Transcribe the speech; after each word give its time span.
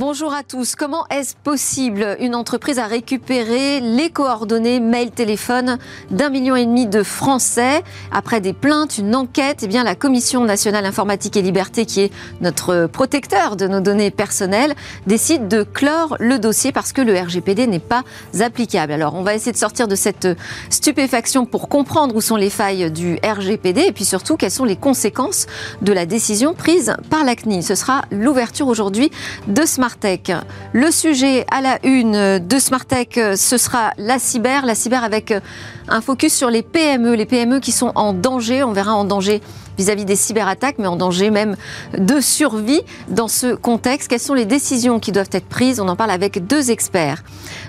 Bonjour 0.00 0.32
à 0.32 0.42
tous. 0.42 0.76
Comment 0.76 1.04
est-ce 1.10 1.36
possible 1.36 2.16
Une 2.20 2.34
entreprise 2.34 2.78
a 2.78 2.86
récupéré 2.86 3.80
les 3.80 4.08
coordonnées 4.08 4.80
mail, 4.80 5.10
téléphone 5.10 5.76
d'un 6.10 6.30
million 6.30 6.56
et 6.56 6.64
demi 6.64 6.86
de 6.86 7.02
Français? 7.02 7.82
Après 8.10 8.40
des 8.40 8.54
plaintes, 8.54 8.96
une 8.96 9.14
enquête, 9.14 9.58
eh 9.62 9.66
bien, 9.66 9.84
la 9.84 9.94
Commission 9.94 10.42
nationale 10.42 10.86
informatique 10.86 11.36
et 11.36 11.42
liberté, 11.42 11.84
qui 11.84 12.00
est 12.00 12.12
notre 12.40 12.86
protecteur 12.86 13.56
de 13.56 13.68
nos 13.68 13.80
données 13.80 14.10
personnelles, 14.10 14.74
décide 15.06 15.48
de 15.48 15.64
clore 15.64 16.16
le 16.18 16.38
dossier 16.38 16.72
parce 16.72 16.94
que 16.94 17.02
le 17.02 17.14
RGPD 17.14 17.66
n'est 17.66 17.78
pas 17.78 18.02
applicable. 18.40 18.94
Alors, 18.94 19.16
on 19.16 19.22
va 19.22 19.34
essayer 19.34 19.52
de 19.52 19.58
sortir 19.58 19.86
de 19.86 19.96
cette 19.96 20.28
stupéfaction 20.70 21.44
pour 21.44 21.68
comprendre 21.68 22.16
où 22.16 22.22
sont 22.22 22.36
les 22.36 22.48
failles 22.48 22.90
du 22.90 23.18
RGPD 23.22 23.82
et 23.82 23.92
puis 23.92 24.06
surtout 24.06 24.38
quelles 24.38 24.50
sont 24.50 24.64
les 24.64 24.76
conséquences 24.76 25.44
de 25.82 25.92
la 25.92 26.06
décision 26.06 26.54
prise 26.54 26.94
par 27.10 27.22
la 27.22 27.36
CNIL. 27.36 27.62
Ce 27.62 27.74
sera 27.74 28.06
l'ouverture 28.10 28.68
aujourd'hui 28.68 29.10
de 29.46 29.66
ce 29.66 29.78
Le 30.72 30.90
sujet 30.90 31.46
à 31.50 31.60
la 31.60 31.78
une 31.84 32.38
de 32.38 32.58
Smartech, 32.58 33.18
ce 33.36 33.56
sera 33.56 33.92
la 33.98 34.18
cyber, 34.18 34.66
la 34.66 34.74
cyber 34.74 35.04
avec 35.04 35.34
un 35.88 36.00
focus 36.00 36.34
sur 36.34 36.50
les 36.50 36.62
PME, 36.62 37.14
les 37.14 37.26
PME 37.26 37.60
qui 37.60 37.72
sont 37.72 37.92
en 37.94 38.12
danger, 38.12 38.62
on 38.62 38.72
verra 38.72 38.94
en 38.94 39.04
danger 39.04 39.40
vis-à-vis 39.80 40.04
des 40.04 40.16
cyberattaques, 40.16 40.76
mais 40.78 40.86
en 40.86 40.96
danger 40.96 41.30
même 41.30 41.56
de 41.96 42.20
survie 42.20 42.82
dans 43.08 43.28
ce 43.28 43.54
contexte. 43.54 44.08
Quelles 44.08 44.20
sont 44.20 44.34
les 44.34 44.44
décisions 44.44 45.00
qui 45.00 45.10
doivent 45.10 45.30
être 45.32 45.46
prises? 45.46 45.80
On 45.80 45.88
en 45.88 45.96
parle 45.96 46.10
avec 46.10 46.46
deux 46.46 46.70
experts. 46.70 47.22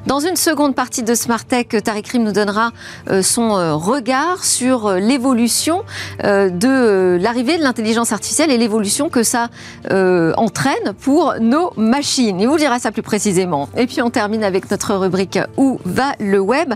Dans 0.08 0.20
une 0.20 0.36
seconde 0.36 0.76
partie 0.76 1.04
de 1.04 1.16
Smart 1.16 1.44
Tech, 1.46 1.68
Tariq 1.68 2.12
Rim 2.12 2.24
nous 2.24 2.34
donnera 2.34 2.72
euh, 3.10 3.22
son 3.22 3.56
euh, 3.56 3.76
regard 3.76 4.44
sur 4.44 4.88
euh, 4.88 5.00
l'évolution 5.00 5.84
de 6.24 7.18
l'arrivée 7.22 7.58
de 7.58 7.64
l'intelligence 7.64 8.12
artificielle 8.12 8.52
et 8.52 8.58
l'évolution 8.58 9.10
que 9.10 9.24
ça 9.24 9.50
entraîne 9.90 10.94
pour 11.00 11.36
nos 11.40 11.72
machines. 11.78 12.40
Il 12.40 12.48
vous 12.48 12.58
dira 12.58 12.80
ça 12.80 12.92
plus 12.92 13.02
précisément. 13.02 13.70
Et 13.78 13.88
puis 13.88 14.02
on 14.02 14.10
termine 14.10 14.44
avec 14.44 14.70
notre 14.70 14.96
rubrique 14.96 15.40
Où 15.58 15.80
va 15.86 16.12
le 16.20 16.40
web? 16.40 16.74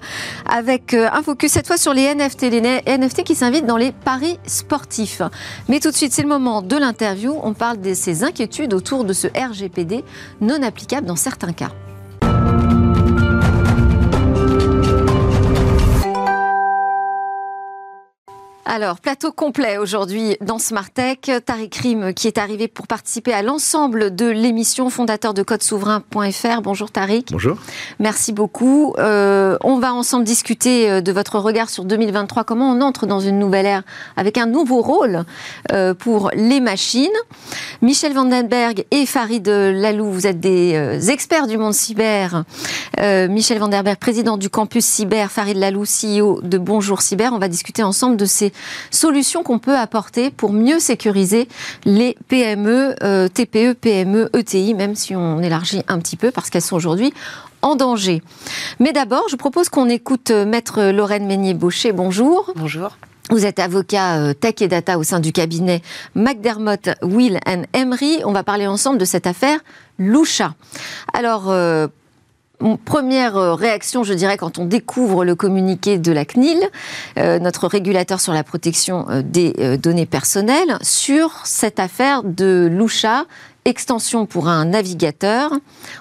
Avec 0.49 0.93
un 0.93 1.21
focus 1.21 1.51
cette 1.51 1.67
fois 1.67 1.77
sur 1.77 1.93
les 1.93 2.13
NFT, 2.13 2.41
les 2.43 2.81
NFT 2.97 3.23
qui 3.23 3.35
s'invitent 3.35 3.65
dans 3.65 3.77
les 3.77 3.91
paris 3.91 4.39
sportifs. 4.45 5.21
Mais 5.69 5.79
tout 5.79 5.91
de 5.91 5.95
suite, 5.95 6.13
c'est 6.13 6.23
le 6.23 6.27
moment 6.27 6.61
de 6.61 6.77
l'interview. 6.77 7.35
On 7.43 7.53
parle 7.53 7.81
de 7.81 7.93
ces 7.93 8.23
inquiétudes 8.23 8.73
autour 8.73 9.03
de 9.03 9.13
ce 9.13 9.27
RGPD 9.27 10.03
non 10.41 10.61
applicable 10.63 11.07
dans 11.07 11.15
certains 11.15 11.53
cas. 11.53 11.71
Alors, 18.75 18.99
plateau 18.99 19.31
complet 19.31 19.77
aujourd'hui 19.77 20.35
dans 20.41 20.59
Smart 20.59 20.89
Tech. 20.89 21.19
Tariq 21.45 21.79
Rim 21.81 22.13
qui 22.13 22.27
est 22.27 22.37
arrivé 22.37 22.67
pour 22.67 22.87
participer 22.87 23.31
à 23.31 23.41
l'ensemble 23.41 24.13
de 24.13 24.25
l'émission, 24.25 24.89
fondateur 24.89 25.33
de 25.33 25.43
codesouverain.fr. 25.43 26.61
Bonjour 26.61 26.91
Tariq. 26.91 27.31
Bonjour. 27.31 27.55
Merci 27.99 28.33
beaucoup. 28.33 28.93
Euh, 28.99 29.57
on 29.63 29.79
va 29.79 29.93
ensemble 29.93 30.25
discuter 30.25 30.91
euh, 30.91 30.99
de 30.99 31.13
votre 31.13 31.39
regard 31.39 31.69
sur 31.69 31.85
2023, 31.85 32.43
comment 32.43 32.69
on 32.69 32.81
entre 32.81 33.05
dans 33.05 33.21
une 33.21 33.39
nouvelle 33.39 33.65
ère 33.65 33.83
avec 34.17 34.37
un 34.37 34.45
nouveau 34.45 34.81
rôle 34.81 35.23
euh, 35.71 35.93
pour 35.93 36.29
les 36.33 36.59
machines. 36.59 37.07
Michel 37.81 38.11
Vandenberg 38.11 38.83
et 38.91 39.05
Farid 39.05 39.47
Lalou, 39.47 40.11
vous 40.11 40.27
êtes 40.27 40.41
des 40.41 41.09
experts 41.11 41.47
du 41.47 41.57
monde 41.57 41.73
cyber. 41.73 42.43
Michel 42.99 43.59
Vandenberg, 43.59 43.97
président 43.99 44.35
du 44.35 44.49
campus 44.49 44.83
cyber, 44.83 45.31
Farid 45.31 45.55
Lalou, 45.55 45.83
CEO 45.83 46.41
de 46.41 46.57
Bonjour 46.57 47.01
Cyber. 47.01 47.31
On 47.31 47.39
va 47.39 47.47
discuter 47.47 47.83
ensemble 47.83 48.17
de 48.17 48.25
ces 48.25 48.51
solutions 48.91 49.43
qu'on 49.43 49.59
peut 49.59 49.77
apporter 49.77 50.31
pour 50.31 50.53
mieux 50.53 50.79
sécuriser 50.79 51.47
les 51.85 52.17
PME, 52.27 52.95
euh, 53.03 53.27
TPE, 53.27 53.73
PME, 53.73 54.29
ETI, 54.33 54.73
même 54.73 54.95
si 54.95 55.15
on 55.15 55.41
élargit 55.41 55.83
un 55.87 55.99
petit 55.99 56.15
peu 56.15 56.31
parce 56.31 56.49
qu'elles 56.49 56.61
sont 56.61 56.75
aujourd'hui 56.75 57.13
en 57.61 57.75
danger. 57.75 58.21
Mais 58.79 58.93
d'abord, 58.93 59.27
je 59.29 59.35
propose 59.35 59.69
qu'on 59.69 59.89
écoute 59.89 60.31
euh, 60.31 60.45
Maître 60.45 60.83
Lorraine 60.91 61.25
Meignier-Baucher. 61.25 61.91
Bonjour. 61.91 62.51
Bonjour. 62.55 62.97
Vous 63.31 63.45
êtes 63.45 63.57
avocat 63.57 64.17
euh, 64.17 64.33
tech 64.33 64.55
et 64.61 64.67
data 64.67 64.99
au 64.99 65.03
sein 65.03 65.19
du 65.19 65.31
cabinet 65.31 65.81
McDermott, 66.13 66.89
Will 67.01 67.39
and 67.47 67.63
Emery. 67.73 68.21
On 68.23 68.33
va 68.33 68.43
parler 68.43 68.67
ensemble 68.67 68.99
de 68.99 69.05
cette 69.05 69.25
affaire 69.25 69.59
Loucha. 69.97 70.53
Alors, 71.13 71.51
première 72.83 73.37
euh, 73.37 73.53
réaction, 73.53 74.03
je 74.03 74.13
dirais, 74.13 74.37
quand 74.37 74.57
on 74.59 74.65
découvre 74.65 75.25
le 75.25 75.35
communiqué 75.35 75.97
de 75.97 76.11
la 76.11 76.25
CNIL, 76.25 76.59
euh, 77.17 77.39
notre 77.39 77.67
régulateur 77.67 78.19
sur 78.19 78.33
la 78.33 78.43
protection 78.43 79.05
euh, 79.09 79.21
des 79.21 79.77
données 79.77 80.05
personnelles, 80.05 80.77
sur 80.81 81.41
cette 81.45 81.79
affaire 81.79 82.23
de 82.23 82.69
Loucha, 82.71 83.25
extension 83.65 84.25
pour 84.25 84.47
un 84.47 84.65
navigateur. 84.65 85.51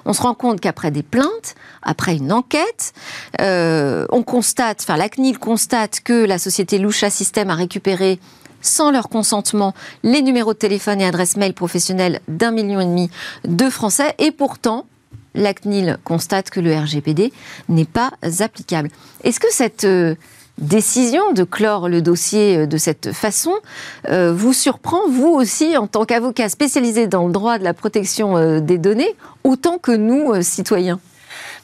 On 0.04 0.12
se 0.12 0.22
rend 0.22 0.34
compte 0.34 0.60
qu'après 0.60 0.90
des 0.90 1.02
plaintes, 1.02 1.54
après 1.82 2.16
une 2.16 2.32
enquête, 2.32 2.92
on 3.38 4.22
constate, 4.22 4.80
enfin 4.82 4.98
la 4.98 5.08
CNIL 5.08 5.38
constate 5.38 6.00
que 6.00 6.26
la 6.26 6.38
société 6.38 6.78
Loucha 6.78 7.08
System 7.08 7.48
a 7.48 7.54
récupéré 7.54 8.18
sans 8.60 8.90
leur 8.90 9.08
consentement 9.08 9.74
les 10.02 10.22
numéros 10.22 10.52
de 10.52 10.58
téléphone 10.58 11.00
et 11.00 11.06
adresses 11.06 11.36
mail 11.36 11.54
professionnelles 11.54 12.20
d'un 12.28 12.50
million 12.50 12.80
et 12.80 12.86
demi 12.86 13.10
de 13.44 13.70
Français. 13.70 14.14
Et 14.18 14.30
pourtant, 14.30 14.86
la 15.34 15.54
CNIL 15.54 15.98
constate 16.04 16.50
que 16.50 16.60
le 16.60 16.74
RGPD 16.74 17.32
n'est 17.68 17.84
pas 17.84 18.12
applicable. 18.40 18.90
Est-ce 19.22 19.40
que 19.40 19.52
cette 19.52 19.84
euh, 19.84 20.14
décision 20.58 21.32
de 21.32 21.44
clore 21.44 21.88
le 21.88 22.00
dossier 22.00 22.58
euh, 22.58 22.66
de 22.66 22.76
cette 22.76 23.12
façon 23.12 23.52
euh, 24.08 24.32
vous 24.32 24.52
surprend, 24.52 25.08
vous 25.08 25.28
aussi, 25.28 25.76
en 25.76 25.86
tant 25.86 26.04
qu'avocat 26.04 26.48
spécialisé 26.48 27.06
dans 27.06 27.26
le 27.26 27.32
droit 27.32 27.58
de 27.58 27.64
la 27.64 27.74
protection 27.74 28.60
des 28.60 28.78
données, 28.78 29.14
autant 29.42 29.78
que 29.78 29.92
nous, 29.92 30.40
citoyens? 30.42 31.00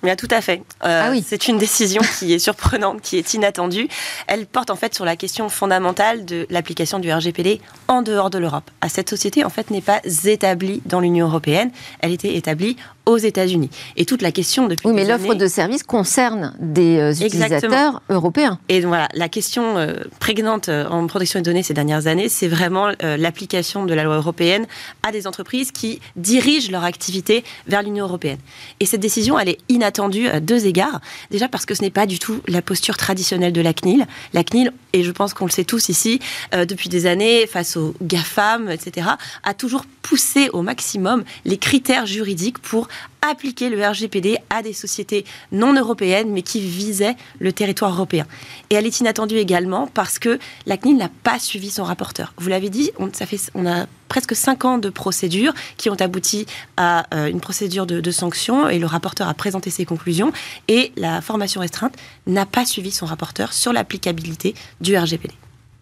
Mais 0.02 0.16
tout 0.16 0.28
à 0.30 0.40
fait. 0.40 0.62
ah 0.80 1.08
oui. 1.10 1.22
C'est 1.26 1.48
une 1.48 1.58
décision 1.58 2.00
qui 2.18 2.32
est 2.32 2.38
surprenante, 2.38 3.02
qui 3.02 3.18
est 3.18 3.34
inattendue. 3.34 3.88
Elle 4.26 4.46
porte 4.46 4.70
en 4.70 4.76
fait 4.76 4.94
sur 4.94 5.04
la 5.04 5.14
question 5.14 5.48
fondamentale 5.48 6.24
de 6.24 6.46
l'application 6.48 6.98
du 6.98 7.12
RGPD 7.12 7.60
en 7.86 8.00
dehors 8.02 8.30
de 8.30 8.38
l'Europe. 8.38 8.70
À 8.80 8.88
cette 8.88 9.10
société, 9.10 9.44
en 9.44 9.50
fait, 9.50 9.70
n'est 9.70 9.82
pas 9.82 10.00
établie 10.24 10.80
dans 10.86 11.00
l'Union 11.00 11.26
européenne. 11.26 11.70
Elle 12.00 12.12
était 12.12 12.34
établie 12.34 12.76
aux 13.10 13.18
États-Unis. 13.18 13.70
Et 13.96 14.04
toute 14.04 14.22
la 14.22 14.32
question 14.32 14.66
depuis. 14.66 14.88
Oui, 14.88 14.94
mais 14.94 15.04
l'offre 15.04 15.34
de 15.34 15.46
service 15.46 15.82
concerne 15.82 16.54
des 16.58 16.98
euh, 16.98 17.12
utilisateurs 17.12 18.02
européens. 18.08 18.58
Et 18.68 18.80
voilà, 18.80 19.08
la 19.14 19.28
question 19.28 19.76
euh, 19.78 19.94
prégnante 20.18 20.68
euh, 20.68 20.88
en 20.88 21.06
protection 21.06 21.40
des 21.40 21.44
données 21.44 21.62
ces 21.62 21.74
dernières 21.74 22.06
années, 22.06 22.28
c'est 22.28 22.48
vraiment 22.48 22.88
l'application 23.00 23.84
de 23.84 23.94
la 23.94 24.04
loi 24.04 24.16
européenne 24.16 24.66
à 25.02 25.12
des 25.12 25.26
entreprises 25.26 25.72
qui 25.72 26.00
dirigent 26.16 26.70
leur 26.70 26.84
activité 26.84 27.44
vers 27.66 27.82
l'Union 27.82 28.04
européenne. 28.04 28.38
Et 28.78 28.86
cette 28.86 29.00
décision, 29.00 29.38
elle 29.38 29.48
est 29.48 29.58
inattendue 29.68 30.28
à 30.28 30.40
deux 30.40 30.66
égards. 30.66 31.00
Déjà 31.30 31.48
parce 31.48 31.66
que 31.66 31.74
ce 31.74 31.82
n'est 31.82 31.90
pas 31.90 32.06
du 32.06 32.18
tout 32.18 32.40
la 32.46 32.62
posture 32.62 32.96
traditionnelle 32.96 33.52
de 33.52 33.60
la 33.60 33.72
CNIL. 33.72 34.06
La 34.32 34.44
CNIL, 34.44 34.72
et 34.92 35.02
je 35.02 35.10
pense 35.10 35.34
qu'on 35.34 35.46
le 35.46 35.50
sait 35.50 35.64
tous 35.64 35.88
ici, 35.88 36.20
depuis 36.52 36.88
des 36.88 37.06
années, 37.06 37.46
face 37.46 37.76
aux 37.76 37.94
GAFAM, 38.02 38.70
etc., 38.70 39.08
a 39.42 39.54
toujours 39.54 39.84
poussé 40.02 40.50
au 40.52 40.62
maximum 40.62 41.24
les 41.44 41.56
critères 41.56 42.06
juridiques 42.06 42.58
pour 42.58 42.88
appliquer 43.22 43.68
le 43.68 43.84
RGPD 43.86 44.38
à 44.48 44.62
des 44.62 44.72
sociétés 44.72 45.24
non 45.52 45.74
européennes, 45.74 46.30
mais 46.30 46.42
qui 46.42 46.60
visaient 46.60 47.16
le 47.38 47.52
territoire 47.52 47.92
européen. 47.92 48.26
Et 48.70 48.74
elle 48.74 48.86
est 48.86 49.00
inattendue 49.00 49.36
également 49.36 49.86
parce 49.86 50.18
que 50.18 50.38
la 50.66 50.76
CNIL 50.76 50.96
n'a 50.96 51.10
pas 51.22 51.38
suivi 51.38 51.70
son 51.70 51.84
rapporteur. 51.84 52.32
Vous 52.38 52.48
l'avez 52.48 52.70
dit, 52.70 52.90
on, 52.98 53.12
ça 53.12 53.26
fait, 53.26 53.40
on 53.54 53.66
a 53.66 53.86
presque 54.08 54.34
cinq 54.34 54.64
ans 54.64 54.78
de 54.78 54.90
procédures 54.90 55.54
qui 55.76 55.90
ont 55.90 55.94
abouti 55.94 56.46
à 56.76 57.06
euh, 57.14 57.26
une 57.26 57.40
procédure 57.40 57.86
de, 57.86 58.00
de 58.00 58.10
sanction 58.10 58.68
et 58.68 58.78
le 58.78 58.86
rapporteur 58.86 59.28
a 59.28 59.34
présenté 59.34 59.70
ses 59.70 59.84
conclusions 59.84 60.32
et 60.68 60.92
la 60.96 61.20
formation 61.20 61.60
restreinte 61.60 61.94
n'a 62.26 62.46
pas 62.46 62.64
suivi 62.64 62.90
son 62.90 63.06
rapporteur 63.06 63.52
sur 63.52 63.72
l'applicabilité 63.72 64.54
du 64.80 64.96
RGPD. 64.96 65.34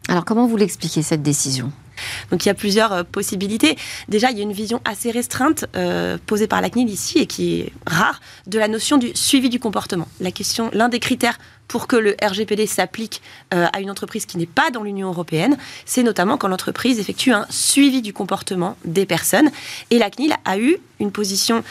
Alors 0.09 0.25
comment 0.25 0.47
vous 0.47 0.57
l'expliquez 0.57 1.03
cette 1.03 1.23
décision? 1.23 1.71
Donc 2.31 2.45
il 2.45 2.49
y 2.49 2.51
a 2.51 2.55
plusieurs 2.55 2.93
euh, 2.93 3.03
possibilités. 3.03 3.77
Déjà, 4.09 4.31
il 4.31 4.39
y 4.39 4.41
a 4.41 4.43
une 4.43 4.53
vision 4.53 4.81
assez 4.85 5.11
restreinte 5.11 5.67
euh, 5.77 6.17
posée 6.27 6.47
par 6.47 6.61
la 6.61 6.71
CNIL 6.71 6.89
ici 6.89 7.19
et 7.19 7.27
qui 7.27 7.61
est 7.61 7.73
rare 7.87 8.21
de 8.47 8.59
la 8.59 8.69
notion 8.69 8.97
du 8.99 9.11
suivi 9.15 9.49
du 9.49 9.61
comportement. 9.61 10.09
La 10.21 10.31
question, 10.31 10.71
l'un 10.73 10.89
des 10.89 11.01
critères 11.01 11.39
pour 11.67 11.87
que 11.87 11.97
le 11.97 12.17
RGPD 12.23 12.67
s'applique 12.67 13.21
euh, 13.53 13.67
à 13.73 13.81
une 13.81 13.91
entreprise 13.91 14.25
qui 14.25 14.39
n'est 14.39 14.47
pas 14.47 14.71
dans 14.71 14.83
l'Union 14.83 15.09
européenne, 15.09 15.59
c'est 15.85 16.03
notamment 16.03 16.39
quand 16.39 16.49
l'entreprise 16.49 16.99
effectue 16.99 17.33
un 17.33 17.47
suivi 17.51 18.01
du 18.01 18.15
comportement 18.15 18.77
des 18.87 19.05
personnes. 19.05 19.51
Et 19.91 19.99
la 19.99 20.09
CNIL 20.09 20.35
a 20.47 20.59
eu 20.59 20.79
une 20.99 21.13
position 21.13 21.63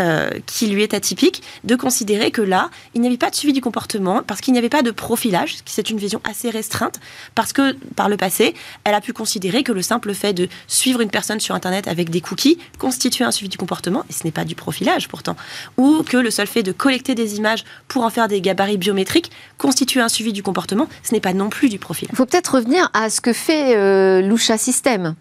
euh, 0.00 0.30
qui 0.46 0.66
lui 0.68 0.82
est 0.82 0.94
atypique, 0.94 1.42
de 1.64 1.74
considérer 1.74 2.30
que 2.30 2.42
là, 2.42 2.70
il 2.94 3.00
n'y 3.00 3.08
avait 3.08 3.16
pas 3.16 3.30
de 3.30 3.34
suivi 3.34 3.52
du 3.52 3.60
comportement, 3.60 4.22
parce 4.26 4.40
qu'il 4.40 4.52
n'y 4.52 4.58
avait 4.58 4.68
pas 4.68 4.82
de 4.82 4.90
profilage, 4.90 5.56
c'est 5.66 5.90
une 5.90 5.98
vision 5.98 6.20
assez 6.24 6.50
restreinte, 6.50 7.00
parce 7.34 7.52
que 7.52 7.72
par 7.96 8.08
le 8.08 8.16
passé, 8.16 8.54
elle 8.84 8.94
a 8.94 9.00
pu 9.00 9.12
considérer 9.12 9.62
que 9.62 9.72
le 9.72 9.82
simple 9.82 10.14
fait 10.14 10.32
de 10.32 10.48
suivre 10.66 11.00
une 11.00 11.10
personne 11.10 11.40
sur 11.40 11.54
Internet 11.54 11.88
avec 11.88 12.10
des 12.10 12.20
cookies 12.20 12.58
constituait 12.78 13.24
un 13.24 13.32
suivi 13.32 13.48
du 13.48 13.58
comportement, 13.58 14.04
et 14.08 14.12
ce 14.12 14.24
n'est 14.24 14.30
pas 14.30 14.44
du 14.44 14.54
profilage 14.54 15.08
pourtant, 15.08 15.36
ou 15.76 16.02
que 16.02 16.16
le 16.16 16.30
seul 16.30 16.46
fait 16.46 16.62
de 16.62 16.72
collecter 16.72 17.14
des 17.14 17.36
images 17.36 17.64
pour 17.88 18.04
en 18.04 18.10
faire 18.10 18.28
des 18.28 18.40
gabarits 18.40 18.78
biométriques 18.78 19.30
constitue 19.56 20.00
un 20.00 20.08
suivi 20.08 20.32
du 20.32 20.42
comportement, 20.42 20.88
ce 21.02 21.14
n'est 21.14 21.20
pas 21.20 21.34
non 21.34 21.48
plus 21.48 21.68
du 21.68 21.78
profilage. 21.78 22.12
Il 22.12 22.16
faut 22.16 22.26
peut-être 22.26 22.54
revenir 22.54 22.90
à 22.94 23.10
ce 23.10 23.20
que 23.20 23.32
fait 23.32 23.76
euh, 23.76 24.20
Lusha 24.20 24.58
System. 24.58 25.14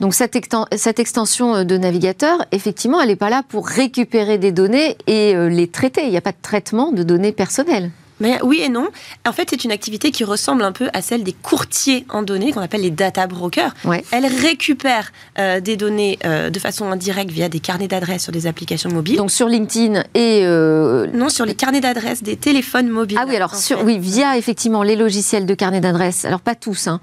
Donc 0.00 0.14
cette, 0.14 0.36
extension 0.36 1.64
de 1.64 1.76
navigateur, 1.76 2.44
effectivement, 2.52 3.00
elle 3.00 3.08
n'est 3.08 3.16
pas 3.16 3.30
là 3.30 3.42
pour 3.48 3.66
récupérer 3.68 4.38
des 4.38 4.52
données 4.52 4.96
et 5.06 5.34
les 5.48 5.68
traiter. 5.68 6.04
Il 6.04 6.10
n'y 6.10 6.16
a 6.16 6.22
pas 6.22 6.32
de 6.32 6.36
traitement 6.40 6.92
de 6.92 7.02
données 7.02 7.32
personnelles. 7.32 7.90
Mais 8.20 8.40
oui 8.42 8.60
et 8.62 8.68
non. 8.68 8.88
En 9.26 9.32
fait, 9.32 9.48
c'est 9.50 9.64
une 9.64 9.70
activité 9.70 10.10
qui 10.10 10.24
ressemble 10.24 10.62
un 10.62 10.72
peu 10.72 10.88
à 10.92 11.02
celle 11.02 11.22
des 11.22 11.32
courtiers 11.32 12.04
en 12.08 12.22
données, 12.22 12.52
qu'on 12.52 12.60
appelle 12.60 12.80
les 12.80 12.90
data 12.90 13.26
brokers. 13.26 13.74
Elle 14.10 14.26
récupère 14.26 15.12
euh, 15.38 15.60
des 15.60 15.76
données 15.76 16.18
euh, 16.24 16.50
de 16.50 16.58
façon 16.58 16.90
indirecte 16.90 17.30
via 17.30 17.48
des 17.48 17.60
carnets 17.60 17.88
d'adresses 17.88 18.24
sur 18.24 18.32
des 18.32 18.46
applications 18.46 18.90
mobiles. 18.90 19.16
Donc 19.16 19.30
sur 19.30 19.48
LinkedIn 19.48 20.02
et... 20.14 20.40
Euh, 20.44 21.06
non, 21.12 21.28
sur 21.28 21.46
les 21.46 21.54
carnets 21.54 21.80
d'adresses 21.80 22.22
des 22.22 22.36
téléphones 22.36 22.88
mobiles. 22.88 23.18
Ah 23.20 23.26
oui, 23.28 23.36
alors 23.36 23.54
sur, 23.54 23.84
oui, 23.84 23.98
via 23.98 24.36
effectivement 24.36 24.82
les 24.82 24.96
logiciels 24.96 25.46
de 25.46 25.54
carnets 25.54 25.80
d'adresses. 25.80 26.24
Alors 26.24 26.40
pas 26.40 26.54
tous, 26.54 26.88
hein 26.88 27.00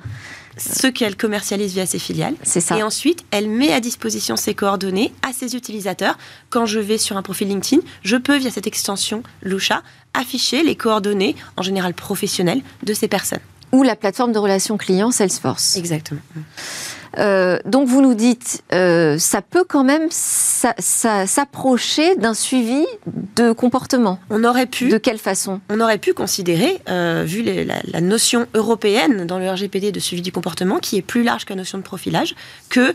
ce 0.58 0.88
qu'elle 0.88 1.16
commercialise 1.16 1.74
via 1.74 1.86
ses 1.86 2.00
filiales. 2.00 2.36
C'est 2.44 2.62
ça. 2.62 2.78
Et 2.78 2.84
ensuite, 2.84 3.26
elle 3.32 3.50
met 3.50 3.74
à 3.74 3.80
disposition 3.80 4.36
ses 4.36 4.54
coordonnées 4.54 5.14
à 5.22 5.34
ses 5.34 5.56
utilisateurs. 5.56 6.18
Quand 6.50 6.66
je 6.66 6.80
vais 6.80 6.98
sur 6.98 7.18
un 7.18 7.22
profil 7.22 7.48
LinkedIn, 7.48 7.82
je 8.04 8.18
peux, 8.18 8.38
via 8.38 8.52
cette 8.52 8.68
extension 8.68 9.24
Lusha, 9.42 9.84
afficher 10.14 10.64
les 10.64 10.76
coordonnées, 10.76 11.36
en 11.58 11.62
général 11.62 11.94
professionnelles, 11.94 12.62
de 12.84 12.94
ces 12.94 13.08
personnes. 13.08 13.40
Ou 13.72 13.84
la 13.84 13.96
plateforme 13.96 14.32
de 14.32 14.40
relations 14.40 14.78
clients 14.78 15.12
Salesforce. 15.12 15.76
Exactement. 15.76 16.22
Euh, 17.18 17.60
donc 17.66 17.88
vous 17.88 18.02
nous 18.02 18.14
dites, 18.14 18.64
euh, 18.74 19.18
ça 19.18 19.42
peut 19.42 19.64
quand 19.68 19.84
même 19.84 20.08
s'approcher 20.10 22.16
d'un 22.16 22.34
suivi 22.34 22.86
de 23.36 23.52
comportement. 23.52 24.20
On 24.30 24.44
aurait 24.44 24.66
pu. 24.66 24.90
De 24.90 24.98
quelle 24.98 25.18
façon? 25.18 25.62
On 25.70 25.80
aurait 25.80 25.98
pu 25.98 26.14
considérer, 26.14 26.82
euh, 26.90 27.24
vu 27.26 27.44
la, 27.44 28.02
notion 28.02 28.48
européenne 28.54 29.26
dans 29.26 29.40
le 29.40 29.50
RGPD 29.50 29.92
de 29.92 30.00
suivi 30.00 30.22
du 30.22 30.32
comportement, 30.32 30.80
qui 30.80 30.98
est 30.98 31.02
plus 31.02 31.24
large 31.24 31.46
que 31.46 31.54
la 31.54 31.58
notion 31.58 31.78
de 31.78 31.84
profilage, 31.84 32.36
que 32.70 32.94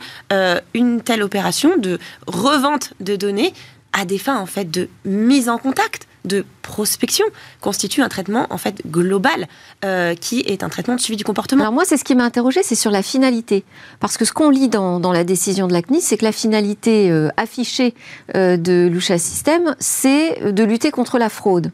une 0.75 1.01
telle 1.01 1.23
opération 1.23 1.77
de 1.77 1.99
revente 2.27 2.93
de 3.01 3.17
données 3.17 3.53
à 3.93 4.05
des 4.05 4.19
fins 4.19 4.39
en 4.39 4.47
fait 4.47 4.71
de 4.71 4.89
mise 5.05 5.49
en 5.49 5.59
contact 5.59 6.07
de 6.25 6.45
prospection 6.63 7.25
constitue 7.61 8.03
un 8.03 8.09
traitement 8.09 8.47
en 8.51 8.59
fait 8.59 8.83
global 8.87 9.49
euh, 9.85 10.15
qui 10.15 10.41
est 10.41 10.63
un 10.63 10.69
traitement 10.69 10.95
de 10.95 11.01
suivi 11.01 11.17
du 11.17 11.25
comportement. 11.25 11.63
Alors 11.63 11.73
moi, 11.73 11.85
c'est 11.85 11.97
ce 11.97 12.05
qui 12.05 12.15
m'a 12.15 12.25
interrogé, 12.25 12.63
c'est 12.63 12.75
sur 12.75 12.91
la 12.91 13.03
finalité, 13.03 13.65
parce 14.01 14.17
que 14.17 14.25
ce 14.25 14.33
qu'on 14.33 14.51
lit 14.51 14.69
dans, 14.69 15.13
la 15.13 15.25
décision 15.25 15.67
de 15.67 15.73
la 15.73 15.83
CNIS, 15.83 16.03
c'est 16.03 16.19
que 16.19 16.25
la 16.25 16.33
finalité 16.33 17.11
euh, 17.11 17.29
affichée 17.37 17.95
euh, 18.37 18.57
de 18.57 18.89
Lucha 18.91 19.19
System, 19.19 19.75
c'est 19.79 20.53
de 20.53 20.65
lutter 20.65 20.91
contre 20.91 21.19
la 21.19 21.29
fraude. 21.29 21.73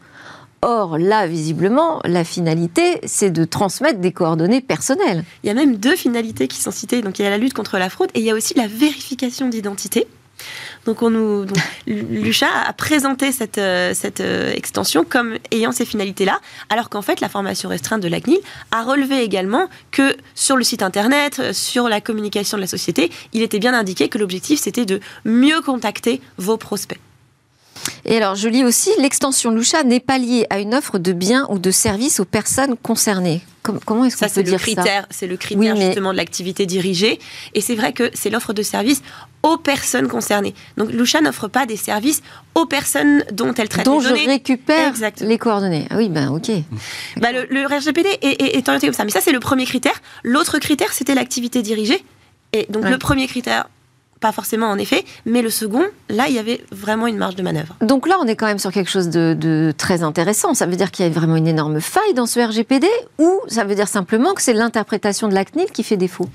Or, 0.62 0.98
là, 0.98 1.26
visiblement, 1.26 2.00
la 2.04 2.24
finalité, 2.24 3.00
c'est 3.04 3.30
de 3.30 3.44
transmettre 3.44 4.00
des 4.00 4.10
coordonnées 4.10 4.60
personnelles. 4.60 5.22
Il 5.44 5.46
y 5.46 5.50
a 5.50 5.54
même 5.54 5.76
deux 5.76 5.94
finalités 5.94 6.48
qui 6.48 6.60
sont 6.60 6.70
citées. 6.70 7.02
Donc, 7.02 7.18
il 7.18 7.22
y 7.22 7.26
a 7.26 7.30
la 7.30 7.38
lutte 7.38 7.52
contre 7.52 7.78
la 7.78 7.90
fraude 7.90 8.10
et 8.14 8.20
il 8.20 8.24
y 8.24 8.30
a 8.30 8.34
aussi 8.34 8.54
la 8.54 8.66
vérification 8.66 9.48
d'identité. 9.48 10.08
Donc, 10.86 11.02
on 11.02 11.10
nous, 11.10 11.44
Lucha 11.86 12.46
a 12.66 12.72
présenté 12.72 13.32
cette, 13.32 13.58
euh, 13.58 13.92
cette 13.92 14.20
euh, 14.20 14.52
extension 14.52 15.04
comme 15.04 15.36
ayant 15.50 15.72
ces 15.72 15.84
finalités-là, 15.84 16.40
alors 16.70 16.88
qu'en 16.88 17.02
fait, 17.02 17.20
la 17.20 17.28
formation 17.28 17.68
restreinte 17.68 18.00
de 18.00 18.08
la 18.08 18.20
CNIL 18.20 18.38
a 18.70 18.84
relevé 18.84 19.22
également 19.22 19.68
que 19.90 20.16
sur 20.34 20.56
le 20.56 20.62
site 20.62 20.82
internet, 20.82 21.40
euh, 21.40 21.52
sur 21.52 21.88
la 21.88 22.00
communication 22.00 22.56
de 22.56 22.62
la 22.62 22.68
société, 22.68 23.10
il 23.32 23.42
était 23.42 23.58
bien 23.58 23.74
indiqué 23.74 24.08
que 24.08 24.18
l'objectif 24.18 24.60
c'était 24.60 24.86
de 24.86 25.00
mieux 25.24 25.60
contacter 25.60 26.20
vos 26.38 26.56
prospects. 26.56 27.00
Et 28.04 28.16
alors, 28.16 28.36
je 28.36 28.48
lis 28.48 28.64
aussi, 28.64 28.90
l'extension 28.98 29.50
Lucha 29.50 29.82
n'est 29.82 30.00
pas 30.00 30.18
liée 30.18 30.46
à 30.50 30.60
une 30.60 30.74
offre 30.74 30.98
de 30.98 31.12
biens 31.12 31.46
ou 31.50 31.58
de 31.58 31.70
services 31.70 32.20
aux 32.20 32.24
personnes 32.24 32.76
concernées. 32.76 33.42
Comment 33.84 34.04
est-ce 34.04 34.16
qu'on 34.16 34.28
peut 34.28 34.42
dire 34.42 34.58
critère, 34.58 35.02
ça 35.02 35.06
C'est 35.10 35.26
le 35.26 35.36
critère 35.36 35.76
justement 35.76 36.12
de 36.12 36.16
l'activité 36.16 36.66
dirigée. 36.66 37.18
Et 37.54 37.60
c'est 37.60 37.74
vrai 37.74 37.92
que 37.92 38.10
c'est 38.14 38.30
l'offre 38.30 38.52
de 38.52 38.62
services 38.62 39.02
aux 39.42 39.56
personnes 39.56 40.08
concernées. 40.08 40.54
Donc 40.76 40.90
Lucha 40.92 41.20
n'offre 41.20 41.48
pas 41.48 41.66
des 41.66 41.76
services 41.76 42.22
aux 42.54 42.66
personnes 42.66 43.24
dont 43.32 43.54
elle 43.54 43.68
traite 43.68 43.86
dont 43.86 44.00
les 44.00 44.08
données. 44.08 44.24
je 44.24 44.28
récupère 44.28 44.92
les 45.20 45.38
coordonnées. 45.38 45.86
Ah 45.90 45.96
oui, 45.96 46.08
ben 46.08 46.30
ok. 46.30 46.50
Bah, 47.18 47.28
le, 47.32 47.66
RGPD 47.66 48.08
est, 48.22 48.68
orienté 48.68 48.86
comme 48.86 48.94
ça. 48.94 49.04
Mais 49.04 49.10
ça, 49.10 49.20
c'est 49.20 49.32
le 49.32 49.40
premier 49.40 49.64
critère. 49.64 49.94
L'autre 50.22 50.58
critère, 50.58 50.92
c'était 50.92 51.14
l'activité 51.14 51.62
dirigée. 51.62 52.04
Et 52.52 52.66
donc 52.70 52.88
le 52.88 52.98
premier 52.98 53.26
critère, 53.26 53.68
pas 54.20 54.32
forcément 54.32 54.68
en 54.68 54.78
effet, 54.78 55.04
mais 55.26 55.42
le 55.42 55.50
second, 55.50 55.84
là, 56.08 56.26
il 56.28 56.34
y 56.34 56.38
avait 56.38 56.64
vraiment 56.72 57.06
une 57.06 57.18
marge 57.18 57.36
de 57.36 57.42
manœuvre. 57.42 57.76
Donc 57.80 58.08
là, 58.08 58.16
on 58.20 58.26
est 58.26 58.36
quand 58.36 58.46
même 58.46 58.58
sur 58.58 58.72
quelque 58.72 58.90
chose 58.90 59.08
de, 59.08 59.74
très 59.76 60.02
intéressant. 60.02 60.54
Ça 60.54 60.66
veut 60.66 60.76
dire 60.76 60.90
qu'il 60.90 61.04
y 61.04 61.08
a 61.08 61.12
vraiment 61.12 61.36
une 61.36 61.46
énorme 61.46 61.80
faille 61.80 62.14
dans 62.14 62.26
ce 62.26 62.40
RGPD 62.40 62.86
ou 63.18 63.40
ça 63.48 63.64
veut 63.64 63.74
dire 63.74 63.88
simplement 63.88 64.32
que 64.34 64.42
c'est 64.42 64.54
l'interprétation 64.54 65.28
de 65.28 65.34
la 65.34 65.44
CNIL 65.44 65.70
qui 65.70 65.82
fait 65.82 65.96
défaut? 65.96 66.28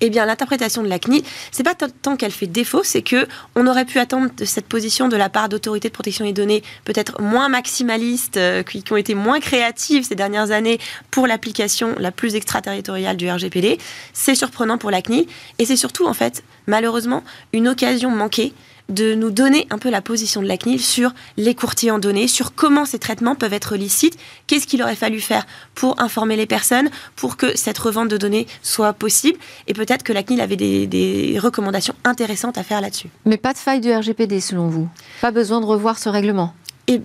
Eh 0.00 0.10
bien, 0.10 0.26
l'interprétation 0.26 0.82
de 0.82 0.88
la 0.88 0.98
CNIL, 0.98 1.22
c'est 1.52 1.62
pas 1.62 1.74
tant 1.74 2.16
qu'elle 2.16 2.32
fait 2.32 2.46
défaut, 2.46 2.82
c'est 2.82 3.02
que 3.02 3.26
on 3.54 3.66
aurait 3.66 3.84
pu 3.84 3.98
attendre 3.98 4.30
de 4.36 4.44
cette 4.44 4.66
position 4.66 5.08
de 5.08 5.16
la 5.16 5.28
part 5.28 5.48
d'autorités 5.48 5.88
de 5.88 5.94
protection 5.94 6.24
des 6.24 6.32
données 6.32 6.62
peut-être 6.84 7.20
moins 7.20 7.48
maximalistes, 7.48 8.36
euh, 8.36 8.62
qui, 8.62 8.82
qui 8.82 8.92
ont 8.92 8.96
été 8.96 9.14
moins 9.14 9.40
créatives 9.40 10.04
ces 10.04 10.14
dernières 10.14 10.50
années 10.50 10.78
pour 11.10 11.26
l'application 11.26 11.94
la 11.98 12.10
plus 12.10 12.34
extraterritoriale 12.34 13.16
du 13.16 13.30
RGPD. 13.30 13.78
C'est 14.12 14.34
surprenant 14.34 14.78
pour 14.78 14.90
la 14.90 15.02
CNIL 15.02 15.26
et 15.58 15.64
c'est 15.64 15.76
surtout, 15.76 16.06
en 16.06 16.14
fait, 16.14 16.42
malheureusement, 16.66 17.19
une 17.52 17.68
occasion 17.68 18.10
manquée 18.10 18.52
de 18.90 19.14
nous 19.14 19.30
donner 19.30 19.66
un 19.70 19.78
peu 19.78 19.88
la 19.88 20.02
position 20.02 20.42
de 20.42 20.48
la 20.48 20.58
CNIL 20.58 20.80
sur 20.80 21.14
les 21.36 21.54
courtiers 21.54 21.90
en 21.90 21.98
données, 21.98 22.28
sur 22.28 22.54
comment 22.54 22.84
ces 22.84 22.98
traitements 22.98 23.34
peuvent 23.34 23.52
être 23.52 23.76
licites, 23.76 24.18
qu'est-ce 24.46 24.66
qu'il 24.66 24.82
aurait 24.82 24.96
fallu 24.96 25.20
faire 25.20 25.46
pour 25.74 26.00
informer 26.00 26.36
les 26.36 26.46
personnes, 26.46 26.90
pour 27.16 27.36
que 27.36 27.56
cette 27.56 27.78
revente 27.78 28.08
de 28.08 28.16
données 28.16 28.46
soit 28.62 28.92
possible, 28.92 29.38
et 29.68 29.74
peut-être 29.74 30.02
que 30.02 30.12
la 30.12 30.22
CNIL 30.22 30.40
avait 30.40 30.56
des, 30.56 31.38
recommandations 31.40 31.94
intéressantes 32.04 32.58
à 32.58 32.64
faire 32.64 32.80
là-dessus. 32.80 33.08
Mais 33.24 33.36
pas 33.36 33.52
de 33.52 33.58
faille 33.58 33.80
du 33.80 33.92
RGPD 33.92 34.40
selon 34.40 34.68
vous 34.68 34.88
Pas 35.20 35.30
besoin 35.30 35.60
de 35.60 35.66
revoir 35.66 35.98
ce 35.98 36.08
règlement 36.08 36.54
Et 36.86 37.00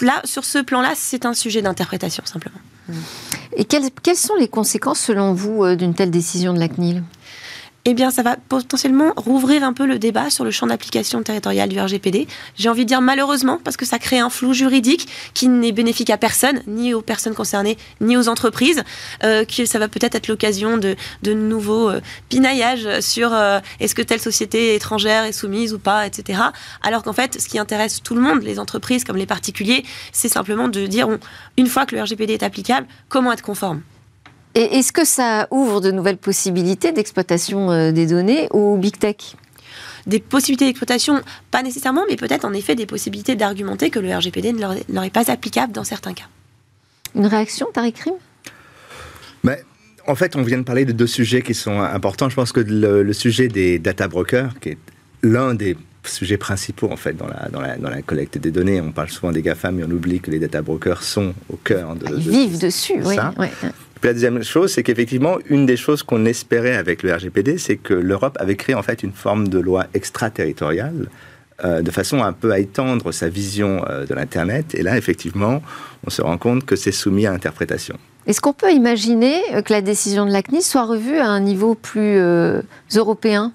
là, 0.00 0.20
sur 0.24 0.44
ce 0.44 0.58
plan-là, 0.58 0.92
c'est 0.96 1.26
un 1.26 1.34
sujet 1.34 1.62
d'interprétation 1.62 2.24
simplement. 2.24 2.58
Et 3.56 3.64
quelles, 3.64 3.90
quelles, 4.02 4.16
sont 4.16 4.34
les 4.34 4.48
conséquences 4.48 4.98
selon 4.98 5.34
vous 5.34 5.64
euh, 5.64 5.76
d'une 5.76 5.94
telle 5.94 6.10
décision 6.10 6.52
de 6.52 6.58
la 6.58 6.68
CNIL? 6.68 7.02
Eh 7.84 7.94
bien, 7.94 8.12
ça 8.12 8.22
va 8.22 8.36
potentiellement 8.36 9.12
rouvrir 9.16 9.64
un 9.64 9.72
peu 9.72 9.86
le 9.86 9.98
débat 9.98 10.30
sur 10.30 10.44
le 10.44 10.52
champ 10.52 10.68
d'application 10.68 11.20
territorial 11.22 11.68
du 11.68 11.80
RGPD. 11.80 12.28
J'ai 12.56 12.68
envie 12.68 12.84
de 12.84 12.88
dire 12.88 13.00
malheureusement, 13.00 13.58
parce 13.62 13.76
que 13.76 13.84
ça 13.84 13.98
crée 13.98 14.20
un 14.20 14.30
flou 14.30 14.52
juridique 14.52 15.08
qui 15.34 15.48
n'est 15.48 15.72
bénéfique 15.72 16.10
à 16.10 16.16
personne, 16.16 16.62
ni 16.68 16.94
aux 16.94 17.02
personnes 17.02 17.34
concernées, 17.34 17.76
ni 18.00 18.16
aux 18.16 18.28
entreprises, 18.28 18.84
euh, 19.24 19.44
que 19.44 19.66
ça 19.66 19.80
va 19.80 19.88
peut-être 19.88 20.14
être, 20.14 20.28
l'occasion 20.28 20.78
de, 20.78 20.94
de 21.22 21.34
nouveaux 21.34 21.88
euh, 21.88 22.00
pinaillages 22.28 23.00
sur 23.00 23.34
euh, 23.34 23.58
est-ce 23.80 23.96
que 23.96 24.02
telle 24.02 24.20
société 24.20 24.76
étrangère 24.76 25.24
est 25.24 25.32
soumise 25.32 25.74
ou 25.74 25.80
pas, 25.80 26.06
etc. 26.06 26.40
Alors 26.82 27.02
qu'en 27.02 27.12
fait, 27.12 27.40
ce 27.40 27.48
qui 27.48 27.58
intéresse 27.58 28.00
tout 28.02 28.14
le 28.14 28.20
monde, 28.20 28.42
les 28.42 28.60
entreprises 28.60 29.02
comme 29.02 29.16
les 29.16 29.26
particuliers, 29.26 29.84
c'est 30.12 30.28
simplement 30.28 30.68
de 30.68 30.86
dire, 30.86 31.08
une 31.56 31.66
fois 31.66 31.86
que 31.86 31.96
le 31.96 32.02
RGPD 32.02 32.34
est 32.34 32.44
applicable, 32.44 32.86
comment 33.08 33.32
être 33.32 33.42
conforme? 33.42 33.82
Et 34.54 34.78
est-ce 34.78 34.92
que 34.92 35.04
ça 35.04 35.48
ouvre 35.50 35.80
de 35.80 35.90
nouvelles 35.90 36.18
possibilités 36.18 36.92
d'exploitation 36.92 37.70
euh, 37.70 37.90
des 37.90 38.06
données 38.06 38.48
au 38.50 38.76
big 38.76 38.98
tech? 38.98 39.16
Des 40.06 40.18
possibilités 40.18 40.66
d'exploitation, 40.66 41.22
pas 41.50 41.62
nécessairement, 41.62 42.04
mais 42.08 42.16
peut-être 42.16 42.44
en 42.44 42.52
effet 42.52 42.74
des 42.74 42.86
possibilités 42.86 43.34
d'argumenter 43.34 43.88
que 43.88 43.98
le 43.98 44.14
RGPD 44.14 44.52
ne 44.52 44.60
leur, 44.60 45.04
est 45.04 45.10
pas 45.10 45.30
applicable 45.30 45.72
dans 45.72 45.84
certains 45.84 46.12
cas. 46.12 46.24
Une 47.14 47.26
réaction, 47.26 47.68
Tariq 47.72 47.92
Krim? 47.92 48.14
Mais, 49.44 49.62
En 50.06 50.16
fait, 50.16 50.34
on 50.36 50.42
vient 50.42 50.58
de 50.58 50.64
parler 50.64 50.84
de 50.84 50.92
deux 50.92 51.06
sujets 51.06 51.42
qui 51.42 51.54
sont 51.54 51.80
importants. 51.80 52.28
Je 52.28 52.34
pense 52.34 52.52
que 52.52 52.60
le, 52.60 53.12
sujet 53.12 53.48
des 53.48 53.78
data 53.78 54.08
brokers, 54.08 54.58
qui 54.60 54.70
est 54.70 54.78
l'un 55.22 55.54
des 55.54 55.76
sujets 56.04 56.36
principaux 56.36 56.90
en 56.90 56.96
fait 56.96 57.12
dans 57.12 57.28
la, 57.28 57.48
dans 57.48 57.60
la, 57.60 57.76
dans 57.76 57.88
la 57.88 58.02
collecte 58.02 58.36
des 58.36 58.50
données. 58.50 58.80
On 58.80 58.90
parle 58.90 59.08
souvent 59.08 59.30
des 59.30 59.40
GAFA, 59.40 59.70
mais 59.70 59.84
on 59.84 59.90
oublie 59.90 60.18
que 60.20 60.32
les 60.32 60.40
data 60.40 60.60
brokers 60.60 61.04
sont 61.04 61.32
au 61.48 61.56
cœur 61.56 61.94
de. 61.94 62.06
Ils 62.16 62.28
vivent 62.28 62.58
dessus, 62.58 63.00
oui 63.04 63.16
la 64.08 64.14
deuxième 64.14 64.42
chose, 64.42 64.72
c'est 64.72 64.82
qu'effectivement, 64.82 65.38
une 65.48 65.66
des 65.66 65.76
choses 65.76 66.02
qu'on 66.02 66.24
espérait 66.24 66.76
avec 66.76 67.02
le 67.02 67.14
RGPD, 67.14 67.58
c'est 67.58 67.76
que 67.76 67.94
l'Europe 67.94 68.36
avait 68.40 68.56
créé 68.56 68.74
en 68.74 68.82
fait 68.82 69.02
une 69.02 69.12
forme 69.12 69.48
de 69.48 69.58
loi 69.58 69.86
extraterritoriale 69.94 71.08
euh, 71.64 71.82
de 71.82 71.90
façon 71.90 72.22
un 72.22 72.32
peu 72.32 72.50
à 72.50 72.58
étendre 72.58 73.12
sa 73.12 73.28
vision 73.28 73.84
euh, 73.88 74.04
de 74.04 74.14
l'Internet. 74.14 74.74
Et 74.74 74.82
là, 74.82 74.96
effectivement, 74.96 75.62
on 76.06 76.10
se 76.10 76.22
rend 76.22 76.38
compte 76.38 76.64
que 76.64 76.74
c'est 76.74 76.92
soumis 76.92 77.26
à 77.26 77.32
interprétation. 77.32 77.96
Est-ce 78.26 78.40
qu'on 78.40 78.52
peut 78.52 78.72
imaginer 78.72 79.40
que 79.64 79.72
la 79.72 79.82
décision 79.82 80.26
de 80.26 80.32
la 80.32 80.42
CNIS 80.42 80.62
soit 80.62 80.84
revue 80.84 81.18
à 81.18 81.26
un 81.26 81.40
niveau 81.40 81.74
plus 81.74 82.18
euh, 82.18 82.62
européen? 82.94 83.52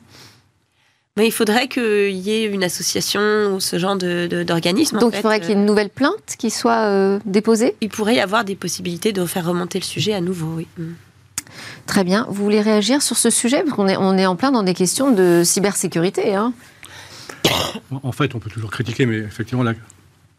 Mais 1.18 1.28
il 1.28 1.32
faudrait 1.32 1.68
qu'il 1.68 2.16
y 2.16 2.32
ait 2.32 2.46
une 2.46 2.64
association 2.64 3.56
ou 3.56 3.60
ce 3.60 3.80
genre 3.80 3.98
d'organisme. 3.98 5.00
Donc 5.00 5.14
il 5.16 5.22
faudrait 5.22 5.40
qu'il 5.40 5.50
y 5.50 5.52
ait 5.54 5.56
une 5.56 5.66
nouvelle 5.66 5.90
plainte 5.90 6.36
qui 6.38 6.52
soit 6.52 6.86
euh, 6.86 7.20
déposée? 7.26 7.76
Il 7.82 7.90
pourrait 7.90 8.16
y 8.16 8.20
avoir 8.20 8.46
des 8.46 8.56
possibilités 8.56 9.12
de 9.12 9.26
faire 9.26 9.46
remonter 9.46 9.80
le 9.80 9.84
sujet 9.84 10.14
à 10.14 10.22
nouveau, 10.22 10.54
oui. 10.58 10.68
Mm. 10.78 10.94
Très 11.88 12.04
bien. 12.04 12.28
Vous 12.30 12.44
voulez 12.44 12.62
réagir 12.62 13.02
sur 13.02 13.18
ce 13.18 13.32
sujet? 13.32 13.64
Parce 13.64 13.76
qu'on 13.76 13.88
est, 13.88 13.98
on 13.98 14.16
est 14.16 14.28
en 14.28 14.36
plein 14.36 14.52
dans 14.52 14.64
des 14.64 14.76
questions 14.76 15.12
de 15.12 15.42
cybersécurité. 15.44 16.36
Hein. 16.36 16.54
en 18.04 18.12
fait, 18.12 18.36
on 18.36 18.40
peut 18.40 18.50
toujours 18.50 18.70
critiquer, 18.70 19.08
mais 19.08 19.18
effectivement, 19.18 19.64
la, 19.64 19.74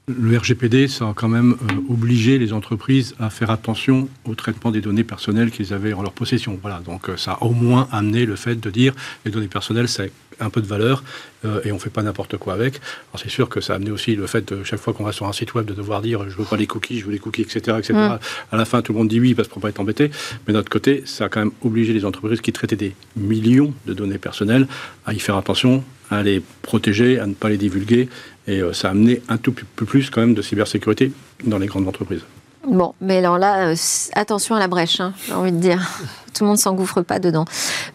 le 0.08 0.38
RGPD, 0.38 0.88
ça 0.88 1.08
a 1.08 1.12
quand 1.14 1.28
même 1.28 1.52
euh, 1.52 1.92
obligé 1.92 2.38
les 2.38 2.52
entreprises 2.52 3.14
à 3.20 3.30
faire 3.30 3.50
attention 3.50 4.08
au 4.24 4.34
traitement 4.34 4.70
des 4.70 4.80
données 4.80 5.04
personnelles 5.04 5.50
qu'ils 5.50 5.74
avaient 5.74 5.92
en 5.92 6.02
leur 6.02 6.12
possession. 6.12 6.58
Voilà, 6.60 6.80
donc 6.80 7.08
euh, 7.08 7.16
ça 7.16 7.32
a 7.32 7.42
au 7.42 7.52
moins 7.52 7.88
amené 7.92 8.24
le 8.24 8.36
fait 8.36 8.56
de 8.56 8.70
dire 8.70 8.94
les 9.24 9.30
données 9.30 9.48
personnelles, 9.48 9.88
c'est 9.88 10.10
un 10.40 10.50
peu 10.50 10.60
de 10.60 10.66
valeur 10.66 11.02
euh, 11.44 11.60
et 11.64 11.72
on 11.72 11.74
ne 11.74 11.80
fait 11.80 11.90
pas 11.90 12.02
n'importe 12.02 12.36
quoi 12.36 12.54
avec. 12.54 12.76
Alors 13.10 13.20
c'est 13.22 13.28
sûr 13.28 13.48
que 13.48 13.60
ça 13.60 13.74
a 13.74 13.76
amené 13.76 13.90
aussi 13.90 14.14
le 14.14 14.26
fait, 14.26 14.52
de, 14.52 14.64
chaque 14.64 14.80
fois 14.80 14.92
qu'on 14.92 15.04
va 15.04 15.12
sur 15.12 15.26
un 15.26 15.32
site 15.32 15.54
web, 15.54 15.66
de 15.66 15.74
devoir 15.74 16.00
dire 16.00 16.28
je 16.28 16.36
veux 16.36 16.44
pas 16.44 16.56
les 16.56 16.66
cookies, 16.66 17.00
je 17.00 17.06
veux 17.06 17.12
les 17.12 17.18
cookies, 17.18 17.42
etc. 17.42 17.76
etc. 17.78 17.94
Mm. 17.94 18.18
À 18.52 18.56
la 18.56 18.64
fin, 18.64 18.80
tout 18.82 18.92
le 18.92 18.98
monde 18.98 19.08
dit 19.08 19.20
oui 19.20 19.34
parce 19.34 19.48
qu'on 19.48 19.60
ne 19.60 19.62
pas 19.62 19.68
être 19.68 19.80
embêté. 19.80 20.10
Mais 20.46 20.52
d'un 20.52 20.60
autre 20.60 20.70
côté, 20.70 21.02
ça 21.06 21.24
a 21.24 21.28
quand 21.28 21.40
même 21.40 21.52
obligé 21.62 21.92
les 21.92 22.04
entreprises 22.04 22.40
qui 22.40 22.52
traitaient 22.52 22.76
des 22.76 22.94
millions 23.16 23.74
de 23.86 23.94
données 23.94 24.18
personnelles 24.18 24.66
à 25.06 25.12
y 25.12 25.18
faire 25.18 25.36
attention, 25.36 25.84
à 26.10 26.22
les 26.22 26.42
protéger, 26.62 27.18
à 27.18 27.26
ne 27.26 27.34
pas 27.34 27.48
les 27.48 27.58
divulguer 27.58 28.08
et 28.46 28.60
euh, 28.60 28.72
ça 28.72 28.88
a 28.88 28.90
amené 28.92 29.22
un 29.28 29.36
tout 29.36 29.52
peu 29.52 29.84
plus 29.84 30.10
quand 30.10 30.20
même 30.20 30.34
de 30.34 30.42
cybersécurité 30.42 31.12
dans 31.44 31.58
les 31.58 31.66
grandes 31.66 31.86
entreprises. 31.86 32.22
Bon, 32.66 32.94
mais 33.00 33.18
alors 33.18 33.38
là, 33.38 33.68
euh, 33.68 33.76
attention 34.14 34.54
à 34.54 34.58
la 34.58 34.68
brèche, 34.68 35.00
hein, 35.00 35.12
j'ai 35.26 35.32
envie 35.32 35.52
de 35.52 35.58
dire. 35.58 35.80
Tout 36.34 36.44
le 36.44 36.48
monde 36.48 36.58
s'engouffre 36.58 37.02
pas 37.02 37.18
dedans. 37.18 37.46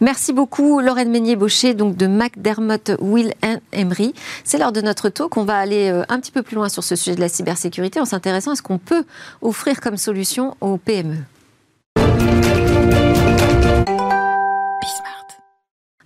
Merci 0.02 0.34
beaucoup, 0.34 0.82
Lorraine 0.82 1.10
Meunier-Baucher, 1.12 1.76
donc 1.76 1.96
de 1.96 2.08
McDermott 2.08 2.92
Will 3.00 3.34
Emery. 3.72 4.14
C'est 4.44 4.58
lors 4.58 4.74
de 4.74 4.82
notre 4.82 5.08
talk 5.08 5.30
qu'on 5.30 5.46
va 5.46 5.58
aller 5.58 5.90
euh, 5.90 6.04
un 6.10 6.20
petit 6.20 6.32
peu 6.32 6.42
plus 6.42 6.56
loin 6.56 6.68
sur 6.68 6.84
ce 6.84 6.98
sujet 6.98 7.16
de 7.16 7.22
la 7.22 7.30
cybersécurité 7.30 8.02
en 8.02 8.06
s'intéressant 8.06 8.52
à 8.52 8.56
ce 8.56 8.62
qu'on 8.62 8.80
peut 8.80 9.06
offrir 9.42 9.80
comme 9.80 9.96
solution 9.96 10.58
aux 10.60 10.78
PME. 10.78 11.18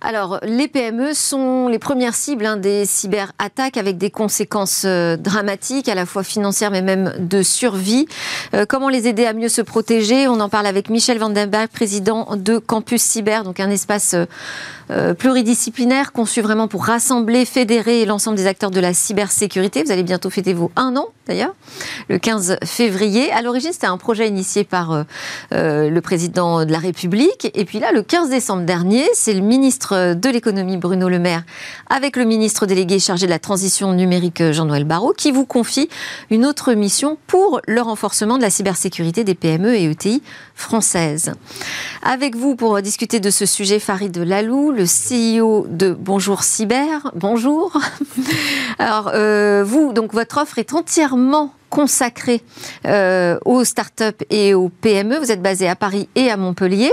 Alors, 0.00 0.38
les 0.44 0.68
PME 0.68 1.12
sont 1.12 1.66
les 1.66 1.80
premières 1.80 2.14
cibles 2.14 2.46
hein, 2.46 2.56
des 2.56 2.84
cyberattaques 2.84 3.76
avec 3.76 3.98
des 3.98 4.10
conséquences 4.10 4.84
euh, 4.84 5.16
dramatiques, 5.16 5.88
à 5.88 5.96
la 5.96 6.06
fois 6.06 6.22
financières 6.22 6.70
mais 6.70 6.82
même 6.82 7.14
de 7.18 7.42
survie. 7.42 8.06
Euh, 8.54 8.64
comment 8.64 8.88
les 8.90 9.08
aider 9.08 9.26
à 9.26 9.32
mieux 9.32 9.48
se 9.48 9.60
protéger? 9.60 10.28
On 10.28 10.38
en 10.38 10.48
parle 10.48 10.66
avec 10.66 10.88
Michel 10.88 11.18
Vandenberg, 11.18 11.68
président 11.68 12.28
de 12.36 12.58
Campus 12.58 13.02
Cyber, 13.02 13.42
donc 13.42 13.58
un 13.58 13.70
espace 13.70 14.14
euh, 14.90 15.14
pluridisciplinaire 15.14 16.12
conçu 16.12 16.42
vraiment 16.42 16.68
pour 16.68 16.84
rassembler, 16.84 17.44
fédérer 17.44 18.06
l'ensemble 18.06 18.36
des 18.36 18.46
acteurs 18.46 18.70
de 18.70 18.80
la 18.80 18.94
cybersécurité. 18.94 19.82
Vous 19.82 19.90
allez 19.90 20.04
bientôt 20.04 20.30
fêter 20.30 20.54
vos 20.54 20.70
un 20.76 20.94
an 20.96 21.08
d'ailleurs, 21.26 21.54
le 22.08 22.18
15 22.18 22.56
février. 22.64 23.30
À 23.32 23.42
l'origine, 23.42 23.72
c'était 23.72 23.86
un 23.86 23.98
projet 23.98 24.28
initié 24.28 24.64
par 24.64 25.04
le 25.50 26.00
président 26.00 26.64
de 26.64 26.72
la 26.72 26.78
République. 26.78 27.50
Et 27.52 27.66
puis 27.66 27.80
là, 27.80 27.92
le 27.92 28.00
15 28.00 28.30
décembre 28.30 28.62
dernier, 28.62 29.04
c'est 29.12 29.34
le 29.34 29.42
ministre 29.42 29.87
de 29.94 30.28
l'économie 30.28 30.76
Bruno 30.76 31.08
Le 31.08 31.18
Maire 31.18 31.42
avec 31.88 32.16
le 32.16 32.24
ministre 32.24 32.66
délégué 32.66 32.98
chargé 32.98 33.26
de 33.26 33.30
la 33.30 33.38
transition 33.38 33.92
numérique 33.92 34.52
Jean-Noël 34.52 34.84
Barrot 34.84 35.12
qui 35.12 35.30
vous 35.30 35.46
confie 35.46 35.88
une 36.30 36.46
autre 36.46 36.74
mission 36.74 37.18
pour 37.26 37.60
le 37.66 37.80
renforcement 37.80 38.36
de 38.36 38.42
la 38.42 38.50
cybersécurité 38.50 39.24
des 39.24 39.34
PME 39.34 39.74
et 39.74 39.90
ETI 39.90 40.22
françaises. 40.54 41.32
Avec 42.02 42.36
vous 42.36 42.56
pour 42.56 42.80
discuter 42.82 43.20
de 43.20 43.30
ce 43.30 43.46
sujet, 43.46 43.78
Farid 43.78 44.16
Lalou, 44.16 44.72
le 44.72 44.84
CEO 44.84 45.66
de 45.68 45.96
Bonjour 45.98 46.42
Cyber. 46.42 47.10
Bonjour. 47.14 47.80
Alors, 48.78 49.10
euh, 49.14 49.64
vous, 49.64 49.92
donc 49.92 50.12
votre 50.12 50.38
offre 50.38 50.58
est 50.58 50.72
entièrement 50.72 51.54
consacrée 51.70 52.42
euh, 52.86 53.38
aux 53.44 53.64
startups 53.64 54.24
et 54.30 54.54
aux 54.54 54.68
PME. 54.68 55.18
Vous 55.18 55.30
êtes 55.30 55.42
basé 55.42 55.68
à 55.68 55.76
Paris 55.76 56.08
et 56.14 56.30
à 56.30 56.36
Montpellier. 56.36 56.92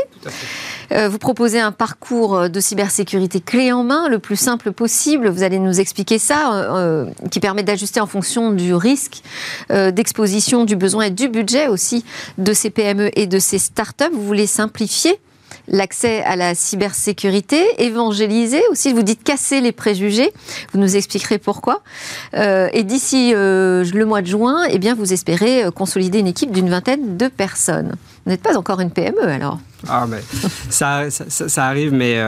Vous 0.91 1.17
proposez 1.17 1.59
un 1.59 1.71
parcours 1.71 2.49
de 2.49 2.59
cybersécurité 2.59 3.39
clé 3.39 3.71
en 3.71 3.83
main, 3.83 4.09
le 4.09 4.19
plus 4.19 4.35
simple 4.35 4.71
possible. 4.71 5.27
Vous 5.29 5.43
allez 5.43 5.59
nous 5.59 5.79
expliquer 5.79 6.19
ça, 6.19 7.05
qui 7.31 7.39
permet 7.39 7.63
d'ajuster 7.63 7.99
en 7.99 8.07
fonction 8.07 8.51
du 8.51 8.73
risque, 8.73 9.21
d'exposition, 9.69 10.65
du 10.65 10.75
besoin 10.75 11.05
et 11.05 11.11
du 11.11 11.29
budget 11.29 11.67
aussi 11.67 12.05
de 12.37 12.53
ces 12.53 12.69
PME 12.69 13.11
et 13.19 13.27
de 13.27 13.39
ces 13.39 13.57
startups. 13.57 14.11
Vous 14.11 14.25
voulez 14.25 14.47
simplifier 14.47 15.19
l'accès 15.67 16.23
à 16.23 16.35
la 16.35 16.55
cybersécurité, 16.55 17.63
évangéliser 17.83 18.61
aussi, 18.71 18.93
vous 18.93 19.03
dites 19.03 19.23
casser 19.23 19.61
les 19.61 19.71
préjugés, 19.71 20.31
vous 20.71 20.79
nous 20.79 20.95
expliquerez 20.95 21.37
pourquoi. 21.37 21.81
Euh, 22.35 22.69
et 22.73 22.83
d'ici 22.83 23.31
euh, 23.33 23.83
le 23.93 24.05
mois 24.05 24.21
de 24.21 24.27
juin, 24.27 24.65
eh 24.69 24.79
bien, 24.79 24.95
vous 24.95 25.13
espérez 25.13 25.65
euh, 25.65 25.71
consolider 25.71 26.19
une 26.19 26.27
équipe 26.27 26.51
d'une 26.51 26.69
vingtaine 26.69 27.17
de 27.17 27.27
personnes. 27.27 27.95
Vous 28.25 28.31
n'êtes 28.31 28.41
pas 28.41 28.57
encore 28.57 28.79
une 28.79 28.91
PME 28.91 29.23
alors 29.23 29.59
ah, 29.87 30.07
mais 30.09 30.17
ça, 30.71 31.11
ça, 31.11 31.65
arrive, 31.67 31.93
mais 31.93 32.19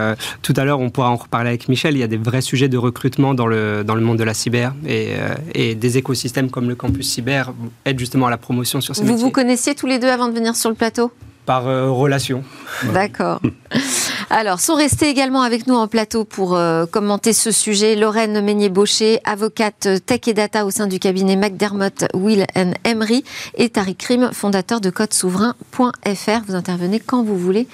tout 0.42 0.54
à 0.56 0.64
l'heure, 0.64 0.78
on 0.78 0.90
pourra 0.90 1.10
en 1.10 1.16
reparler 1.16 1.48
avec 1.48 1.68
Michel. 1.68 1.96
Il 1.96 1.98
y 1.98 2.04
a 2.04 2.06
des 2.06 2.16
vrais 2.16 2.40
sujets 2.40 2.68
de 2.68 2.78
recrutement 2.78 3.34
dans 3.34 3.48
le, 3.48 3.82
dans 3.82 3.96
le 3.96 4.00
monde 4.00 4.16
de 4.16 4.22
la 4.22 4.32
cyber 4.32 4.74
et, 4.86 5.14
et 5.54 5.74
des 5.74 5.98
écosystèmes 5.98 6.50
comme 6.50 6.68
le 6.68 6.76
campus 6.76 7.10
cyber 7.10 7.52
aident 7.84 7.98
justement 7.98 8.28
à 8.28 8.30
la 8.30 8.36
promotion 8.36 8.80
sur 8.80 8.94
ces 8.94 9.02
vous 9.02 9.08
Vous 9.08 9.18
vous 9.18 9.30
connaissiez 9.32 9.74
tous 9.74 9.86
les 9.86 9.98
deux 9.98 10.06
avant 10.08 10.28
de 10.28 10.34
venir 10.34 10.54
sur 10.54 10.70
le 10.70 10.76
plateau? 10.76 11.10
Par 11.46 11.66
euh, 11.66 11.90
relation. 11.90 12.44
D'accord. 12.92 13.40
Alors, 14.30 14.60
sont 14.60 14.74
restés 14.74 15.08
également 15.08 15.40
avec 15.40 15.66
nous 15.66 15.74
en 15.74 15.88
plateau 15.88 16.24
pour 16.24 16.54
euh, 16.54 16.84
commenter 16.84 17.32
ce 17.32 17.50
sujet 17.50 17.96
Lorraine 17.96 18.38
Meignet-Baucher, 18.42 19.20
avocate 19.24 19.86
euh, 19.86 19.98
tech 19.98 20.20
et 20.26 20.34
data 20.34 20.66
au 20.66 20.70
sein 20.70 20.86
du 20.86 20.98
cabinet 20.98 21.34
McDermott, 21.34 22.04
Will 22.12 22.44
Emery, 22.84 23.24
et 23.54 23.70
Tariq 23.70 23.96
Krim, 23.96 24.30
fondateur 24.34 24.82
de 24.82 24.90
codesouverain.fr. 24.90 26.40
Vous 26.46 26.54
intervenez 26.54 27.00
quand 27.00 27.22
vous 27.22 27.38
voulez, 27.38 27.68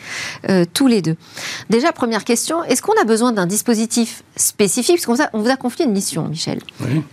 tous 0.72 0.86
les 0.86 1.02
deux. 1.02 1.16
Déjà, 1.70 1.92
première 1.92 2.24
question, 2.24 2.62
est-ce 2.64 2.82
qu'on 2.82 3.00
a 3.00 3.04
besoin 3.04 3.32
d'un 3.32 3.46
dispositif 3.46 4.22
spécifique? 4.36 5.00
Parce 5.04 5.18
qu'on 5.18 5.38
vous 5.38 5.50
a 5.50 5.56
confié 5.56 5.84
une 5.86 5.92
mission, 5.92 6.28
Michel. 6.28 6.60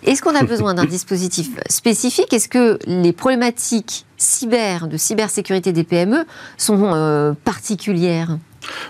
Est-ce 0.04 0.22
qu'on 0.22 0.36
a 0.36 0.44
besoin 0.44 0.74
d'un 0.74 0.86
dispositif 0.86 1.50
spécifique? 1.68 2.32
Est-ce 2.34 2.48
que 2.48 2.78
les 2.86 3.12
problématiques 3.12 4.06
cyber, 4.22 4.88
de 4.88 4.98
cybersécurité 4.98 5.74
des 5.74 5.84
PME 5.84 6.26
sont 6.58 6.92
euh, 6.94 7.34
particulières 7.44 8.38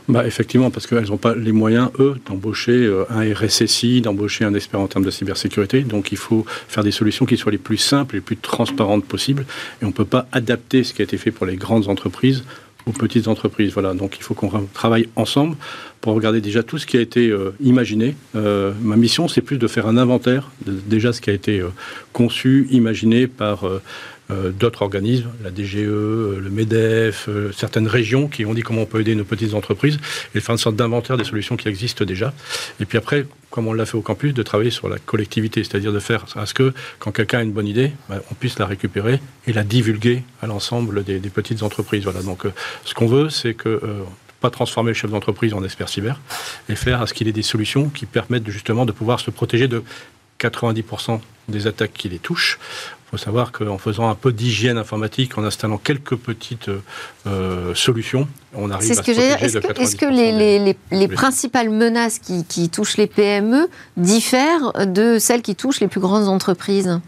bah, 0.09 0.27
effectivement, 0.27 0.69
parce 0.69 0.85
qu'elles 0.85 1.07
n'ont 1.07 1.17
pas 1.17 1.33
les 1.33 1.53
moyens, 1.53 1.89
eux, 1.99 2.15
d'embaucher 2.27 2.73
euh, 2.73 3.05
un 3.09 3.21
RSSI, 3.33 4.01
d'embaucher 4.01 4.43
un 4.43 4.53
expert 4.53 4.81
en 4.81 4.87
termes 4.87 5.05
de 5.05 5.11
cybersécurité. 5.11 5.81
Donc 5.81 6.11
il 6.11 6.17
faut 6.17 6.45
faire 6.67 6.83
des 6.83 6.91
solutions 6.91 7.25
qui 7.25 7.37
soient 7.37 7.53
les 7.53 7.57
plus 7.57 7.77
simples, 7.77 8.15
les 8.15 8.21
plus 8.21 8.35
transparentes 8.35 9.05
possibles. 9.05 9.45
Et 9.81 9.85
on 9.85 9.89
ne 9.89 9.93
peut 9.93 10.05
pas 10.05 10.27
adapter 10.33 10.83
ce 10.83 10.93
qui 10.93 11.01
a 11.01 11.05
été 11.05 11.17
fait 11.17 11.31
pour 11.31 11.45
les 11.45 11.55
grandes 11.55 11.87
entreprises 11.87 12.43
aux 12.85 12.91
petites 12.91 13.29
entreprises. 13.29 13.71
Voilà, 13.71 13.93
donc 13.93 14.17
il 14.17 14.23
faut 14.23 14.33
qu'on 14.33 14.67
travaille 14.73 15.07
ensemble 15.15 15.55
pour 16.01 16.15
regarder 16.15 16.41
déjà 16.41 16.63
tout 16.63 16.77
ce 16.79 16.85
qui 16.85 16.97
a 16.97 17.01
été 17.01 17.29
euh, 17.29 17.53
imaginé. 17.61 18.15
ma 18.33 18.97
mission, 18.97 19.27
c'est 19.27 19.41
plus 19.41 19.57
de 19.57 19.67
faire 19.67 19.87
un 19.87 19.97
inventaire 19.97 20.51
de 20.65 20.73
déjà 20.73 21.13
ce 21.13 21.21
qui 21.21 21.29
a 21.29 21.33
été 21.33 21.63
conçu, 22.11 22.67
imaginé 22.71 23.27
par 23.27 23.65
euh, 24.31 24.51
d'autres 24.51 24.81
organismes, 24.81 25.29
la 25.43 25.51
DGE, 25.51 25.77
euh, 25.77 26.39
le 26.39 26.49
MEDEF, 26.49 27.27
euh, 27.27 27.51
certaines 27.51 27.87
régions 27.87 28.27
qui 28.27 28.45
ont 28.45 28.53
dit 28.53 28.61
comment 28.61 28.81
on 28.81 28.85
peut 28.85 29.01
aider 29.01 29.15
nos 29.15 29.23
petites 29.23 29.53
entreprises 29.53 29.97
et 30.35 30.39
faire 30.39 30.53
une 30.53 30.59
sorte 30.59 30.75
d'inventaire 30.75 31.17
des 31.17 31.23
solutions 31.23 31.57
qui 31.57 31.67
existent 31.67 32.05
déjà. 32.05 32.33
Et 32.79 32.85
puis 32.85 32.97
après, 32.97 33.25
comme 33.49 33.67
on 33.67 33.73
l'a 33.73 33.85
fait 33.85 33.97
au 33.97 34.01
campus, 34.01 34.33
de 34.33 34.43
travailler 34.43 34.69
sur 34.69 34.87
la 34.89 34.99
collectivité, 34.99 35.63
c'est-à-dire 35.63 35.91
de 35.91 35.99
faire 35.99 36.25
à 36.35 36.45
ce 36.45 36.53
que 36.53 36.73
quand 36.99 37.11
quelqu'un 37.11 37.39
a 37.39 37.43
une 37.43 37.51
bonne 37.51 37.67
idée, 37.67 37.91
bah, 38.09 38.21
on 38.31 38.35
puisse 38.35 38.57
la 38.59 38.65
récupérer 38.65 39.19
et 39.47 39.53
la 39.53 39.63
divulguer 39.63 40.23
à 40.41 40.47
l'ensemble 40.47 41.03
des, 41.03 41.19
petites 41.19 41.63
entreprises. 41.63 42.03
Voilà. 42.03 42.21
Donc, 42.21 42.43
ce 42.85 42.93
qu'on 42.93 43.07
veut, 43.07 43.29
c'est 43.29 43.53
que 43.53 43.81
pas 44.39 44.49
transformer 44.49 44.89
le 44.89 44.95
chef 44.95 45.11
d'entreprise 45.11 45.53
en 45.53 45.63
expert 45.63 45.87
cyber 45.87 46.19
et 46.67 46.75
faire 46.75 47.01
à 47.01 47.07
ce 47.07 47.13
qu'il 47.13 47.27
ait 47.27 47.33
des 47.33 47.43
solutions 47.43 47.89
qui 47.89 48.05
permettent 48.05 48.49
justement 48.49 48.85
de 48.85 48.91
pouvoir 48.91 49.19
se 49.19 49.29
protéger 49.29 49.67
de 49.67 49.83
90% 50.39 51.19
des 51.47 51.67
attaques 51.67 51.93
qui 51.93 52.09
les 52.09 52.19
touchent 52.19 52.57
faut 53.11 53.17
savoir 53.17 53.51
qu'en 53.51 53.77
faisant 53.77 54.09
un 54.09 54.15
peu 54.15 54.31
d'hygiène 54.31 54.77
informatique, 54.77 55.37
en 55.37 55.43
installant 55.43 55.77
quelques 55.77 56.15
petites 56.15 56.69
euh, 57.27 57.75
solutions, 57.75 58.27
on 58.55 58.71
arrive 58.71 58.89
à 58.89 58.93
se 58.95 59.01
protéger 59.01 59.21
est-ce 59.21 59.57
que, 59.59 59.81
est-ce 59.81 59.95
que 59.97 60.05
les, 60.05 60.75
les, 60.91 61.07
principales 61.09 61.69
menaces 61.69 62.19
qui, 62.19 62.45
qui, 62.45 62.69
touchent 62.69 62.95
les 62.95 63.07
PME 63.07 63.67
diffèrent 63.97 64.87
de 64.87 65.19
celles 65.19 65.41
qui 65.41 65.55
touchent 65.55 65.81
les 65.81 65.89
plus 65.89 65.99
grandes 65.99 66.29
entreprises? 66.29 67.01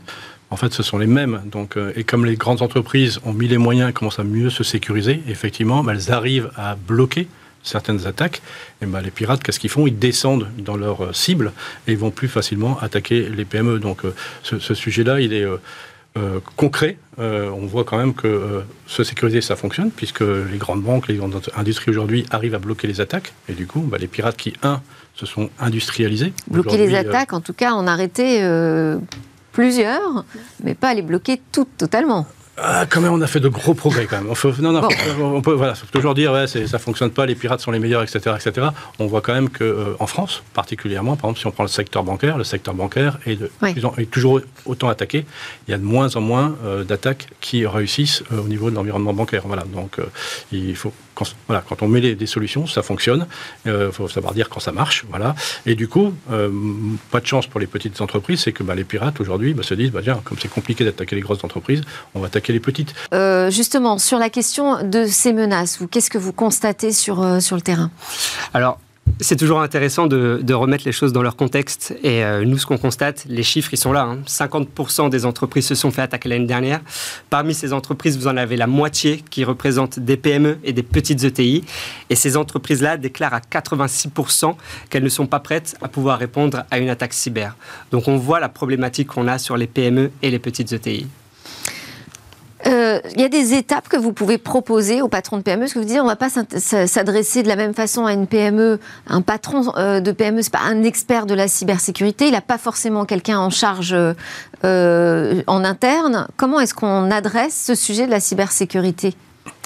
En 0.50 0.58
fait, 0.58 0.74
ce 0.74 0.84
sont 0.84 0.98
les 0.98 1.08
mêmes. 1.08 1.42
Donc, 1.46 1.78
euh, 1.78 1.94
et 1.96 2.04
comme 2.04 2.26
les 2.26 2.36
grandes 2.36 2.62
entreprises 2.62 3.20
ont 3.24 3.34
mis 3.34 3.48
les 3.48 3.58
moyens 3.58 3.90
et 3.90 3.94
commencent 3.94 4.20
à 4.20 4.26
mieux 4.26 4.50
se 4.50 4.64
sécuriser, 4.64 5.24
effectivement, 5.30 5.84
bah, 5.86 5.94
elles 5.96 6.12
arrivent 6.12 6.52
à 6.58 6.76
bloquer 6.76 7.28
certaines 7.64 8.06
attaques, 8.08 8.42
et 8.82 8.86
ben 8.86 9.00
les 9.00 9.10
pirates, 9.10 9.42
qu'est-ce 9.42 9.58
qu'ils 9.58 9.70
font? 9.70 9.88
Ils 9.88 9.98
descendent 9.98 10.50
dans 10.58 10.76
leur 10.76 11.06
euh, 11.06 11.14
cible 11.14 11.54
et 11.88 11.94
ils 11.94 11.98
vont 11.98 12.12
plus 12.12 12.28
facilement 12.28 12.78
attaquer 12.82 13.30
les 13.30 13.46
PME. 13.46 13.80
Donc 13.80 14.02
ce, 14.44 14.60
ce 14.60 14.74
sujet-là, 14.74 15.22
il 15.22 15.32
est 15.32 15.48
euh, 16.16 16.40
concret, 16.58 16.98
euh, 17.18 17.50
on 17.50 17.66
voit 17.66 17.84
quand 17.84 17.98
même 17.98 18.14
que 18.14 18.28
euh, 18.28 18.62
se 18.86 19.04
sécuriser, 19.04 19.42
ça 19.42 19.56
fonctionne, 19.56 19.90
puisque 19.90 20.22
les 20.22 20.58
grandes 20.58 20.84
banques, 20.84 21.08
les 21.08 21.16
grandes 21.16 21.42
industries 21.56 21.90
aujourd'hui 21.90 22.26
arrivent 22.30 22.54
à 22.54 22.60
bloquer 22.60 22.88
les 22.88 23.02
attaques. 23.02 23.34
Et 23.50 23.54
du 23.54 23.66
coup, 23.66 23.80
bah, 23.82 23.98
les 23.98 24.08
pirates 24.08 24.38
qui, 24.38 24.54
un, 24.62 24.82
se 25.16 25.26
sont 25.26 25.50
industrialisés. 25.60 26.34
Bloquer 26.48 26.78
les 26.78 26.96
attaques, 26.96 27.34
en 27.34 27.42
tout 27.42 27.54
cas, 27.54 27.72
en 27.74 27.88
arrêter 27.88 28.48
plusieurs, 29.52 30.26
mais 30.64 30.76
pas 30.76 30.94
les 30.94 31.02
bloquer 31.02 31.42
toutes 31.52 31.78
totalement. 31.78 32.28
Ah, 32.58 32.86
quand 32.88 33.02
même, 33.02 33.12
on 33.12 33.22
a 33.22 33.28
fait 33.28 33.40
de 33.40 33.48
gros 33.48 33.74
progrès 33.74 34.06
quand 34.06 34.22
même. 34.22 34.32
On, 34.32 34.62
non, 34.62 34.72
non, 34.72 34.88
on 35.20 35.42
peut 35.42 35.54
voilà, 35.54 35.74
toujours 35.92 36.14
dire 36.14 36.32
ouais, 36.34 36.46
ça 36.46 36.78
fonctionne 36.78 37.10
pas, 37.10 37.26
les 37.26 37.34
pirates 37.34 37.62
sont 37.62 37.72
les 37.72 37.80
meilleurs, 37.80 38.04
etc., 38.04 38.36
etc. 38.36 38.68
On 39.00 39.08
voit 39.08 39.22
quand 39.22 39.34
même 39.34 39.50
que 39.50 39.64
euh, 39.64 39.96
en 40.00 40.06
France, 40.06 40.44
particulièrement, 40.54 41.16
par 41.16 41.32
exemple, 41.32 41.40
si 41.40 41.48
on 41.48 41.52
prend 41.52 41.64
le 41.64 41.70
secteur 41.70 42.04
bancaire, 42.04 42.38
le 42.38 42.44
secteur 42.44 42.76
bancaire 42.76 43.18
est, 43.26 43.38
de, 43.38 43.52
est 43.98 44.12
toujours 44.12 44.40
autant 44.66 44.90
attaqué. 44.90 45.26
Il 45.68 45.72
y 45.72 45.74
a 45.74 45.80
de 45.80 45.84
moins 45.84 46.16
en 46.16 46.22
moins 46.22 46.56
euh, 46.64 46.84
d'attaques 46.84 47.28
qui 47.42 47.66
réussissent 47.66 48.24
euh, 48.32 48.42
au 48.42 48.48
niveau 48.48 48.70
de 48.70 48.76
l'environnement 48.76 49.14
bancaire. 49.14 49.44
Voilà, 49.46 49.64
donc 49.64 49.98
il 50.52 50.76
faut 50.76 50.94
quand, 51.16 51.26
voilà, 51.48 51.64
quand 51.68 51.82
on 51.82 51.88
met 51.88 52.16
des 52.16 52.26
solutions, 52.26 52.68
ça 52.68 52.82
fonctionne. 52.82 53.28
Il 53.66 53.90
faut 53.92 54.08
savoir 54.08 54.34
dire 54.34 54.50
quand 54.50 54.60
ça 54.60 54.72
marche. 54.72 55.06
Voilà. 55.10 55.36
Et 55.66 55.76
du 55.76 55.88
coup, 55.88 56.14
pas 57.12 57.20
de 57.20 57.26
chance 57.26 57.48
pour 57.48 57.60
les 57.60 57.68
petites 57.68 58.02
entreprises, 58.02 58.42
c'est 58.42 58.52
que 58.52 58.64
bah, 58.64 58.76
les 58.76 58.84
pirates 58.84 59.20
aujourd'hui 59.20 59.54
bah, 59.54 59.64
se 59.64 59.74
disent 59.74 59.92
bah, 59.92 60.02
tiens, 60.04 60.22
comme 60.24 60.38
c'est 60.40 60.52
compliqué 60.52 60.84
d'attaquer 60.84 61.16
les 61.16 61.22
grosses 61.22 61.44
entreprises, 61.44 61.82
on 62.14 62.20
va 62.20 62.28
attaquer 62.28 62.54
les 62.54 62.60
petites. 62.60 62.94
Euh, 63.14 63.50
justement, 63.50 63.98
sur 63.98 64.20
la 64.20 64.30
question 64.30 64.84
de 64.84 65.06
ces 65.06 65.34
menaces, 65.34 65.80
qu'est-ce 65.92 66.10
que 66.10 66.18
vous 66.18 66.34
constatez 66.34 66.92
sur, 66.92 67.22
euh, 67.22 67.40
sur 67.40 67.56
le 67.56 67.62
terrain? 67.62 67.92
Alors, 68.54 68.80
c'est 69.20 69.36
toujours 69.36 69.62
intéressant 69.62 70.08
de, 70.08 70.54
remettre 70.54 70.84
les 70.86 70.92
choses 70.92 71.14
dans 71.14 71.22
leur 71.22 71.36
contexte. 71.36 71.96
Et 72.04 72.24
euh, 72.24 72.46
nous, 72.46 72.58
ce 72.58 72.66
qu'on 72.66 72.78
constate, 72.78 73.26
les 73.28 73.44
chiffres, 73.44 73.74
ils 73.74 73.78
sont 73.78 73.92
là. 73.92 74.16
50% 74.28 75.06
hein. 75.06 75.10
des 75.10 75.26
entreprises 75.26 75.68
se 75.68 75.76
sont 75.76 75.92
fait 75.92 76.02
attaquer 76.02 76.30
l'année 76.30 76.46
dernière. 76.46 76.82
Parmi 77.30 77.54
ces 77.54 77.74
entreprises, 77.74 78.18
vous 78.18 78.28
en 78.28 78.38
avez 78.38 78.58
la 78.58 78.68
moitié 78.68 79.24
qui 79.30 79.44
représentent 79.44 80.00
des 80.00 80.18
PME 80.18 80.58
et 80.64 80.74
des 80.74 80.84
petites 80.84 81.24
ETI. 81.24 81.64
Et 82.10 82.16
ces 82.16 82.38
entreprises-là 82.38 82.98
déclarent 82.98 83.34
à 83.34 83.40
86% 83.40 84.56
qu'elles 84.90 85.04
ne 85.04 85.10
sont 85.10 85.28
pas 85.28 85.40
prêtes 85.40 85.76
à 85.82 85.88
pouvoir 85.88 86.20
répondre 86.20 86.64
à 86.70 86.80
une 86.80 86.90
attaque 86.90 87.14
cyber. 87.14 87.56
Donc 87.92 88.08
on 88.08 88.18
voit 88.18 88.40
la 88.40 88.50
problématique 88.50 89.08
qu'on 89.08 89.28
a 89.28 89.38
sur 89.38 89.58
les 89.58 89.68
PME 89.68 90.12
et 90.22 90.32
les 90.32 90.40
petites 90.40 90.74
ETI. 90.74 91.08
Euh, 92.68 93.00
il 93.16 93.22
y 93.22 93.24
a 93.24 93.30
des 93.30 93.54
étapes 93.54 93.90
que 93.90 93.98
vous 93.98 94.14
pouvez 94.14 94.38
proposer 94.38 95.02
aux 95.02 95.08
patrons 95.08 95.38
de 95.38 95.42
PME. 95.42 95.68
Ce 95.68 95.74
que 95.74 95.80
vous 95.80 95.86
dites, 95.86 96.00
on 96.00 96.04
ne 96.04 96.10
va 96.10 96.16
pas 96.16 96.30
s'adresser 96.30 97.44
de 97.44 97.48
la 97.48 97.56
même 97.56 97.74
façon 97.74 98.06
à 98.06 98.14
une 98.14 98.28
PME. 98.28 98.80
Un 99.08 99.22
patron 99.22 99.74
euh, 99.78 100.00
de 100.00 100.12
PME, 100.12 100.42
c'est 100.42 100.54
pas 100.54 100.62
un 100.62 100.84
expert 100.84 101.26
de 101.26 101.34
la 101.34 101.48
cybersécurité. 101.48 102.28
Il 102.28 102.32
n'a 102.32 102.42
pas 102.42 102.58
forcément 102.58 103.06
quelqu'un 103.06 103.40
en 103.40 103.50
charge 103.50 103.96
euh, 104.64 105.42
en 105.48 105.64
interne. 105.64 106.28
Comment 106.38 106.60
est-ce 106.60 106.74
qu'on 106.74 107.12
adresse 107.12 107.64
ce 107.66 107.76
sujet 107.76 108.06
de 108.06 108.12
la 108.12 108.20
cybersécurité 108.20 109.14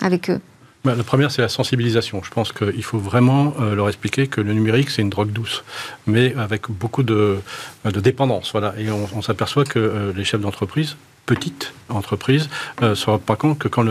avec 0.02 0.30
eux? 0.30 0.40
Bah, 0.84 0.96
la 0.96 1.04
première, 1.04 1.32
c'est 1.32 1.42
la 1.42 1.50
sensibilisation. 1.50 2.24
Je 2.24 2.32
pense 2.32 2.52
qu'il 2.52 2.84
faut 2.84 2.98
vraiment 3.00 3.54
leur 3.60 3.90
expliquer 3.90 4.28
que 4.28 4.42
le 4.42 4.54
numérique, 4.54 4.90
c'est 4.90 5.02
une 5.02 5.10
drogue 5.10 5.32
douce, 5.32 5.64
mais 6.06 6.34
avec 6.36 6.70
beaucoup 6.70 7.04
de, 7.04 7.40
dépendance. 7.86 8.52
Voilà. 8.54 8.74
Et 8.78 8.90
on 8.90 9.22
s'aperçoit 9.22 9.66
que 9.66 10.14
les 10.16 10.24
chefs 10.24 10.40
d'entreprise 10.40 10.96
petites 11.28 11.74
entreprises 11.90 12.50
ne 12.82 12.88
euh, 12.88 12.96
se 12.96 13.06
rendent 13.06 13.22
pas 13.22 13.36
compte 13.36 13.60
que 13.60 13.68
quand 13.68 13.86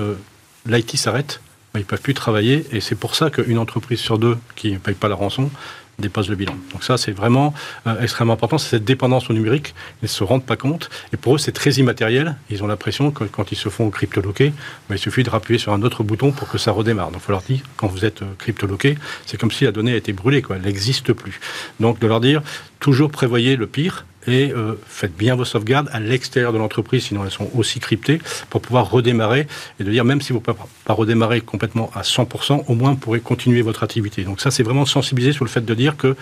l'IT 0.66 0.96
s'arrête, 0.96 1.40
bah, 1.72 1.78
ils 1.78 1.84
ne 1.84 1.86
peuvent 1.86 2.00
plus 2.00 2.14
travailler. 2.14 2.66
Et 2.72 2.80
c'est 2.80 2.96
pour 2.96 3.14
ça 3.14 3.30
qu'une 3.30 3.58
entreprise 3.58 4.00
sur 4.00 4.18
deux 4.18 4.36
qui 4.56 4.72
ne 4.72 4.78
paye 4.78 4.96
pas 4.96 5.08
la 5.08 5.14
rançon 5.14 5.50
dépasse 5.98 6.28
le 6.28 6.36
bilan. 6.36 6.54
Donc 6.72 6.84
ça, 6.84 6.98
c'est 6.98 7.12
vraiment 7.12 7.54
euh, 7.86 8.00
extrêmement 8.00 8.34
important. 8.34 8.58
C'est 8.58 8.70
cette 8.70 8.84
dépendance 8.84 9.30
au 9.30 9.32
numérique. 9.32 9.74
Ils 10.02 10.06
ne 10.06 10.08
se 10.08 10.24
rendent 10.24 10.44
pas 10.44 10.56
compte. 10.56 10.90
Et 11.12 11.16
pour 11.16 11.34
eux, 11.34 11.38
c'est 11.38 11.52
très 11.52 11.72
immatériel. 11.72 12.36
Ils 12.50 12.62
ont 12.62 12.66
l'impression 12.66 13.10
que 13.10 13.24
quand 13.24 13.52
ils 13.52 13.56
se 13.56 13.68
font 13.68 13.88
cryptoloquer, 13.90 14.52
bah, 14.88 14.96
il 14.96 14.98
suffit 14.98 15.22
de 15.22 15.30
rappuyer 15.30 15.58
sur 15.58 15.72
un 15.72 15.82
autre 15.82 16.02
bouton 16.02 16.32
pour 16.32 16.48
que 16.48 16.58
ça 16.58 16.72
redémarre. 16.72 17.10
Donc 17.10 17.22
il 17.22 17.24
faut 17.24 17.32
leur 17.32 17.42
dire, 17.42 17.60
quand 17.76 17.88
vous 17.88 18.04
êtes 18.04 18.22
euh, 18.22 18.26
cryptoloqué, 18.38 18.98
c'est 19.24 19.38
comme 19.38 19.50
si 19.50 19.64
la 19.64 19.72
donnée 19.72 19.92
a 19.92 19.96
été 19.96 20.12
brûlée. 20.12 20.42
Quoi. 20.42 20.56
Elle 20.56 20.62
n'existe 20.62 21.12
plus. 21.12 21.40
Donc 21.80 21.98
de 21.98 22.06
leur 22.06 22.20
dire, 22.20 22.42
toujours 22.80 23.10
prévoyez 23.10 23.56
le 23.56 23.66
pire 23.66 24.06
et 24.26 24.52
euh, 24.52 24.74
faites 24.86 25.16
bien 25.16 25.36
vos 25.36 25.44
sauvegardes 25.44 25.88
à 25.92 26.00
l'extérieur 26.00 26.52
de 26.52 26.58
l'entreprise, 26.58 27.04
sinon 27.04 27.24
elles 27.24 27.30
sont 27.30 27.48
aussi 27.54 27.78
cryptées, 27.78 28.20
pour 28.50 28.60
pouvoir 28.60 28.90
redémarrer 28.90 29.46
et 29.78 29.84
de 29.84 29.90
dire 29.90 30.04
même 30.04 30.20
si 30.20 30.32
vous 30.32 30.40
ne 30.40 30.44
pouvez 30.44 30.58
pas 30.84 30.92
redémarrer 30.92 31.40
complètement 31.40 31.90
à 31.94 32.02
100%, 32.02 32.64
au 32.66 32.74
moins 32.74 32.90
vous 32.90 32.96
pourrez 32.96 33.20
continuer 33.20 33.62
votre 33.62 33.82
activité. 33.82 34.24
Donc 34.24 34.40
ça, 34.40 34.50
c'est 34.50 34.62
vraiment 34.62 34.84
sensibiliser 34.84 35.32
sur 35.32 35.44
le 35.44 35.50
fait 35.50 35.64
de 35.64 35.74
dire 35.74 35.96
que 35.96 36.16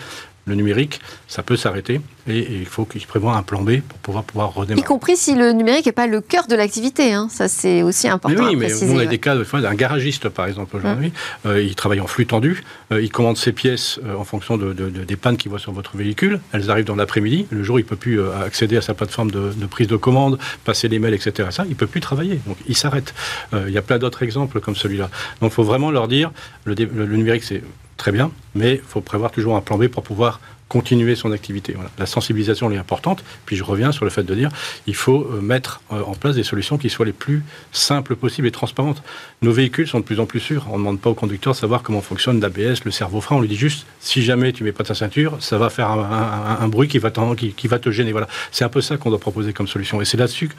le 0.45 0.55
numérique, 0.55 1.01
ça 1.27 1.43
peut 1.43 1.57
s'arrêter 1.57 2.01
et, 2.27 2.39
il 2.39 2.65
faut 2.65 2.85
qu'il 2.85 3.05
prévoie 3.05 3.35
un 3.35 3.43
plan 3.43 3.61
B 3.61 3.81
pour 3.81 3.97
pouvoir, 3.99 4.23
pouvoir 4.23 4.53
redémarrer. 4.53 4.81
Y 4.81 4.87
compris 4.87 5.17
si 5.17 5.35
le 5.35 5.51
numérique 5.51 5.85
n'est 5.85 5.91
pas 5.91 6.07
le 6.07 6.21
cœur 6.21 6.47
de 6.47 6.55
l'activité, 6.55 7.13
hein. 7.13 7.27
ça 7.29 7.47
c'est 7.47 7.83
aussi 7.83 8.07
important. 8.07 8.43
Mais 8.43 8.49
oui, 8.49 8.55
mais 8.55 8.83
on 8.91 8.97
a 8.97 9.05
des 9.05 9.17
cas 9.17 9.35
d'un 9.35 9.75
garagiste 9.75 10.29
par 10.29 10.47
exemple 10.47 10.75
aujourd'hui, 10.75 11.07
mmh. 11.07 11.47
euh, 11.47 11.61
il 11.61 11.75
travaille 11.75 11.99
en 11.99 12.07
flux 12.07 12.25
tendu, 12.25 12.63
euh, 12.91 13.01
il 13.01 13.11
commande 13.11 13.37
ses 13.37 13.51
pièces 13.51 13.99
euh, 14.03 14.15
en 14.15 14.23
fonction 14.23 14.57
de, 14.57 14.73
des 14.73 15.15
pannes 15.15 15.37
qu'il 15.37 15.49
voit 15.49 15.59
sur 15.59 15.71
votre 15.71 15.97
véhicule, 15.97 16.39
elles 16.51 16.69
arrivent 16.71 16.85
dans 16.85 16.95
l'après-midi, 16.95 17.47
le 17.49 17.63
jour 17.63 17.79
il 17.79 17.83
ne 17.83 17.87
peut 17.87 17.95
plus 17.95 18.19
accéder 18.21 18.77
à 18.77 18.81
sa 18.81 18.93
plateforme 18.93 19.31
de, 19.31 19.65
prise 19.69 19.87
de 19.87 19.97
commande, 19.97 20.39
passer 20.63 20.87
les 20.87 20.99
mails, 20.99 21.13
etc. 21.13 21.49
Ça, 21.51 21.63
il 21.65 21.71
ne 21.71 21.75
peut 21.75 21.87
plus 21.87 22.01
travailler, 22.01 22.39
donc 22.47 22.57
il 22.67 22.75
s'arrête. 22.75 23.13
il 23.53 23.73
y 23.73 23.77
a 23.77 23.81
plein 23.81 23.97
d'autres 23.97 24.23
exemples 24.23 24.59
comme 24.59 24.75
celui-là. 24.75 25.09
Donc 25.41 25.51
il 25.51 25.55
faut 25.55 25.63
vraiment 25.63 25.91
leur 25.91 26.07
dire, 26.07 26.31
le, 26.65 26.75
le 26.75 27.17
numérique 27.17 27.43
c'est 27.43 27.61
très 27.97 28.11
bien, 28.11 28.31
mais 28.53 28.75
il 28.75 28.81
faut 28.81 29.01
prévoir 29.01 29.31
toujours 29.31 29.55
un 29.55 29.61
plan 29.61 29.77
B 29.77 29.87
pour 29.87 30.03
pouvoir 30.03 30.39
continuer 30.67 31.15
son 31.15 31.31
activité. 31.31 31.75
La 31.97 32.05
sensibilisation 32.05 32.71
est 32.71 32.77
importante. 32.77 33.23
Puis 33.45 33.55
je 33.55 33.63
reviens 33.63 33.91
sur 33.91 34.03
le 34.03 34.11
fait 34.11 34.23
de 34.23 34.33
dire 34.33 34.49
il 34.87 34.95
faut 34.95 35.23
euh, 35.23 35.41
mettre 35.41 35.81
euh, 35.91 36.01
en 36.03 36.15
place 36.15 36.35
des 36.35 36.43
solutions 36.43 36.77
qui 36.77 36.89
soient 36.89 37.05
les 37.05 37.13
plus 37.13 37.43
simples 37.71 38.15
possibles 38.15 38.47
et 38.47 38.51
transparentes. 38.51 39.03
Nos 39.41 39.51
véhicules 39.51 39.87
sont 39.87 39.99
de 39.99 40.03
plus 40.03 40.19
en 40.19 40.25
plus 40.25 40.39
sûrs. 40.39 40.65
On 40.69 40.73
ne 40.73 40.77
demande 40.79 40.99
pas 40.99 41.09
au 41.09 41.13
conducteur 41.13 41.53
de 41.53 41.57
savoir 41.57 41.83
comment 41.83 42.01
fonctionne 42.01 42.39
l'ABS, 42.39 42.83
le 42.83 42.91
cerveau-frein. 42.91 43.37
On 43.37 43.41
lui 43.41 43.47
dit 43.47 43.55
juste 43.55 43.85
si 43.99 44.23
jamais 44.23 44.53
tu 44.53 44.63
mets 44.63 44.71
pas 44.71 44.83
ta 44.83 44.95
ceinture, 44.95 45.37
ça 45.39 45.57
va 45.57 45.69
faire 45.69 45.91
un, 45.91 46.67
bruit 46.67 46.87
qui 46.87 46.97
va, 46.97 47.11
qui, 47.37 47.53
qui 47.53 47.67
va 47.67 47.77
te 47.77 47.91
gêner. 47.91 48.11
Voilà. 48.11 48.27
C'est 48.51 48.65
un 48.65 48.69
peu 48.69 48.81
ça 48.81 48.97
qu'on 48.97 49.09
doit 49.09 49.19
proposer 49.19 49.53
comme 49.53 49.67
solution. 49.67 50.01
Et 50.01 50.05
c'est 50.05 50.17
là-dessus 50.17 50.49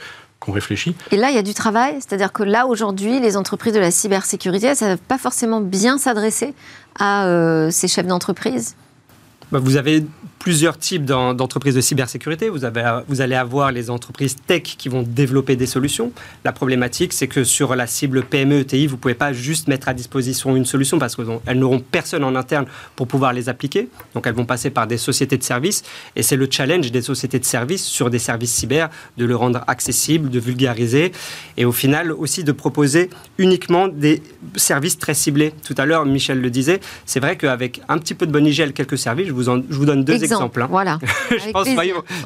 qu'on 0.40 0.52
réfléchit. 0.52 0.94
Et 1.10 1.16
là, 1.16 1.30
il 1.30 1.34
y 1.34 1.38
a 1.38 1.42
du 1.42 1.54
travail, 1.54 1.94
c'est-à-dire 1.94 2.32
que 2.32 2.42
là, 2.42 2.66
aujourd'hui, 2.66 3.20
les 3.20 3.36
entreprises 3.36 3.72
de 3.72 3.80
la 3.80 3.90
cybersécurité, 3.90 4.66
elles 4.66 4.72
ne 4.72 4.76
savent 4.76 4.98
pas 4.98 5.18
forcément 5.18 5.60
bien 5.60 5.98
s'adresser 5.98 6.54
à 6.98 7.26
euh, 7.26 7.70
ces 7.70 7.88
chefs 7.88 8.06
d'entreprise 8.06 8.76
bah, 9.52 9.60
vous 9.62 9.76
avez 9.76 10.04
plusieurs 10.38 10.78
types 10.78 11.04
d'entreprises 11.04 11.74
de 11.74 11.80
cybersécurité. 11.80 12.48
Vous, 12.48 12.64
avez, 12.64 13.00
vous 13.08 13.20
allez 13.20 13.34
avoir 13.34 13.72
les 13.72 13.90
entreprises 13.90 14.36
tech 14.46 14.62
qui 14.62 14.88
vont 14.88 15.02
développer 15.02 15.56
des 15.56 15.66
solutions. 15.66 16.12
La 16.44 16.52
problématique, 16.52 17.12
c'est 17.12 17.26
que 17.26 17.44
sur 17.44 17.74
la 17.74 17.86
cible 17.86 18.22
PME, 18.22 18.60
ETI, 18.60 18.86
vous 18.86 18.96
ne 18.96 19.00
pouvez 19.00 19.14
pas 19.14 19.32
juste 19.32 19.68
mettre 19.68 19.88
à 19.88 19.94
disposition 19.94 20.54
une 20.54 20.64
solution 20.64 20.98
parce 20.98 21.16
qu'elles 21.16 21.58
n'auront 21.58 21.80
personne 21.80 22.24
en 22.24 22.34
interne 22.36 22.66
pour 22.94 23.08
pouvoir 23.08 23.32
les 23.32 23.48
appliquer. 23.48 23.88
Donc 24.14 24.26
elles 24.26 24.34
vont 24.34 24.44
passer 24.44 24.70
par 24.70 24.86
des 24.86 24.98
sociétés 24.98 25.36
de 25.36 25.42
services. 25.42 25.82
Et 26.14 26.22
c'est 26.22 26.36
le 26.36 26.48
challenge 26.50 26.90
des 26.92 27.02
sociétés 27.02 27.38
de 27.38 27.44
services 27.44 27.84
sur 27.84 28.10
des 28.10 28.18
services 28.18 28.52
cyber 28.52 28.90
de 29.16 29.24
le 29.24 29.36
rendre 29.36 29.64
accessible, 29.66 30.30
de 30.30 30.38
vulgariser 30.38 31.12
et 31.56 31.64
au 31.64 31.72
final 31.72 32.12
aussi 32.12 32.44
de 32.44 32.52
proposer 32.52 33.10
uniquement 33.38 33.88
des 33.88 34.22
services 34.54 34.98
très 34.98 35.14
ciblés. 35.14 35.52
Tout 35.64 35.74
à 35.78 35.86
l'heure, 35.86 36.04
Michel 36.04 36.40
le 36.40 36.50
disait, 36.50 36.80
c'est 37.04 37.20
vrai 37.20 37.36
qu'avec 37.36 37.80
un 37.88 37.98
petit 37.98 38.14
peu 38.14 38.26
de 38.26 38.32
bonne 38.32 38.46
hygiène, 38.46 38.72
quelques 38.72 38.98
services, 38.98 39.28
je 39.28 39.32
vous, 39.32 39.44
je 39.44 39.76
vous 39.76 39.84
donne 39.84 40.04
deux 40.04 40.14
exemples. 40.14 40.25
Hein. 40.32 40.50
Voilà. 40.70 40.98
je 41.30 41.50
pense, 41.50 41.68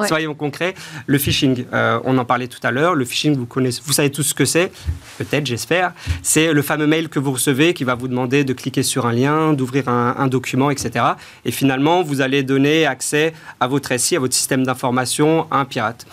soyons, 0.08 0.34
concrets. 0.34 0.74
Le 1.06 1.18
phishing, 1.18 1.64
euh, 1.72 1.98
on 2.04 2.18
en 2.18 2.24
parlait 2.24 2.48
tout 2.48 2.60
à 2.62 2.70
l'heure. 2.70 2.94
Le 2.94 3.04
phishing, 3.04 3.36
vous 3.36 3.46
connaissez, 3.46 3.80
vous 3.84 3.92
savez 3.92 4.10
tout 4.10 4.22
ce 4.22 4.34
que 4.34 4.44
c'est, 4.44 4.72
peut-être, 5.18 5.46
j'espère. 5.46 5.92
C'est 6.22 6.52
le 6.52 6.62
fameux 6.62 6.86
mail 6.86 7.08
que 7.08 7.18
vous 7.18 7.32
recevez 7.32 7.74
qui 7.74 7.84
va 7.84 7.94
vous 7.94 8.08
demander 8.08 8.44
de 8.44 8.52
cliquer 8.52 8.82
sur 8.82 9.06
un 9.06 9.12
lien, 9.12 9.52
d'ouvrir 9.52 9.88
un, 9.88 10.26
document, 10.26 10.70
etc. 10.70 11.04
Et 11.44 11.50
finalement, 11.50 12.02
vous 12.02 12.20
allez 12.20 12.42
donner 12.42 12.86
accès 12.86 13.32
à 13.58 13.66
votre 13.66 13.96
SI, 13.98 14.16
à 14.16 14.20
votre 14.20 14.34
système 14.34 14.64
d'information 14.64 15.46
à 15.50 15.58
un 15.58 15.64
pirate. 15.64 16.06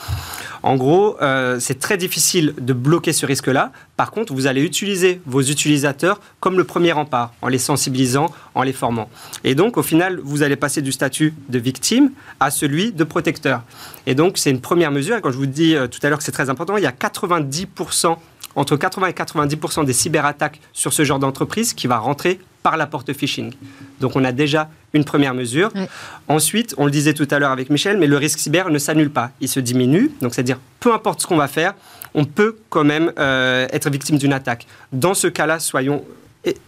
En 0.63 0.75
gros, 0.75 1.17
euh, 1.21 1.59
c'est 1.59 1.79
très 1.79 1.97
difficile 1.97 2.53
de 2.59 2.73
bloquer 2.73 3.13
ce 3.13 3.25
risque-là. 3.25 3.71
Par 3.97 4.11
contre, 4.11 4.33
vous 4.33 4.45
allez 4.45 4.61
utiliser 4.61 5.19
vos 5.25 5.41
utilisateurs 5.41 6.21
comme 6.39 6.55
le 6.55 6.63
premier 6.63 6.91
rempart, 6.91 7.33
en 7.41 7.47
les 7.47 7.57
sensibilisant, 7.57 8.27
en 8.53 8.61
les 8.61 8.71
formant. 8.71 9.09
Et 9.43 9.55
donc, 9.55 9.75
au 9.77 9.83
final, 9.83 10.19
vous 10.23 10.43
allez 10.43 10.55
passer 10.55 10.83
du 10.83 10.91
statut 10.91 11.33
de 11.49 11.57
victime 11.57 12.11
à 12.39 12.51
celui 12.51 12.91
de 12.91 13.03
protecteur. 13.03 13.63
Et 14.05 14.13
donc, 14.13 14.37
c'est 14.37 14.51
une 14.51 14.61
première 14.61 14.91
mesure. 14.91 15.17
Et 15.17 15.21
quand 15.21 15.31
je 15.31 15.37
vous 15.37 15.47
dis 15.47 15.75
euh, 15.75 15.87
tout 15.87 15.99
à 16.03 16.09
l'heure 16.09 16.19
que 16.19 16.23
c'est 16.23 16.31
très 16.31 16.51
important, 16.51 16.77
il 16.77 16.83
y 16.83 16.87
a 16.87 16.91
90% 16.91 18.17
entre 18.55 18.75
80 18.75 19.07
et 19.07 19.11
90% 19.11 19.85
des 19.85 19.93
cyberattaques 19.93 20.59
sur 20.73 20.93
ce 20.93 21.03
genre 21.03 21.19
d'entreprise 21.19 21.73
qui 21.73 21.87
va 21.87 21.97
rentrer 21.97 22.39
par 22.63 22.75
la 22.75 22.87
porte 22.87 23.13
phishing. 23.13 23.53
Donc 24.01 24.15
on 24.15 24.23
a 24.23 24.31
déjà 24.31 24.69
une 24.93 25.05
première 25.05 25.35
mesure. 25.35 25.71
Ensuite, 26.27 26.73
on 26.77 26.85
le 26.85 26.91
disait 26.91 27.13
tout 27.13 27.27
à 27.29 27.37
l'heure 27.39 27.51
avec 27.51 27.69
Michel, 27.69 27.97
mais 27.97 28.07
le 28.07 28.17
risque 28.17 28.39
cyber 28.39 28.69
ne 28.69 28.79
s'annule 28.79 29.11
pas, 29.11 29.31
il 29.41 29.47
se 29.47 29.59
diminue. 29.59 30.11
Donc 30.21 30.33
c'est-à-dire, 30.33 30.57
peu 30.79 30.91
importe 30.91 31.21
ce 31.21 31.27
qu'on 31.27 31.37
va 31.37 31.47
faire, 31.47 31.75
on 32.17 32.25
peut 32.25 32.57
quand 32.69 32.83
même 32.83 33.13
euh, 33.19 33.67
être 33.71 33.89
victime 33.89 34.17
d'une 34.17 34.33
attaque. 34.33 34.65
Dans 34.91 35.13
ce 35.13 35.27
cas-là, 35.27 35.59
soyons, 35.59 36.03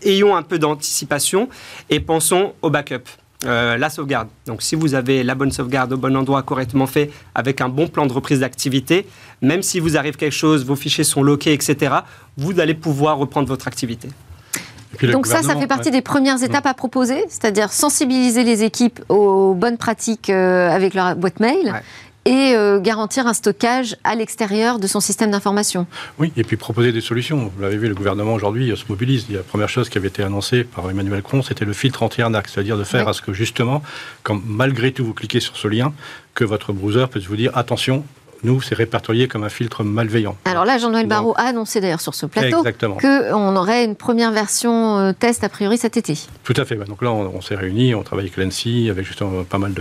ayons 0.04 0.36
un 0.36 0.44
peu 0.44 0.60
d'anticipation 0.60 1.50
et 1.90 2.00
pensons 2.00 2.54
au 2.62 2.70
backup. 2.70 3.04
Euh, 3.46 3.78
la 3.78 3.90
sauvegarde. 3.90 4.28
Donc, 4.48 4.62
si 4.62 4.76
vous 4.76 4.96
avez 4.96 5.24
la 5.24 5.34
bonne 5.34 5.52
sauvegarde 5.52 5.94
au 5.94 5.98
bon 5.98 6.16
endroit, 6.18 6.44
correctement 6.44 6.88
fait, 6.88 7.10
avec 7.34 7.62
un 7.62 7.70
bon 7.70 7.88
plan 7.88 8.06
de 8.06 8.12
reprise 8.12 8.42
d'activité, 8.42 9.08
même 9.42 9.62
si 9.64 9.80
vous 9.80 9.96
arrive 9.96 10.18
quelque 10.18 10.34
chose, 10.34 10.66
vos 10.66 10.76
fichiers 10.76 11.06
sont 11.06 11.24
loqués, 11.24 11.54
etc., 11.54 11.96
vous 12.38 12.60
allez 12.60 12.74
pouvoir 12.74 13.18
reprendre 13.18 13.48
votre 13.48 13.70
activité. 13.70 14.10
Donc 15.04 15.26
ça, 15.26 15.42
ça 15.42 15.56
fait 15.56 15.68
partie 15.68 15.92
des 15.92 16.02
premières 16.02 16.44
étapes 16.44 16.66
à 16.66 16.74
proposer, 16.74 17.24
c'est-à-dire 17.30 17.72
sensibiliser 17.72 18.44
les 18.44 18.64
équipes 18.64 19.00
aux 19.08 19.54
bonnes 19.54 19.78
pratiques 19.78 20.30
euh, 20.30 20.70
avec 20.70 20.94
leur 20.94 21.16
boîte 21.16 21.40
mail. 21.40 21.82
Et 22.26 22.54
euh, 22.56 22.80
garantir 22.80 23.28
un 23.28 23.34
stockage 23.34 23.96
à 24.04 24.16
l'extérieur 24.16 24.80
de 24.80 24.88
son 24.88 25.00
système 25.00 25.32
d'information. 25.32 25.88
Oui, 26.18 26.32
et 26.36 26.44
puis 26.44 26.58
proposer 26.58 26.92
des 26.92 27.02
solutions. 27.02 27.52
Vous 27.56 27.62
l'avez 27.62 27.78
vu, 27.78 27.88
le 27.88 27.96
gouvernement 27.96 28.34
aujourd'hui 28.34 28.76
se 28.76 28.84
mobilise. 28.90 29.30
La 29.30 29.42
première 29.42 29.70
chose 29.70 29.90
qui 29.90 29.98
avait 29.98 30.10
été 30.10 30.24
annoncée 30.24 30.64
par 30.64 30.90
Emmanuel 30.90 31.16
Macron, 31.16 31.42
c'était 31.42 31.66
le 31.66 31.74
filtre 31.74 32.04
anti-arnaque, 32.04 32.50
c'est-à-dire 32.50 32.78
de 32.78 32.84
faire 32.84 33.08
à 33.08 33.14
ce 33.14 33.22
que 33.22 33.34
justement, 33.34 33.82
quand 34.24 34.40
malgré 34.46 34.92
tout 34.92 35.06
vous 35.06 35.14
cliquez 35.14 35.40
sur 35.40 35.58
ce 35.58 35.68
lien, 35.68 35.94
que 36.36 36.44
votre 36.44 36.74
browser 36.74 37.06
puisse 37.10 37.26
vous 37.26 37.36
dire 37.36 37.58
attention, 37.58 38.04
nous, 38.44 38.62
c'est 38.62 38.76
répertorié 38.76 39.28
comme 39.28 39.44
un 39.44 39.50
filtre 39.50 39.84
malveillant. 39.84 40.38
Alors 40.46 40.66
là, 40.66 40.78
Jean-Noël 40.78 41.08
Barrot 41.08 41.34
a 41.38 41.44
annoncé 41.44 41.82
d'ailleurs 41.82 42.02
sur 42.02 42.16
ce 42.16 42.26
plateau 42.26 42.64
qu'on 43.02 43.56
aurait 43.56 43.84
une 43.84 43.96
première 43.96 44.32
version 44.32 44.98
euh, 44.98 45.12
test 45.12 45.44
a 45.44 45.50
priori 45.50 45.78
cet 45.78 45.98
été. 45.98 46.18
Tout 46.44 46.54
à 46.56 46.66
fait. 46.66 46.76
Donc 46.76 47.02
là, 47.02 47.12
on, 47.12 47.42
s'est 47.42 47.56
réunis, 47.56 47.96
on 47.96 48.04
travaille 48.04 48.26
avec 48.26 48.38
l'ANSI, 48.38 48.90
avec 48.90 49.06
justement 49.06 49.44
pas 49.44 49.58
mal 49.58 49.74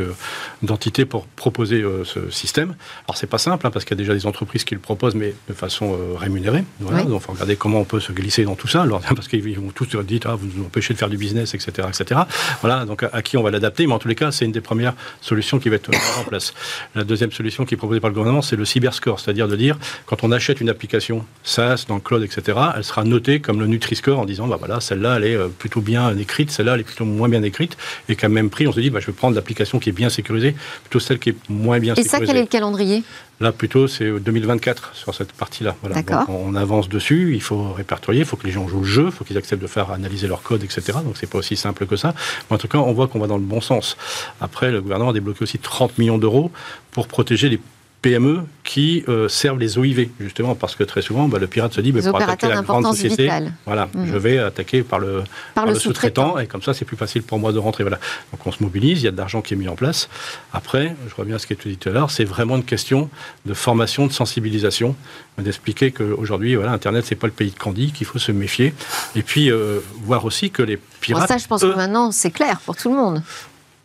d'entités 0.62 1.04
pour 1.04 1.26
proposer 1.26 1.82
euh, 1.82 2.04
ce 2.04 2.30
système. 2.30 2.74
Alors 3.06 3.16
c'est 3.16 3.26
pas 3.26 3.38
simple, 3.38 3.66
hein, 3.66 3.70
parce 3.70 3.84
qu'il 3.84 3.96
y 3.96 4.00
a 4.00 4.02
déjà 4.02 4.14
des 4.14 4.26
entreprises 4.26 4.64
qui 4.64 4.74
le 4.74 4.80
proposent, 4.80 5.14
mais 5.14 5.34
de 5.48 5.54
façon 5.54 5.92
euh, 5.92 6.16
rémunérée. 6.16 6.64
Donc 6.80 6.92
il 6.96 7.20
faut 7.20 7.32
regarder 7.32 7.56
comment 7.56 7.80
on 7.80 7.84
peut 7.84 8.00
se 8.00 8.12
glisser 8.12 8.44
dans 8.44 8.56
tout 8.56 8.68
ça. 8.68 8.82
Alors, 8.82 9.00
parce 9.14 9.28
qu'ils 9.28 9.58
vont 9.58 9.70
tous 9.70 9.96
dire, 9.96 10.20
ah, 10.24 10.34
vous 10.34 10.48
nous 10.54 10.64
empêchez 10.64 10.94
de 10.94 10.98
faire 10.98 11.08
du 11.08 11.16
business, 11.16 11.54
etc. 11.54 11.88
etc. 11.88 12.20
Voilà, 12.60 12.84
donc 12.84 13.04
à, 13.04 13.22
qui 13.22 13.36
on 13.36 13.42
va 13.42 13.50
l'adapter? 13.50 13.86
Mais 13.86 13.92
en 13.92 13.98
tous 13.98 14.08
les 14.08 14.14
cas, 14.14 14.30
c'est 14.32 14.44
une 14.44 14.52
des 14.52 14.60
premières 14.60 14.94
solutions 15.20 15.58
qui 15.58 15.68
va 15.68 15.76
être 15.76 15.90
en 16.18 16.24
place. 16.24 16.54
La 16.94 17.04
deuxième 17.04 17.32
solution 17.32 17.64
qui 17.64 17.74
est 17.74 17.76
proposée 17.76 18.00
par 18.00 18.10
le 18.10 18.14
gouvernement, 18.14 18.42
c'est 18.48 18.56
le 18.56 18.64
cyberscore, 18.64 19.20
c'est-à-dire 19.20 19.48
de 19.48 19.56
dire, 19.56 19.78
quand 20.06 20.24
on 20.24 20.32
achète 20.32 20.60
une 20.60 20.68
application 20.68 21.24
SaaS 21.44 21.84
dans 21.88 21.94
le 21.96 22.00
cloud, 22.00 22.22
etc., 22.22 22.58
elle 22.76 22.84
sera 22.84 23.04
notée 23.04 23.40
comme 23.40 23.60
le 23.60 23.66
Nutri-Score 23.66 24.18
en 24.18 24.24
disant, 24.24 24.46
bah 24.46 24.56
voilà, 24.58 24.80
celle-là, 24.80 25.16
elle 25.16 25.24
est 25.24 25.36
euh, 25.36 25.48
plutôt 25.48 25.80
bien 25.80 26.16
écrite, 26.16 26.50
celle-là, 26.50 26.74
elle 26.74 26.80
est 26.80 26.84
plutôt 26.84 27.04
moins 27.04 27.28
bien 27.28 27.42
écrite, 27.42 27.76
et 28.08 28.16
qu'à 28.16 28.28
même 28.28 28.50
prix, 28.50 28.66
on 28.66 28.72
se 28.72 28.80
dit, 28.80 28.90
bah, 28.90 29.00
je 29.00 29.06
vais 29.06 29.12
prendre 29.12 29.34
l'application 29.34 29.78
qui 29.78 29.90
est 29.90 29.92
bien 29.92 30.10
sécurisée, 30.10 30.54
plutôt 30.82 31.00
celle 31.00 31.18
qui 31.18 31.30
est 31.30 31.36
moins 31.48 31.78
bien 31.78 31.94
sécurisée. 31.94 32.16
Et 32.16 32.20
ça, 32.20 32.26
quel 32.26 32.36
est 32.36 32.42
le 32.42 32.46
calendrier? 32.46 33.02
Là, 33.40 33.52
plutôt, 33.52 33.86
c'est 33.86 34.10
2024 34.10 34.96
sur 34.96 35.14
cette 35.14 35.32
partie-là. 35.32 35.76
Voilà. 35.82 36.26
on 36.28 36.56
avance 36.56 36.88
dessus, 36.88 37.34
il 37.34 37.42
faut 37.42 37.72
répertorier, 37.72 38.20
il 38.20 38.26
faut 38.26 38.36
que 38.36 38.46
les 38.46 38.52
gens 38.52 38.66
jouent 38.66 38.80
le 38.80 38.86
jeu, 38.86 39.04
il 39.06 39.12
faut 39.12 39.24
qu'ils 39.24 39.38
acceptent 39.38 39.62
de 39.62 39.68
faire 39.68 39.92
analyser 39.92 40.26
leur 40.26 40.42
code, 40.42 40.64
etc. 40.64 40.98
Donc, 41.04 41.16
c'est 41.16 41.30
pas 41.30 41.38
aussi 41.38 41.56
simple 41.56 41.86
que 41.86 41.94
ça. 41.94 42.14
Mais 42.50 42.56
en 42.56 42.58
tout 42.58 42.66
cas, 42.66 42.78
on 42.78 42.92
voit 42.92 43.06
qu'on 43.06 43.20
va 43.20 43.28
dans 43.28 43.36
le 43.36 43.44
bon 43.44 43.60
sens. 43.60 43.96
Après, 44.40 44.72
le 44.72 44.80
gouvernement 44.80 45.10
a 45.10 45.12
débloqué 45.12 45.44
aussi 45.44 45.58
30 45.58 45.98
millions 45.98 46.18
d'euros 46.18 46.50
pour 46.90 47.06
protéger 47.06 47.48
les 47.48 47.60
PME 48.00 48.42
qui 48.62 49.02
euh, 49.08 49.28
servent 49.28 49.58
les 49.58 49.76
OIV, 49.76 50.10
justement, 50.20 50.54
parce 50.54 50.76
que 50.76 50.84
très 50.84 51.02
souvent, 51.02 51.26
bah, 51.26 51.38
le 51.38 51.46
pirate 51.46 51.72
se 51.72 51.80
dit, 51.80 51.90
bah, 51.90 52.00
pour 52.04 52.20
attaquer 52.20 52.48
la 52.48 52.62
grande 52.62 52.86
société, 52.86 53.28
voilà, 53.66 53.86
mmh. 53.86 54.06
je 54.06 54.16
vais 54.16 54.38
attaquer 54.38 54.82
par 54.82 55.00
le, 55.00 55.24
par 55.54 55.66
le, 55.66 55.74
sous-traitant, 55.74 56.38
et 56.38 56.46
comme 56.46 56.62
ça, 56.62 56.74
c'est 56.74 56.84
plus 56.84 56.96
facile 56.96 57.22
pour 57.22 57.38
moi 57.38 57.52
de 57.52 57.58
rentrer. 57.58 57.82
Voilà. 57.82 57.98
Donc 58.32 58.46
on 58.46 58.52
se 58.52 58.62
mobilise, 58.62 59.00
il 59.00 59.04
y 59.04 59.08
a 59.08 59.10
de 59.10 59.16
l'argent 59.16 59.42
qui 59.42 59.54
est 59.54 59.56
mis 59.56 59.68
en 59.68 59.74
place. 59.74 60.08
Après, 60.52 60.94
je 61.08 61.14
reviens 61.14 61.36
à 61.36 61.38
ce 61.38 61.46
qui 61.46 61.54
a 61.54 61.56
été 61.56 61.70
dit 61.70 61.76
tout 61.76 61.88
à 61.88 61.92
l'heure, 61.92 62.10
c'est 62.10 62.24
vraiment 62.24 62.56
une 62.56 62.64
question 62.64 63.10
de 63.46 63.54
formation, 63.54 64.06
de 64.06 64.12
sensibilisation, 64.12 64.94
d'expliquer 65.38 65.90
qu'aujourd'hui, 65.90 66.54
voilà, 66.54 66.72
Internet, 66.72 67.04
c'est 67.06 67.16
pas 67.16 67.26
le 67.26 67.32
pays 67.32 67.50
de 67.50 67.58
Candy, 67.58 67.90
qu'il 67.92 68.06
faut 68.06 68.18
se 68.18 68.32
méfier, 68.32 68.74
et 69.16 69.22
puis 69.22 69.50
euh, 69.50 69.80
voir 70.02 70.24
aussi 70.24 70.50
que 70.50 70.62
les 70.62 70.78
pirates... 71.00 71.28
ça, 71.28 71.38
je 71.38 71.46
pense 71.46 71.62
que 71.62 71.74
maintenant, 71.74 72.12
c'est 72.12 72.30
clair 72.30 72.60
pour 72.60 72.76
tout 72.76 72.90
le 72.90 72.96
monde. 72.96 73.22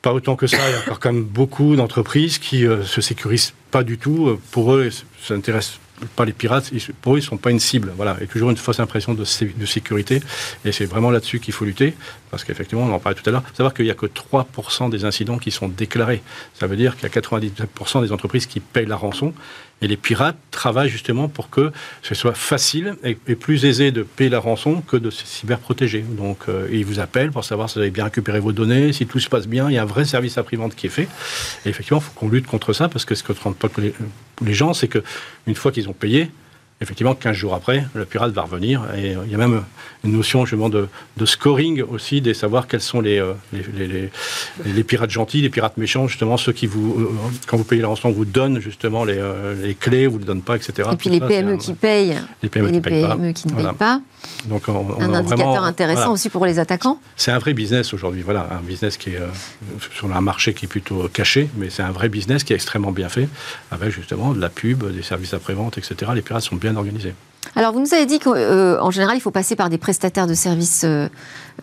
Pas 0.03 0.13
autant 0.13 0.35
que 0.35 0.47
ça, 0.47 0.57
il 0.67 0.73
y 0.73 0.75
a 0.75 0.79
encore 0.79 0.99
quand 0.99 1.13
même 1.13 1.23
beaucoup 1.23 1.77
d'entreprises 1.77 2.37
qui 2.37 2.67
euh, 2.67 2.83
se 2.83 2.99
sécurisent 2.99 3.53
pas 3.71 3.83
du 3.83 3.97
tout. 3.97 4.27
Euh, 4.27 4.39
pour 4.51 4.73
eux, 4.73 4.89
ça 5.21 5.33
n'intéresse 5.33 5.79
pas 6.17 6.25
les 6.25 6.33
pirates, 6.33 6.71
pour 7.01 7.13
eux, 7.13 7.19
ils 7.19 7.21
ne 7.21 7.25
sont 7.25 7.37
pas 7.37 7.51
une 7.51 7.59
cible. 7.61 7.93
Voilà, 7.95 8.17
il 8.19 8.27
y 8.27 8.29
a 8.29 8.31
toujours 8.31 8.49
une 8.49 8.57
fausse 8.57 8.81
impression 8.81 9.13
de, 9.13 9.23
sécurité, 9.23 10.21
et 10.65 10.73
c'est 10.73 10.85
vraiment 10.85 11.09
là-dessus 11.09 11.39
qu'il 11.39 11.53
faut 11.53 11.63
lutter, 11.63 11.93
parce 12.31 12.43
qu'effectivement, 12.43 12.83
on 12.83 12.91
en 12.91 12.99
parlait 12.99 13.17
tout 13.17 13.29
à 13.29 13.31
l'heure, 13.31 13.43
savoir 13.53 13.73
qu'il 13.73 13.85
n'y 13.85 13.91
a 13.91 13.95
que 13.95 14.05
3% 14.05 14.89
des 14.89 15.05
incidents 15.05 15.37
qui 15.37 15.51
sont 15.51 15.69
déclarés. 15.69 16.21
Ça 16.53 16.67
veut 16.67 16.75
dire 16.75 16.97
qu'il 16.97 17.03
y 17.03 17.17
a 17.17 17.21
97% 17.21 18.01
des 18.01 18.11
entreprises 18.11 18.45
qui 18.45 18.59
payent 18.59 18.85
la 18.85 18.97
rançon, 18.97 19.33
et 19.83 19.87
les 19.87 19.97
pirates 19.97 20.37
travaillent 20.49 20.89
justement 20.89 21.27
pour 21.27 21.49
que 21.49 21.71
ce 22.01 22.15
soit 22.15 22.33
facile 22.33 22.95
et, 23.03 23.15
plus 23.35 23.65
aisé 23.65 23.91
de 23.91 24.03
payer 24.03 24.29
la 24.29 24.39
rançon 24.39 24.81
que 24.81 24.95
de 24.95 25.09
se 25.09 25.25
cyberprotéger. 25.25 25.99
Donc, 25.99 26.45
euh, 26.47 26.69
ils 26.71 26.85
vous 26.85 27.01
appellent 27.01 27.31
pour 27.31 27.43
savoir 27.43 27.69
si 27.69 27.75
vous 27.75 27.81
avez 27.81 27.91
bien 27.91 28.05
récupéré 28.05 28.39
vos 28.39 28.53
données, 28.53 28.93
si 28.93 29.05
tout 29.05 29.19
se 29.19 29.27
passe 29.27 29.45
bien. 29.45 29.69
Il 29.69 29.73
y 29.73 29.77
a 29.77 29.81
un 29.81 29.85
vrai 29.85 30.05
service 30.05 30.37
après-vente 30.37 30.73
qui 30.73 30.87
est 30.87 30.89
fait. 30.89 31.09
Et 31.65 31.69
effectivement, 31.69 31.99
il 31.99 32.03
faut 32.03 32.13
qu'on 32.17 32.29
lutte 32.29 32.47
contre 32.47 32.71
ça 32.71 32.87
parce 32.87 33.03
que 33.03 33.13
ce 33.13 33.23
que 33.23 33.33
ne 33.33 33.53
pas 33.53 33.67
les 34.41 34.53
gens, 34.53 34.73
c'est 34.73 34.87
qu'une 34.87 35.55
fois 35.55 35.71
qu'ils 35.71 35.89
ont 35.89 35.93
payé, 35.93 36.31
effectivement, 36.81 37.15
15 37.15 37.35
jours 37.35 37.53
après, 37.53 37.85
le 37.93 38.05
pirate 38.05 38.31
va 38.33 38.43
revenir. 38.43 38.83
Et 38.95 39.15
euh, 39.15 39.23
il 39.25 39.31
y 39.31 39.35
a 39.35 39.37
même 39.37 39.63
une 40.03 40.11
notion 40.11 40.45
justement 40.45 40.69
de, 40.69 40.87
de 41.17 41.25
scoring 41.25 41.81
aussi, 41.81 42.21
de 42.21 42.33
savoir 42.33 42.67
quels 42.67 42.81
sont 42.81 43.01
les, 43.01 43.19
euh, 43.19 43.33
les, 43.53 44.09
les, 44.65 44.83
pirates 44.83 45.09
gentils, 45.09 45.41
les 45.41 45.49
pirates 45.49 45.77
méchants, 45.77 46.07
justement, 46.07 46.37
ceux 46.37 46.51
qui 46.51 46.67
vous, 46.67 46.99
euh, 46.99 47.11
quand 47.47 47.57
vous 47.57 47.63
payez 47.63 47.81
la 47.81 47.87
rançon, 47.87 48.11
vous 48.11 48.25
donnent 48.25 48.59
justement 48.59 49.05
les, 49.05 49.21
les 49.61 49.75
clés, 49.75 50.07
vous 50.07 50.15
ne 50.15 50.21
les 50.21 50.27
donnent 50.27 50.41
pas, 50.41 50.55
etc. 50.55 50.89
Et 50.91 50.95
puis 50.95 51.09
les 51.09 51.21
PME 51.21 51.57
qui 51.57 51.73
payent, 51.73 52.17
les 52.41 52.49
PME, 52.49 52.71
qui, 52.71 52.81
payent 52.81 53.07
PME 53.07 53.31
qui 53.31 53.47
ne 53.47 53.53
payent 53.53 53.77
pas. 53.77 54.01
Donc 54.45 54.63
un 54.69 55.13
indicateur 55.13 55.63
intéressant 55.63 56.11
aussi 56.13 56.29
pour 56.29 56.45
les 56.45 56.59
attaquants. 56.59 56.99
C'est 57.15 57.31
un 57.31 57.39
vrai 57.39 57.53
business 57.53 57.93
aujourd'hui, 57.93 58.21
voilà, 58.21 58.47
un 58.51 58.61
business 58.61 58.97
qui 58.97 59.11
est 59.11 59.19
sur 59.93 60.13
un 60.13 60.21
marché 60.21 60.53
qui 60.53 60.65
est 60.65 60.67
plutôt 60.67 61.07
caché, 61.07 61.49
mais 61.57 61.69
c'est 61.69 61.83
un 61.83 61.91
vrai 61.91 62.09
business 62.09 62.43
qui 62.43 62.53
est 62.53 62.55
extrêmement 62.55 62.91
bien 62.91 63.09
fait, 63.09 63.27
avec 63.71 63.91
justement 63.91 64.33
de 64.33 64.39
la 64.39 64.49
pub, 64.49 64.83
des 64.93 65.03
services 65.03 65.33
après-vente, 65.33 65.77
etc. 65.77 66.11
Les 66.15 66.21
pirates 66.21 66.43
sont 66.43 66.55
bien 66.55 66.72
Alors, 67.55 67.71
vous 67.73 67.79
nous 67.79 67.93
avez 67.93 68.05
dit 68.05 68.19
qu'en 68.19 68.33
euh, 68.35 68.91
général, 68.91 69.15
il 69.15 69.19
faut 69.19 69.31
passer 69.31 69.55
par 69.55 69.69
des 69.69 69.77
prestataires 69.77 70.27
de 70.27 70.33
services 70.33 70.83
euh, 70.85 71.07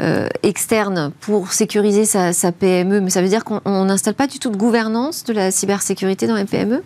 euh, 0.00 0.28
externes 0.42 1.10
pour 1.20 1.52
sécuriser 1.52 2.04
sa, 2.04 2.52
PME, 2.52 3.00
mais 3.00 3.10
ça 3.10 3.22
veut 3.22 3.28
dire 3.28 3.44
qu'on 3.44 3.84
n'installe 3.84 4.14
pas 4.14 4.26
du 4.26 4.38
tout 4.38 4.50
de 4.50 4.56
gouvernance 4.56 5.24
de 5.24 5.32
la 5.32 5.50
cybersécurité 5.50 6.26
dans 6.26 6.36
les 6.36 6.44
PME 6.44 6.82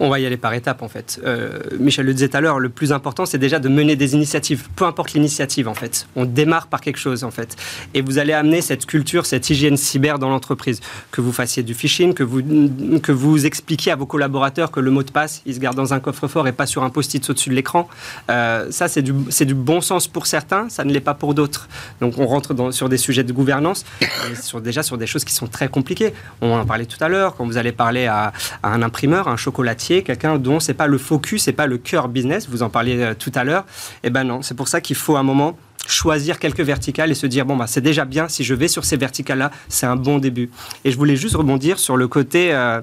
on 0.00 0.08
va 0.08 0.20
y 0.20 0.26
aller 0.26 0.36
par 0.36 0.54
étapes 0.54 0.82
en 0.82 0.88
fait. 0.88 1.20
Euh, 1.24 1.58
Michel 1.78 2.06
le 2.06 2.14
disait 2.14 2.28
tout 2.28 2.36
à 2.36 2.40
l'heure, 2.40 2.58
le 2.58 2.68
plus 2.68 2.92
important 2.92 3.26
c'est 3.26 3.38
déjà 3.38 3.58
de 3.58 3.68
mener 3.68 3.96
des 3.96 4.14
initiatives, 4.14 4.68
peu 4.76 4.84
importe 4.84 5.12
l'initiative 5.12 5.68
en 5.68 5.74
fait. 5.74 6.06
On 6.16 6.24
démarre 6.24 6.68
par 6.68 6.80
quelque 6.80 6.98
chose 6.98 7.24
en 7.24 7.30
fait. 7.30 7.56
Et 7.94 8.00
vous 8.00 8.18
allez 8.18 8.32
amener 8.32 8.60
cette 8.60 8.86
culture, 8.86 9.26
cette 9.26 9.50
hygiène 9.50 9.76
cyber 9.76 10.18
dans 10.18 10.28
l'entreprise. 10.28 10.80
Que 11.10 11.20
vous 11.20 11.32
fassiez 11.32 11.62
du 11.62 11.74
phishing, 11.74 12.14
que 12.14 12.22
vous, 12.22 12.42
que 13.02 13.12
vous 13.12 13.46
expliquiez 13.46 13.92
à 13.92 13.96
vos 13.96 14.06
collaborateurs 14.06 14.70
que 14.70 14.80
le 14.80 14.90
mot 14.90 15.02
de 15.02 15.10
passe, 15.10 15.42
il 15.46 15.54
se 15.54 15.60
garde 15.60 15.76
dans 15.76 15.94
un 15.94 16.00
coffre-fort 16.00 16.46
et 16.46 16.52
pas 16.52 16.66
sur 16.66 16.84
un 16.84 16.90
post-it 16.90 17.28
au-dessus 17.28 17.50
de 17.50 17.54
l'écran. 17.54 17.88
Euh, 18.30 18.70
ça 18.70 18.88
c'est 18.88 19.02
du, 19.02 19.12
du 19.12 19.54
bon 19.54 19.80
sens 19.80 20.06
pour 20.06 20.26
certains, 20.26 20.68
ça 20.68 20.84
ne 20.84 20.92
l'est 20.92 21.00
pas 21.00 21.14
pour 21.14 21.34
d'autres. 21.34 21.68
Donc 22.00 22.18
on 22.18 22.26
rentre 22.26 22.54
sur 22.72 22.88
des 22.88 22.98
sujets 22.98 23.24
de 23.24 23.32
gouvernance, 23.32 23.84
sur, 24.40 24.60
déjà 24.60 24.82
sur 24.82 24.98
des 24.98 25.06
choses 25.06 25.24
qui 25.24 25.34
sont 25.34 25.48
très 25.48 25.68
compliquées. 25.68 26.12
On 26.40 26.52
en 26.52 26.66
parlait 26.66 26.86
tout 26.86 27.02
à 27.02 27.08
l'heure, 27.08 27.34
quand 27.36 27.44
vous 27.44 27.56
allez 27.56 27.72
parler 27.72 28.06
à, 28.06 28.32
à 28.62 28.68
un 28.72 28.82
imprimeur, 28.82 29.26
un 29.28 29.36
chocolatier, 29.36 29.87
quelqu'un 29.88 30.38
dont 30.38 30.60
c'est 30.60 30.74
pas 30.74 30.86
le 30.86 30.98
focus, 30.98 31.44
c'est 31.44 31.52
pas 31.52 31.66
le 31.66 31.78
cœur 31.78 32.08
business, 32.08 32.48
vous 32.48 32.62
en 32.62 32.70
parliez 32.70 33.00
euh, 33.00 33.14
tout 33.18 33.32
à 33.34 33.44
l'heure, 33.44 33.64
et 34.02 34.08
eh 34.08 34.10
ben 34.10 34.24
non, 34.24 34.42
c'est 34.42 34.54
pour 34.54 34.68
ça 34.68 34.80
qu'il 34.80 34.96
faut 34.96 35.16
un 35.16 35.22
moment 35.22 35.56
choisir 35.86 36.38
quelques 36.38 36.60
verticales 36.60 37.10
et 37.10 37.14
se 37.14 37.26
dire 37.26 37.46
bon 37.46 37.56
bah 37.56 37.66
c'est 37.66 37.80
déjà 37.80 38.04
bien 38.04 38.28
si 38.28 38.44
je 38.44 38.52
vais 38.52 38.68
sur 38.68 38.84
ces 38.84 38.98
verticales 38.98 39.38
là 39.38 39.50
c'est 39.68 39.86
un 39.86 39.96
bon 39.96 40.18
début. 40.18 40.50
Et 40.84 40.90
je 40.90 40.96
voulais 40.98 41.16
juste 41.16 41.34
rebondir 41.34 41.78
sur 41.78 41.96
le 41.96 42.08
côté 42.08 42.52
euh, 42.52 42.80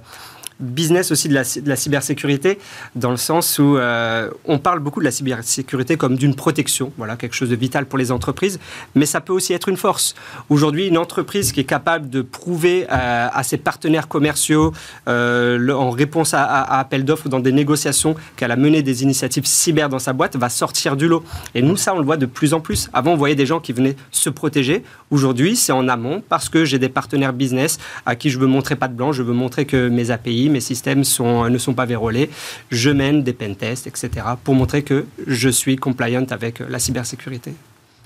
business 0.60 1.12
aussi 1.12 1.28
de 1.28 1.34
la, 1.34 1.76
cybersécurité, 1.76 2.60
dans 2.96 3.12
le 3.12 3.18
sens 3.18 3.60
où 3.60 3.78
euh, 3.78 4.30
on 4.46 4.58
parle 4.58 4.80
beaucoup 4.80 5.00
de 5.00 5.06
la 5.06 5.12
cybersécurité 5.12 5.98
comme 5.98 6.16
d'une 6.16 6.36
protection, 6.36 6.92
voilà, 6.98 7.16
quelque 7.16 7.36
chose 7.36 7.50
de 7.50 7.56
vital 7.56 7.86
pour 7.86 7.98
les 7.98 8.12
entreprises, 8.12 8.60
mais 8.96 9.06
ça 9.06 9.22
peut 9.22 9.34
aussi 9.34 9.54
être 9.54 9.70
une 9.70 9.78
force. 9.78 10.16
Aujourd'hui, 10.50 10.88
une 10.88 10.98
entreprise 10.98 11.52
qui 11.52 11.60
est 11.60 11.66
capable 11.66 12.10
de 12.10 12.22
prouver 12.22 12.86
euh, 12.92 13.28
à 13.32 13.44
ses 13.44 13.58
partenaires 13.58 14.08
commerciaux, 14.08 14.74
euh, 15.08 15.70
en 15.70 15.90
réponse 15.90 16.34
à, 16.34 16.44
à, 16.44 16.80
appel 16.80 17.04
d'offres 17.06 17.30
dans 17.30 17.40
des 17.40 17.52
négociations, 17.52 18.16
qu'elle 18.36 18.52
a 18.52 18.56
mené 18.56 18.82
des 18.82 19.04
initiatives 19.04 19.46
cyber 19.46 19.90
dans 19.90 20.00
sa 20.00 20.14
boîte, 20.14 20.36
va 20.36 20.50
sortir 20.50 20.96
du 20.96 21.08
lot. 21.08 21.24
Et 21.54 21.62
nous, 21.62 21.78
ça, 21.78 21.94
on 21.94 22.00
le 22.00 22.06
voit 22.06 22.18
de 22.18 22.26
plus 22.26 22.54
en 22.54 22.60
plus. 22.60 22.90
Avant, 22.94 23.14
on 23.14 23.18
voyait 23.18 23.36
des 23.36 23.46
gens 23.46 23.60
qui 23.60 23.74
venaient 23.74 23.96
se 24.12 24.30
protéger. 24.30 24.84
Aujourd'hui, 25.12 25.56
c'est 25.56 25.72
en 25.72 25.88
amont 25.88 26.24
parce 26.28 26.50
que 26.50 26.66
j'ai 26.66 26.80
des 26.80 26.90
partenaires 26.90 27.34
business 27.34 27.78
à 28.06 28.16
qui 28.16 28.30
je 28.30 28.40
veux 28.40 28.48
montrer 28.48 28.76
pas 28.76 28.88
de 28.88 28.94
blanc, 28.94 29.12
je 29.12 29.24
veux 29.24 29.34
montrer 29.34 29.66
que 29.66 29.90
mes 29.90 30.12
API, 30.12 30.45
mes 30.50 30.62
systèmes 30.62 31.00
ne 31.00 31.58
sont 31.58 31.74
pas 31.74 31.86
vérolés, 31.86 32.30
je 32.72 32.90
mène 32.90 33.24
des 33.24 33.34
pen 33.34 33.56
tests, 33.56 33.88
etc., 33.88 34.10
pour 34.44 34.56
montrer 34.56 34.84
que 34.84 35.06
je 35.28 35.50
suis 35.50 35.76
compliant 35.76 36.26
avec 36.30 36.60
la 36.60 36.80
cybersécurité. 36.80 37.54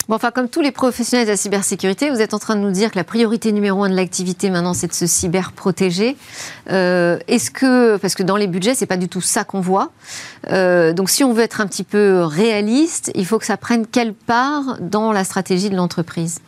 Bon, 0.09 0.15
enfin, 0.15 0.31
comme 0.31 0.49
tous 0.49 0.61
les 0.61 0.71
professionnels 0.71 1.27
de 1.27 1.31
la 1.31 1.37
cybersécurité, 1.37 2.09
vous 2.09 2.19
êtes 2.19 2.33
en 2.33 2.39
train 2.39 2.55
de 2.55 2.61
nous 2.61 2.71
dire 2.71 2.89
que 2.89 2.95
la 2.95 3.03
priorité 3.03 3.51
numéro 3.51 3.83
un 3.83 3.89
de 3.91 3.95
l'activité 3.95 4.49
maintenant, 4.49 4.73
c'est 4.73 4.87
de 4.87 4.93
se 4.93 5.05
cyberprotéger. 5.05 6.17
Euh, 6.71 7.19
Est-ce 7.27 7.51
que, 7.51 7.97
parce 7.97 8.15
que 8.15 8.23
dans 8.23 8.35
les 8.35 8.47
budgets, 8.47 8.73
c'est 8.73 8.87
pas 8.87 8.97
du 8.97 9.07
tout 9.07 9.21
ça 9.21 9.43
qu'on 9.43 9.61
voit. 9.61 9.91
Euh, 10.49 10.93
donc, 10.93 11.11
si 11.11 11.23
on 11.23 11.31
veut 11.31 11.43
être 11.43 11.61
un 11.61 11.67
petit 11.67 11.83
peu 11.83 12.23
réaliste, 12.23 13.11
il 13.13 13.27
faut 13.27 13.37
que 13.37 13.45
ça 13.45 13.55
prenne 13.55 13.85
quelle 13.85 14.15
part 14.15 14.79
dans 14.81 15.11
la 15.11 15.23
stratégie 15.23 15.69
de 15.69 15.75
l'entreprise? 15.75 16.39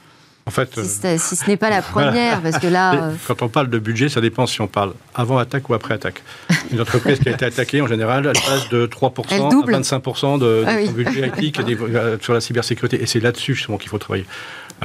En 0.48 0.52
fait, 0.52 0.80
si, 0.84 1.36
ce 1.36 1.48
n'est 1.48 1.58
pas 1.58 1.70
la 1.70 1.82
première, 1.82 2.42
parce 2.42 2.58
que 2.58 2.68
là. 2.68 2.96
Euh, 2.96 3.12
quand 3.28 3.42
on 3.42 3.50
parle 3.50 3.70
de 3.70 3.78
budget, 3.78 4.10
ça 4.10 4.22
dépend 4.22 4.48
si 4.48 4.60
on 4.62 4.68
parle 4.68 4.94
avant 5.14 5.38
attaque 5.38 5.70
ou 5.70 5.74
après 5.74 5.94
attaque. 5.94 6.24
Une 6.72 6.82
entreprise 6.82 7.20
qui 7.20 7.30
a 7.30 7.34
été 7.34 7.46
attaquée, 7.46 7.82
en 7.82 7.88
général, 7.88 8.26
elle 8.26 8.42
passe 8.42 8.70
de 8.70 8.88
3% 8.88 9.34
à 9.36 9.80
25% 9.80 10.40
de, 10.40 10.64
ah 10.66 10.86
son 10.86 10.92
budget 10.92 11.32
IT 11.42 11.60
euh, 11.60 12.18
sur 12.22 12.34
la 12.34 12.42
cybersécurité. 12.42 13.02
Et 13.02 13.06
c'est 13.06 13.20
là-dessus, 13.20 13.54
justement, 13.54 13.78
qu'il 13.78 13.90
faut 13.90 14.00
travailler. 14.00 14.26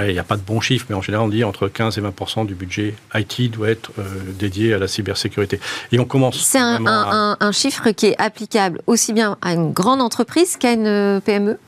il 0.03 0.12
n'y 0.12 0.19
a 0.19 0.25
pas 0.25 0.37
de 0.37 0.42
bons 0.42 0.61
chiffres, 0.61 0.87
mais 0.90 0.95
en 0.95 1.03
général, 1.03 1.25
on 1.27 1.31
dit 1.31 1.42
entre 1.42 1.69
15 1.69 1.97
et 1.97 2.01
20 2.03 2.45
du 2.45 2.55
budget 2.55 2.95
IT 3.14 3.51
doit 3.51 3.71
être 3.71 3.92
euh, 3.99 4.03
dédié 4.38 4.75
à 4.75 4.79
la 4.79 4.88
cybersécurité. 4.88 5.59
Et 5.90 5.99
on 5.99 6.05
commence. 6.05 6.37
C'est 6.38 6.59
un, 6.59 7.37
un, 7.40 7.53
chiffre 7.53 7.90
qui 7.92 8.07
est 8.07 8.21
applicable 8.21 8.83
aussi 8.87 9.14
bien 9.14 9.38
à 9.40 9.55
une 9.55 9.73
grande 9.73 10.03
entreprise 10.03 10.59
qu'à 10.59 10.73
une 10.73 11.23
PME 11.25 11.59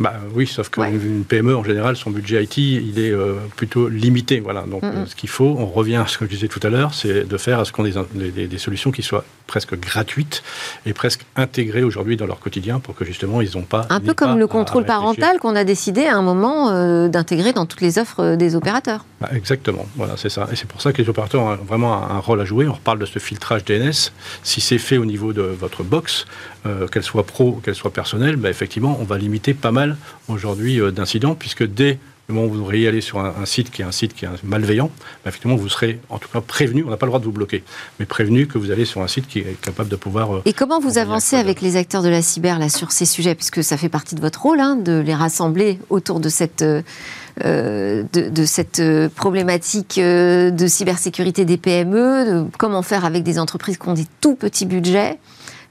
bah, 0.00 0.14
oui, 0.34 0.46
sauf 0.46 0.70
qu'une 0.70 1.24
PME, 1.24 1.54
en 1.56 1.62
général, 1.62 1.96
son 1.96 2.10
budget 2.10 2.42
IT, 2.42 2.58
il 2.58 2.98
est 2.98 3.12
euh, 3.12 3.36
plutôt 3.54 3.88
limité. 3.88 4.40
Voilà. 4.40 4.62
Donc, 4.62 4.82
euh, 4.82 5.06
ce 5.06 5.14
qu'il 5.14 5.28
faut, 5.28 5.54
on 5.56 5.66
revient 5.66 5.96
à 5.96 6.06
ce 6.08 6.18
que 6.18 6.24
je 6.24 6.30
disais 6.30 6.48
tout 6.48 6.60
à 6.64 6.68
l'heure, 6.68 6.94
c'est 6.94 7.28
de 7.28 7.36
faire 7.36 7.60
à 7.60 7.64
ce 7.64 7.70
qu'on 7.70 7.84
ait 7.84 7.94
des, 8.12 8.48
des, 8.48 8.58
solutions 8.58 8.90
qui 8.90 9.02
soient 9.02 9.24
presque 9.46 9.78
gratuites 9.78 10.42
et 10.84 10.94
presque 10.94 11.24
intégrées 11.36 11.84
aujourd'hui 11.84 12.16
dans 12.16 12.26
leur 12.26 12.40
quotidien 12.40 12.80
pour 12.80 12.96
que 12.96 13.04
justement, 13.04 13.40
ils 13.40 13.56
n'ont 13.56 13.62
pas. 13.62 13.86
Un 13.88 14.00
peu 14.00 14.14
comme 14.14 14.36
le 14.36 14.48
contrôle 14.48 14.84
parental 14.84 15.38
qu'on 15.38 15.54
a 15.54 15.62
décidé 15.62 16.06
à 16.06 16.16
un 16.16 16.22
moment 16.22 16.70
euh, 16.70 17.06
d'intégrer 17.06 17.52
dans 17.52 17.66
toutes 17.66 17.80
les 17.80 17.98
offres 17.98 18.34
des 18.34 18.56
opérateurs. 18.56 19.04
Bah, 19.20 19.28
exactement. 19.32 19.86
Voilà, 19.94 20.16
c'est 20.16 20.28
ça. 20.28 20.48
Et 20.50 20.56
c'est 20.56 20.66
pour 20.66 20.82
ça 20.82 20.92
que 20.92 21.00
les 21.00 21.08
opérateurs 21.08 21.42
ont 21.42 21.54
vraiment 21.54 21.94
un, 21.94 22.18
rôle 22.18 22.40
à 22.40 22.44
jouer. 22.44 22.66
On 22.66 22.72
reparle 22.72 22.98
de 22.98 23.06
ce 23.06 23.20
filtrage 23.20 23.64
DNS. 23.64 24.10
Si 24.42 24.60
c'est 24.60 24.78
fait 24.78 24.98
au 24.98 25.04
niveau 25.04 25.32
de 25.32 25.42
votre 25.42 25.84
box, 25.84 26.26
qu'elle 26.90 27.02
soit 27.02 27.26
pro 27.26 27.60
qu'elle 27.62 27.74
soit 27.74 27.92
personnelle, 27.92 28.36
bah, 28.36 28.48
effectivement, 28.48 28.96
on 28.98 29.04
va 29.04 29.18
limiter 29.18 29.52
pas 29.52 29.70
mal 29.70 29.83
aujourd'hui 30.28 30.80
euh, 30.80 30.90
d'incidents, 30.90 31.34
puisque 31.34 31.64
dès 31.64 31.98
le 32.28 32.34
moment 32.34 32.46
où 32.46 32.52
vous 32.52 32.60
devriez 32.60 32.88
aller 32.88 33.02
sur 33.02 33.18
un, 33.18 33.44
site 33.44 33.70
qui 33.70 33.82
est 33.82 33.84
un 33.84 33.92
site 33.92 34.14
qui 34.14 34.24
est 34.24 34.28
malveillant, 34.44 34.90
bah, 35.24 35.28
effectivement, 35.28 35.56
vous 35.56 35.68
serez 35.68 36.00
en 36.08 36.18
tout 36.18 36.28
cas 36.32 36.40
prévenu, 36.40 36.82
on 36.82 36.88
n'a 36.88 36.96
pas 36.96 37.04
le 37.04 37.10
droit 37.10 37.20
de 37.20 37.26
vous 37.26 37.32
bloquer, 37.32 37.62
mais 37.98 38.06
prévenu 38.06 38.46
que 38.46 38.56
vous 38.56 38.70
allez 38.70 38.86
sur 38.86 39.02
un 39.02 39.08
site 39.08 39.28
qui 39.28 39.40
est 39.40 39.60
capable 39.60 39.90
de 39.90 39.96
pouvoir... 39.96 40.36
Euh, 40.36 40.42
Et 40.46 40.54
comment 40.54 40.80
vous 40.80 40.96
avancez 40.96 41.36
avec 41.36 41.60
les 41.60 41.76
acteurs 41.76 42.02
de 42.02 42.08
la 42.08 42.22
cyber 42.22 42.58
là, 42.58 42.70
sur 42.70 42.92
ces 42.92 43.04
sujets, 43.04 43.34
puisque 43.34 43.62
ça 43.62 43.76
fait 43.76 43.90
partie 43.90 44.14
de 44.14 44.22
votre 44.22 44.40
rôle, 44.40 44.60
hein, 44.60 44.76
de 44.76 45.00
les 45.00 45.14
rassembler 45.14 45.78
autour 45.90 46.20
de 46.20 46.28
cette... 46.28 46.62
Euh, 46.62 46.82
de, 48.12 48.44
cette 48.44 48.80
problématique 49.16 49.98
de 49.98 50.66
cybersécurité 50.68 51.44
des 51.44 51.56
PME, 51.56 52.24
de 52.24 52.46
comment 52.58 52.82
faire 52.82 53.04
avec 53.04 53.24
des 53.24 53.40
entreprises 53.40 53.76
qui 53.76 53.88
ont 53.88 53.94
des 53.94 54.06
tout 54.20 54.36
petits 54.36 54.66
budgets. 54.66 55.18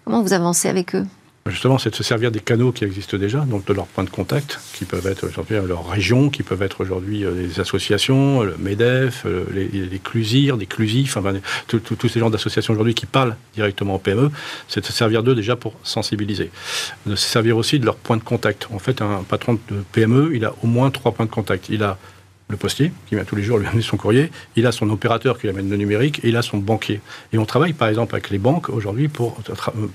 Comment 0.03 0.21
vous 0.21 0.33
avancez 0.33 0.67
avec 0.67 0.93
eux? 0.93 1.05
Justement, 1.49 1.77
c'est 1.77 1.89
de 1.89 1.95
se 1.95 2.03
servir 2.03 2.31
des 2.31 2.39
canaux 2.39 2.71
qui 2.71 2.85
existent 2.85 3.17
déjà, 3.17 3.39
donc 3.39 3.65
de 3.65 3.73
leurs 3.73 3.87
points 3.87 4.05
de 4.05 4.09
contact, 4.09 4.61
qui 4.73 4.85
peuvent 4.85 5.05
être 5.07 5.27
aujourd'hui 5.27 5.57
leur 5.67 5.89
région, 5.89 6.29
qui 6.29 6.41
peuvent 6.41 6.61
être 6.61 6.79
aujourd'hui 6.79 7.25
euh, 7.25 7.33
des 7.33 7.59
associations, 7.59 8.43
le 8.43 8.55
MEDEF, 8.57 9.23
euh, 9.25 9.43
les, 9.53 9.67
les 9.67 9.99
CLUSIR, 9.99 10.55
des 10.55 10.67
CLUSIF, 10.67 11.17
enfin, 11.17 11.33
tous 11.67 12.07
ces 12.07 12.19
genres 12.21 12.31
d'associations 12.31 12.73
aujourd'hui 12.73 12.93
qui 12.93 13.05
parlent 13.05 13.35
directement 13.55 13.95
aux 13.95 13.99
PME, 13.99 14.31
c'est 14.69 14.79
de 14.79 14.85
se 14.85 14.93
servir 14.93 15.21
d'eux 15.21 15.35
déjà 15.35 15.57
pour 15.57 15.73
sensibiliser. 15.83 16.49
De 17.05 17.17
se 17.17 17.27
servir 17.27 17.57
aussi 17.57 17.77
de 17.77 17.85
leurs 17.85 17.97
points 17.97 18.17
de 18.17 18.23
contact. 18.23 18.69
En 18.71 18.79
fait, 18.79 19.01
un 19.01 19.23
patron 19.27 19.59
de 19.69 19.83
PME, 19.91 20.31
il 20.35 20.45
a 20.45 20.53
au 20.63 20.67
moins 20.67 20.91
trois 20.91 21.11
points 21.11 21.25
de 21.25 21.31
contact. 21.31 21.67
Il 21.67 21.83
a 21.83 21.97
le 22.53 22.57
postier, 22.57 22.91
qui 23.07 23.15
vient 23.15 23.25
tous 23.25 23.35
les 23.35 23.43
jours 23.43 23.57
lui 23.57 23.67
amener 23.71 23.81
son 23.81 23.97
courrier, 23.97 24.31
il 24.55 24.65
a 24.65 24.71
son 24.71 24.89
opérateur 24.89 25.37
qui 25.37 25.43
lui 25.43 25.49
amène 25.49 25.69
le 25.69 25.77
numérique, 25.77 26.19
et 26.23 26.29
il 26.29 26.37
a 26.37 26.41
son 26.41 26.57
banquier. 26.57 27.01
Et 27.33 27.37
on 27.37 27.45
travaille 27.45 27.73
par 27.73 27.89
exemple 27.89 28.15
avec 28.15 28.29
les 28.29 28.37
banques 28.37 28.69
aujourd'hui 28.69 29.09
pour 29.09 29.37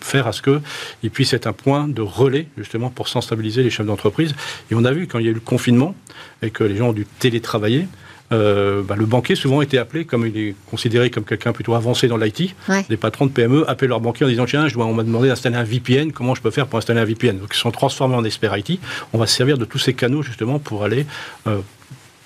faire 0.00 0.26
à 0.26 0.32
ce 0.32 0.42
qu'il 0.42 1.10
puisse 1.10 1.32
être 1.32 1.46
un 1.46 1.52
point 1.52 1.88
de 1.88 2.02
relais, 2.02 2.46
justement, 2.58 2.90
pour 2.90 3.08
sensibiliser 3.08 3.62
les 3.62 3.70
chefs 3.70 3.86
d'entreprise. 3.86 4.34
Et 4.70 4.74
on 4.74 4.84
a 4.84 4.92
vu, 4.92 5.06
quand 5.06 5.18
il 5.18 5.24
y 5.24 5.28
a 5.28 5.30
eu 5.30 5.34
le 5.34 5.40
confinement, 5.40 5.94
et 6.42 6.50
que 6.50 6.64
les 6.64 6.76
gens 6.76 6.88
ont 6.90 6.92
dû 6.92 7.06
télétravailler, 7.18 7.86
euh, 8.30 8.82
bah, 8.82 8.94
le 8.96 9.06
banquier 9.06 9.34
souvent 9.34 9.62
été 9.62 9.78
appelé, 9.78 10.04
comme 10.04 10.26
il 10.26 10.36
est 10.36 10.54
considéré 10.70 11.10
comme 11.10 11.24
quelqu'un 11.24 11.52
plutôt 11.52 11.74
avancé 11.74 12.08
dans 12.08 12.18
l'IT, 12.18 12.54
des 12.88 12.96
patrons 12.96 13.26
de 13.26 13.30
PME 13.30 13.64
appellent 13.68 13.88
leur 13.88 14.00
banquier 14.00 14.26
en 14.26 14.28
disant 14.28 14.44
tiens, 14.44 14.68
je 14.68 14.74
dois, 14.74 14.84
on 14.84 14.94
m'a 14.94 15.04
demandé 15.04 15.28
d'installer 15.28 15.56
un 15.56 15.64
VPN, 15.64 16.12
comment 16.12 16.34
je 16.34 16.42
peux 16.42 16.50
faire 16.50 16.66
pour 16.66 16.78
installer 16.78 17.00
un 17.00 17.04
VPN 17.04 17.38
Donc 17.38 17.50
ils 17.54 17.58
sont 17.58 17.70
transformés 17.70 18.16
en 18.16 18.24
experts 18.24 18.56
IT. 18.58 18.80
On 19.12 19.18
va 19.18 19.26
se 19.26 19.34
servir 19.34 19.56
de 19.56 19.64
tous 19.64 19.78
ces 19.78 19.94
canaux 19.94 20.22
justement 20.22 20.58
pour 20.58 20.84
aller 20.84 21.06
euh, 21.46 21.60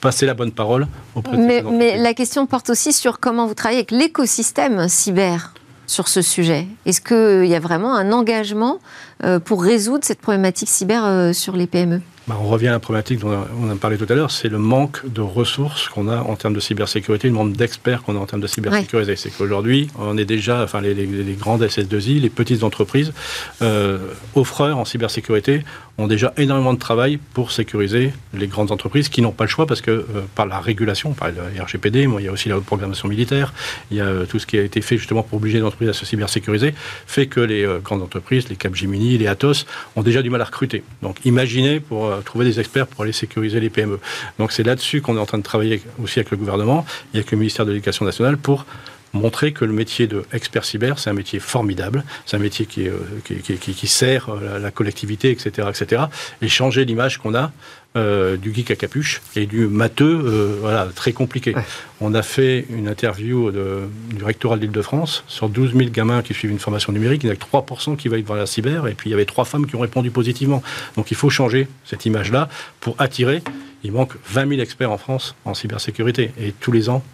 passer 0.02 0.26
la 0.26 0.34
bonne 0.34 0.50
parole 0.50 0.86
auprès 1.14 1.38
de 1.38 1.42
mais, 1.42 1.62
mais 1.62 1.96
la 1.96 2.12
question 2.12 2.44
porte 2.46 2.68
aussi 2.68 2.92
sur 2.92 3.20
comment 3.20 3.46
vous 3.46 3.54
travaillez 3.54 3.78
avec 3.78 3.92
l'écosystème 3.92 4.88
cyber 4.88 5.54
sur 5.86 6.08
ce 6.08 6.20
sujet. 6.22 6.66
Est-ce 6.84 7.00
qu'il 7.00 7.48
y 7.48 7.54
a 7.54 7.60
vraiment 7.60 7.94
un 7.94 8.12
engagement 8.12 8.80
euh, 9.24 9.38
pour 9.38 9.62
résoudre 9.62 10.04
cette 10.04 10.20
problématique 10.20 10.68
cyber 10.68 11.04
euh, 11.04 11.32
sur 11.32 11.56
les 11.56 11.66
PME 11.66 12.02
bah, 12.28 12.36
on 12.40 12.46
revient 12.46 12.68
à 12.68 12.72
la 12.72 12.78
problématique 12.78 13.18
dont 13.18 13.36
on 13.60 13.68
a 13.68 13.74
parlé 13.74 13.98
tout 13.98 14.06
à 14.08 14.14
l'heure, 14.14 14.30
c'est 14.30 14.48
le 14.48 14.58
manque 14.58 15.04
de 15.12 15.20
ressources 15.20 15.88
qu'on 15.88 16.08
a 16.08 16.20
en 16.20 16.36
termes 16.36 16.54
de 16.54 16.60
cybersécurité, 16.60 17.26
le 17.26 17.34
manque 17.34 17.54
d'experts 17.54 18.04
qu'on 18.04 18.14
a 18.14 18.20
en 18.20 18.26
termes 18.26 18.42
de 18.42 18.46
cybersécurité. 18.46 19.16
C'est 19.16 19.30
qu'aujourd'hui, 19.30 19.88
on 19.98 20.16
est 20.16 20.24
déjà, 20.24 20.62
enfin 20.62 20.80
les, 20.80 20.94
grandes 21.38 21.64
SS2I, 21.64 22.20
les 22.20 22.30
petites 22.30 22.62
entreprises, 22.62 23.12
euh, 23.60 23.98
offreurs 24.36 24.78
en 24.78 24.84
cybersécurité, 24.84 25.64
ont 25.98 26.06
déjà 26.06 26.32
énormément 26.36 26.72
de 26.72 26.78
travail 26.78 27.18
pour 27.34 27.52
sécuriser 27.52 28.12
les 28.34 28.46
grandes 28.46 28.72
entreprises 28.72 29.08
qui 29.08 29.22
n'ont 29.22 29.32
pas 29.32 29.44
le 29.44 29.50
choix 29.50 29.66
parce 29.66 29.80
que 29.80 29.90
euh, 29.90 30.04
par 30.34 30.46
la 30.46 30.58
régulation, 30.58 31.12
par 31.12 31.28
le 31.28 31.62
RGPD, 31.62 32.08
il 32.18 32.24
y 32.24 32.28
a 32.28 32.32
aussi 32.32 32.48
la 32.48 32.58
programmation 32.60 33.08
militaire, 33.08 33.52
il 33.90 33.98
y 33.98 34.00
a 34.00 34.06
euh, 34.06 34.26
tout 34.26 34.38
ce 34.38 34.46
qui 34.46 34.58
a 34.58 34.62
été 34.62 34.80
fait 34.80 34.96
justement 34.96 35.22
pour 35.22 35.38
obliger 35.38 35.58
les 35.58 35.64
entreprises 35.64 35.90
à 35.90 35.92
se 35.92 36.06
cybersécuriser, 36.06 36.74
fait 37.06 37.26
que 37.26 37.40
les 37.40 37.66
grandes 37.82 38.02
entreprises, 38.02 38.48
les 38.48 38.56
Capgemini, 38.56 39.18
les 39.18 39.26
Atos, 39.26 39.66
ont 39.96 40.02
déjà 40.02 40.22
du 40.22 40.30
mal 40.30 40.40
à 40.40 40.44
recruter. 40.44 40.82
Donc 41.02 41.16
imaginez 41.24 41.80
pour 41.80 42.06
euh, 42.06 42.20
trouver 42.20 42.44
des 42.44 42.60
experts 42.60 42.86
pour 42.86 43.02
aller 43.02 43.12
sécuriser 43.12 43.60
les 43.60 43.70
PME. 43.70 43.98
Donc 44.38 44.52
c'est 44.52 44.62
là-dessus 44.62 45.00
qu'on 45.00 45.16
est 45.16 45.20
en 45.20 45.26
train 45.26 45.38
de 45.38 45.42
travailler 45.42 45.82
aussi 46.02 46.18
avec 46.18 46.30
le 46.30 46.36
gouvernement 46.36 46.86
et 47.14 47.18
avec 47.18 47.30
le 47.30 47.38
ministère 47.38 47.66
de 47.66 47.70
l'Éducation 47.70 48.04
nationale 48.04 48.36
pour 48.36 48.66
montrer 49.12 49.52
que 49.52 49.64
le 49.64 49.72
métier 49.72 50.06
de 50.06 50.24
expert 50.32 50.64
cyber, 50.64 50.98
c'est 50.98 51.10
un 51.10 51.14
métier 51.14 51.38
formidable, 51.38 52.04
c'est 52.26 52.36
un 52.36 52.40
métier 52.40 52.66
qui, 52.66 52.88
euh, 52.88 52.96
qui, 53.24 53.86
sert 53.86 54.30
euh, 54.30 54.58
la, 54.58 54.70
collectivité, 54.70 55.30
etc., 55.30 55.68
etc., 55.68 56.02
et 56.40 56.48
changer 56.48 56.84
l'image 56.84 57.18
qu'on 57.18 57.34
a 57.34 57.52
du 57.94 58.54
geek 58.54 58.70
à 58.70 58.76
capuche 58.76 59.20
et 59.36 59.44
du 59.44 59.66
matheux, 59.66 60.56
voilà, 60.62 60.88
très 60.94 61.12
compliqué. 61.12 61.54
On 62.00 62.14
a 62.14 62.22
fait 62.22 62.64
une 62.70 62.88
interview 62.88 63.50
du 63.50 64.24
rectorat 64.24 64.56
de 64.56 64.62
l'Île-de-France 64.62 65.24
sur 65.26 65.50
12 65.50 65.74
000 65.76 65.90
gamins 65.90 66.22
qui 66.22 66.32
suivent 66.32 66.52
une 66.52 66.58
formation 66.58 66.94
numérique, 66.94 67.22
il 67.22 67.26
n'y 67.26 67.32
a 67.32 67.36
que 67.36 67.44
3% 67.44 67.96
qui 67.96 68.08
va 68.08 68.16
être 68.16 68.24
dans 68.24 68.34
la 68.34 68.46
cyber, 68.46 68.86
et 68.86 68.94
puis 68.94 69.10
il 69.10 69.12
y 69.12 69.14
avait 69.14 69.26
trois 69.26 69.44
femmes 69.44 69.66
qui 69.66 69.76
ont 69.76 69.80
répondu 69.80 70.10
positivement. 70.10 70.62
Donc 70.96 71.10
il 71.10 71.18
faut 71.18 71.28
changer 71.28 71.68
cette 71.84 72.06
image-là 72.06 72.48
pour 72.80 72.94
attirer. 72.98 73.42
Il 73.84 73.92
manque 73.92 74.14
20 74.26 74.48
000 74.48 74.60
experts 74.62 74.90
en 74.90 74.98
France 74.98 75.34
en 75.44 75.52
cybersécurité, 75.52 76.32
et 76.40 76.52
tous 76.52 76.72
les 76.72 76.88
ans, 76.88 77.04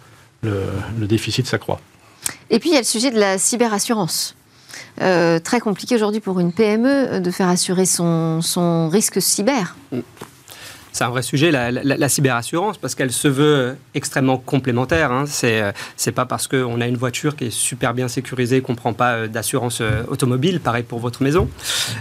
le, 0.43 0.63
le 0.97 1.07
déficit 1.07 1.45
s'accroît. 1.45 1.81
Et 2.49 2.59
puis 2.59 2.69
il 2.69 2.73
y 2.73 2.77
a 2.77 2.81
le 2.81 2.85
sujet 2.85 3.11
de 3.11 3.19
la 3.19 3.37
cyberassurance. 3.37 4.35
Euh, 5.01 5.39
très 5.39 5.59
compliqué 5.59 5.95
aujourd'hui 5.95 6.19
pour 6.19 6.39
une 6.39 6.51
PME 6.51 7.21
de 7.21 7.31
faire 7.31 7.47
assurer 7.47 7.85
son, 7.85 8.89
risque 8.91 9.21
cyber. 9.21 9.75
Mm 9.91 9.99
c'est 10.91 11.03
un 11.03 11.09
vrai 11.09 11.21
sujet, 11.21 11.51
la, 11.51 12.09
cyberassurance, 12.09 12.77
parce 12.77 12.95
qu'elle 12.95 13.11
se 13.11 13.27
veut 13.27 13.75
extrêmement 13.93 14.37
complémentaire. 14.37 15.11
Hein. 15.11 15.25
C'est, 15.27 15.61
euh, 15.61 15.71
c'est 15.97 16.11
pas 16.11 16.25
parce 16.25 16.47
qu'on 16.47 16.81
a 16.81 16.87
une 16.87 16.97
voiture 16.97 17.35
qui 17.35 17.45
est 17.45 17.51
super 17.51 17.93
bien 17.93 18.07
sécurisée 18.07 18.61
qu'on 18.61 18.75
prend 18.75 18.93
pas 18.93 19.11
euh, 19.11 19.27
d'assurance 19.27 19.79
euh, 19.81 20.03
automobile, 20.07 20.59
pareil 20.59 20.83
pour 20.83 20.99
votre 20.99 21.23
maison. 21.23 21.47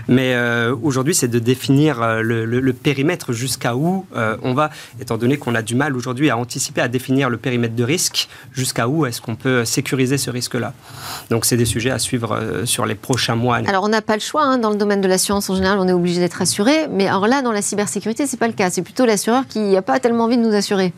Mais 0.09 0.37
aujourd'hui, 0.83 1.15
c'est 1.15 1.29
de 1.29 1.39
définir 1.39 2.23
le, 2.23 2.73
périmètre 2.73 3.33
jusqu'à 3.33 3.77
où 3.77 4.07
on 4.15 4.55
va, 4.55 4.71
étant 5.01 5.17
donné 5.17 5.37
qu'on 5.37 5.55
a 5.55 5.63
du 5.63 5.75
mal 5.75 5.97
aujourd'hui 5.97 6.31
à 6.31 6.37
anticiper, 6.37 6.81
à 6.81 6.89
définir 6.89 7.31
le 7.31 7.37
périmètre 7.37 7.75
de 7.75 7.85
risque, 7.85 8.29
jusqu'à 8.53 8.89
où 8.89 9.07
est-ce 9.07 9.21
qu'on 9.21 9.37
peut 9.37 9.65
sécuriser 9.65 10.19
ce 10.19 10.31
risque-là. 10.31 10.73
Donc, 11.31 11.45
c'est 11.45 11.57
des 11.57 11.65
sujets 11.65 11.91
à 11.91 11.99
suivre 11.99 12.39
sur 12.65 12.87
les 12.87 12.95
prochains 12.95 13.35
mois. 13.35 13.57
Alors, 13.67 13.85
on 13.85 13.89
n'a 13.89 14.03
pas 14.03 14.15
le 14.15 14.21
choix 14.21 14.43
hein, 14.43 14.59
dans 14.59 14.71
le 14.71 14.77
domaine 14.77 15.01
de 15.01 15.09
l'assurance 15.09 15.51
en 15.51 15.55
général, 15.55 15.79
on 15.79 15.89
est 15.89 15.93
obligé 15.93 16.21
d'être 16.21 16.41
assuré. 16.43 16.89
Mais 16.91 17.07
alors 17.07 17.27
là, 17.27 17.43
dans 17.43 17.53
la 17.53 17.63
cybersécurité, 17.63 18.27
c'est 18.27 18.39
pas 18.39 18.49
le 18.49 18.55
cas 18.55 18.67
c'est 18.79 18.83
plutôt 18.83 19.07
l'assureur 19.07 19.45
qui 19.49 19.59
n'a 19.59 19.83
pas 19.83 19.99
tellement 19.99 20.25
envie 20.25 20.37
de 20.37 20.43
nous 20.43 20.55
assurer. 20.55 20.93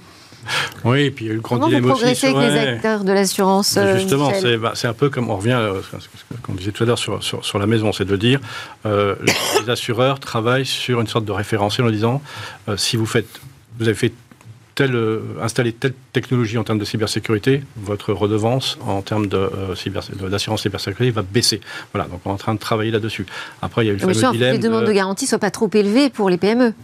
Oui, 0.85 1.05
et 1.05 1.11
puis 1.11 1.25
il 1.25 1.29
y 1.29 1.31
a 1.31 1.33
eu 1.33 1.37
le 1.37 1.41
grand 1.41 1.59
Comment 1.59 1.81
vous 1.81 1.89
progressez 1.89 2.27
avec 2.27 2.51
les 2.51 2.59
acteurs 2.59 3.05
de 3.05 3.13
l'assurance 3.13 3.79
euh, 3.79 3.97
Justement, 3.97 4.31
bah, 4.61 4.73
c'est 4.75 4.87
un 4.87 4.93
peu 4.93 5.09
comme 5.09 5.31
on 5.31 5.37
revient 5.37 5.53
à 5.53 5.73
ce 5.99 6.09
qu'on 6.43 6.53
disait 6.53 6.73
tout 6.73 6.83
à 6.83 6.87
l'heure 6.87 6.99
sur, 6.99 7.23
sur, 7.23 7.59
la 7.59 7.67
maison, 7.67 7.91
c'est 7.93 8.05
de 8.05 8.17
dire 8.17 8.39
euh, 8.85 9.15
les 9.61 9.71
assureurs 9.71 10.21
travaillent 10.21 10.67
sur 10.67 11.01
une 11.01 11.07
sorte 11.07 11.25
de 11.25 11.33
référentiel 11.33 11.87
en 11.87 11.91
disant 11.91 12.23
euh, 12.69 12.77
si 12.77 12.99
vous 12.99 13.07
faites, 13.07 13.41
vous 13.79 13.89
avez 13.89 13.97
fait 13.97 14.13
telle, 14.75 14.99
installer 15.41 15.73
telle 15.73 15.95
technologie 16.13 16.59
en 16.59 16.65
termes 16.65 16.79
de 16.79 16.85
cybersécurité, 16.85 17.63
votre 17.77 18.13
redevance 18.13 18.79
en 18.87 19.01
termes 19.01 19.27
de, 19.27 19.51
d'assurance 20.29 20.63
cybersécurité 20.63 21.11
va 21.13 21.23
baisser. 21.23 21.63
Voilà, 21.95 22.09
donc 22.09 22.21
on 22.27 22.31
est 22.31 22.35
en 22.35 22.37
train 22.37 22.55
de 22.55 22.61
travailler 22.61 22.91
là-dessus. 22.91 23.25
Après, 23.63 23.85
il 23.85 23.89
y 23.89 23.91
a 23.91 23.93
eu 23.95 23.97
le 23.97 24.01
fameux 24.01 24.33
dilemme. 24.33 24.57
Que 24.57 24.57
les 24.57 24.59
demandes 24.59 24.87
de 24.87 24.93
garantie 24.93 25.27
soient 25.27 25.39
pas 25.39 25.51
trop 25.51 25.71
élevées 25.73 26.11
pour 26.11 26.29
les 26.29 26.37
PME. 26.37 26.75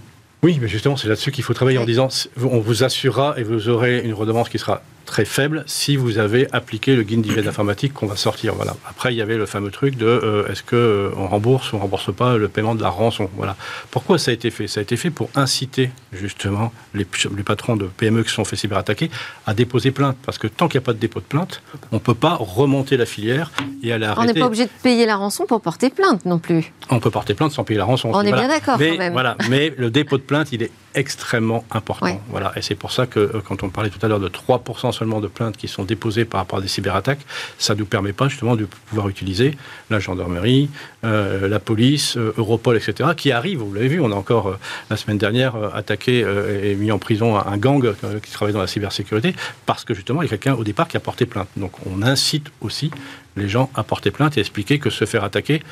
Oui, 0.43 0.59
mais 0.61 0.69
justement, 0.69 0.97
c'est 0.97 1.09
là-dessus 1.09 1.33
qu'il 1.33 1.45
faut 1.45 1.55
travailler 1.55 1.79
en 1.79 1.85
disant 1.85 2.09
on 2.43 2.61
vous 2.61 2.85
assurera 2.85 3.35
et 3.37 3.43
vous 3.43 3.69
aurez 3.69 4.01
une 4.01 4.15
redevance 4.15 4.49
qui 4.49 4.59
sera 4.59 4.83
très 5.07 5.25
faible 5.25 5.65
si 5.67 5.97
vous 5.97 6.19
avez 6.19 6.49
appliqué 6.53 6.95
le 6.95 7.03
guide 7.03 7.23
d'hygiène 7.23 7.49
informatique 7.49 7.95
qu'on 7.95 8.07
va 8.07 8.17
sortir. 8.17 8.55
Voilà. 8.55 8.77
Après, 8.89 9.15
il 9.15 9.17
y 9.17 9.23
avait 9.23 9.37
le 9.37 9.47
fameux 9.47 9.71
truc 9.71 9.97
de 9.97 10.07
euh, 10.07 10.49
est-ce 10.49 10.63
qu'on 10.63 10.77
euh, 10.77 11.11
rembourse 11.15 11.73
ou 11.73 11.77
on 11.77 11.79
rembourse 11.79 12.15
pas 12.15 12.37
le 12.37 12.49
paiement 12.49 12.75
de 12.75 12.83
la 12.83 12.91
rançon. 12.91 13.31
Voilà. 13.37 13.57
Pourquoi 13.91 14.19
ça 14.19 14.31
a 14.31 14.35
été 14.35 14.51
fait? 14.51 14.67
Ça 14.67 14.81
a 14.81 14.83
été 14.83 14.97
fait 14.97 15.11
pour 15.11 15.31
inciter 15.35 15.91
justement 16.13 16.73
les, 16.93 17.07
les, 17.37 17.43
patrons 17.43 17.77
de 17.77 17.87
PME 17.87 18.25
qui 18.25 18.33
sont 18.33 18.45
fait 18.45 18.57
cyberattaquer 18.57 19.11
à 19.47 19.55
déposer 19.55 19.93
plainte. 19.93 20.17
Parce 20.27 20.39
que 20.39 20.47
tant 20.49 20.69
qu'il 20.69 20.79
n'y 20.79 20.85
a 20.85 20.87
pas 20.87 20.93
de 20.93 20.99
dépôt 20.99 21.21
de 21.21 21.25
plainte, 21.25 21.63
on 21.93 21.97
ne 21.97 22.01
peut 22.01 22.15
pas 22.15 22.37
remonter 22.39 22.97
la 22.97 23.07
filière 23.07 23.53
et 23.83 23.93
aller 23.93 24.05
arrêter. 24.05 24.31
On 24.31 24.35
n'est 24.35 24.41
pas 24.41 24.47
obligé 24.47 24.65
de 24.65 24.71
payer 24.83 25.07
la 25.07 25.17
rançon 25.17 25.47
pour 25.47 25.61
porter 25.61 25.91
plainte 25.91 26.27
non 26.27 26.39
plus. 26.39 26.73
On 26.91 27.01
peut 27.01 27.11
porter 27.11 27.35
plainte 27.35 27.53
sans 27.53 27.65
payer 27.65 27.79
la 27.79 27.85
rançon. 27.85 28.11
On 28.13 28.23
est 28.23 28.33
bien 28.33 28.49
d'accord 28.49 28.79
quand 28.79 28.99
même. 28.99 29.13
Voilà. 29.13 29.37
Mais 29.49 29.73
le 29.79 29.91
dépôt 29.91 30.19
de 30.19 30.23
plainte, 30.23 30.53
il 30.53 30.63
est 30.63 30.71
extrêmement 30.97 31.65
important. 31.71 32.21
Voilà. 32.31 32.53
Et 32.57 32.63
c'est 32.63 32.75
pour 32.75 32.91
ça 32.91 33.07
que 33.07 33.21
euh, 33.21 33.41
quand 33.47 33.63
on 33.63 33.69
parlait 33.69 33.91
tout 33.91 34.05
à 34.05 34.09
l'heure 34.09 34.19
de 34.19 34.29
3% 34.29 34.93
seulement 34.93 35.21
de 35.21 35.29
plaintes 35.29 35.57
qui 35.57 35.69
sont 35.69 35.85
déposées 35.85 36.25
par 36.25 36.41
rapport 36.41 36.59
à 36.59 36.63
des 36.63 36.69
cyberattaques, 36.69 37.21
ça 37.59 37.75
ne 37.75 37.81
nous 37.81 37.87
permet 37.87 38.13
pas 38.13 38.29
justement 38.29 38.57
de 38.57 38.65
pouvoir 38.65 39.09
utiliser 39.09 39.57
la 39.91 40.01
gendarmerie, 40.01 40.71
euh, 41.05 41.49
la 41.49 41.61
police, 41.61 42.17
euh, 42.17 42.35
Europol, 42.39 42.77
etc., 42.77 43.11
qui 43.17 43.31
arrivent, 43.31 43.59
vous 43.59 43.75
l'avez 43.75 43.89
vu, 43.89 44.01
on 44.01 44.11
a 44.11 44.15
encore 44.15 44.59
la 44.91 44.97
semaine 44.97 45.19
dernière 45.19 45.55
attaqué 45.75 46.25
et 46.63 46.75
mis 46.75 46.91
en 46.91 46.99
prison 46.99 47.37
un 47.37 47.57
gang 47.59 47.95
qui 48.23 48.31
travaille 48.31 48.55
dans 48.55 48.61
la 48.61 48.67
cybersécurité, 48.67 49.35
parce 49.67 49.85
que 49.85 49.95
justement, 49.95 50.23
il 50.23 50.25
y 50.25 50.29
a 50.29 50.31
quelqu'un 50.31 50.55
au 50.55 50.65
départ 50.65 50.89
qui 50.89 50.97
a 50.97 51.01
porté 51.01 51.27
plainte. 51.27 51.49
Donc 51.57 51.73
on 51.87 52.03
incite 52.03 52.51
aussi 52.61 52.91
les 53.37 53.49
gens 53.49 53.71
à 53.75 53.83
porter 53.83 54.11
plainte 54.11 54.37
et 54.37 54.41
expliquer 54.41 54.79
que 54.79 54.91
se 54.91 55.05
faire 55.05 55.25
attaquer, 55.25 55.63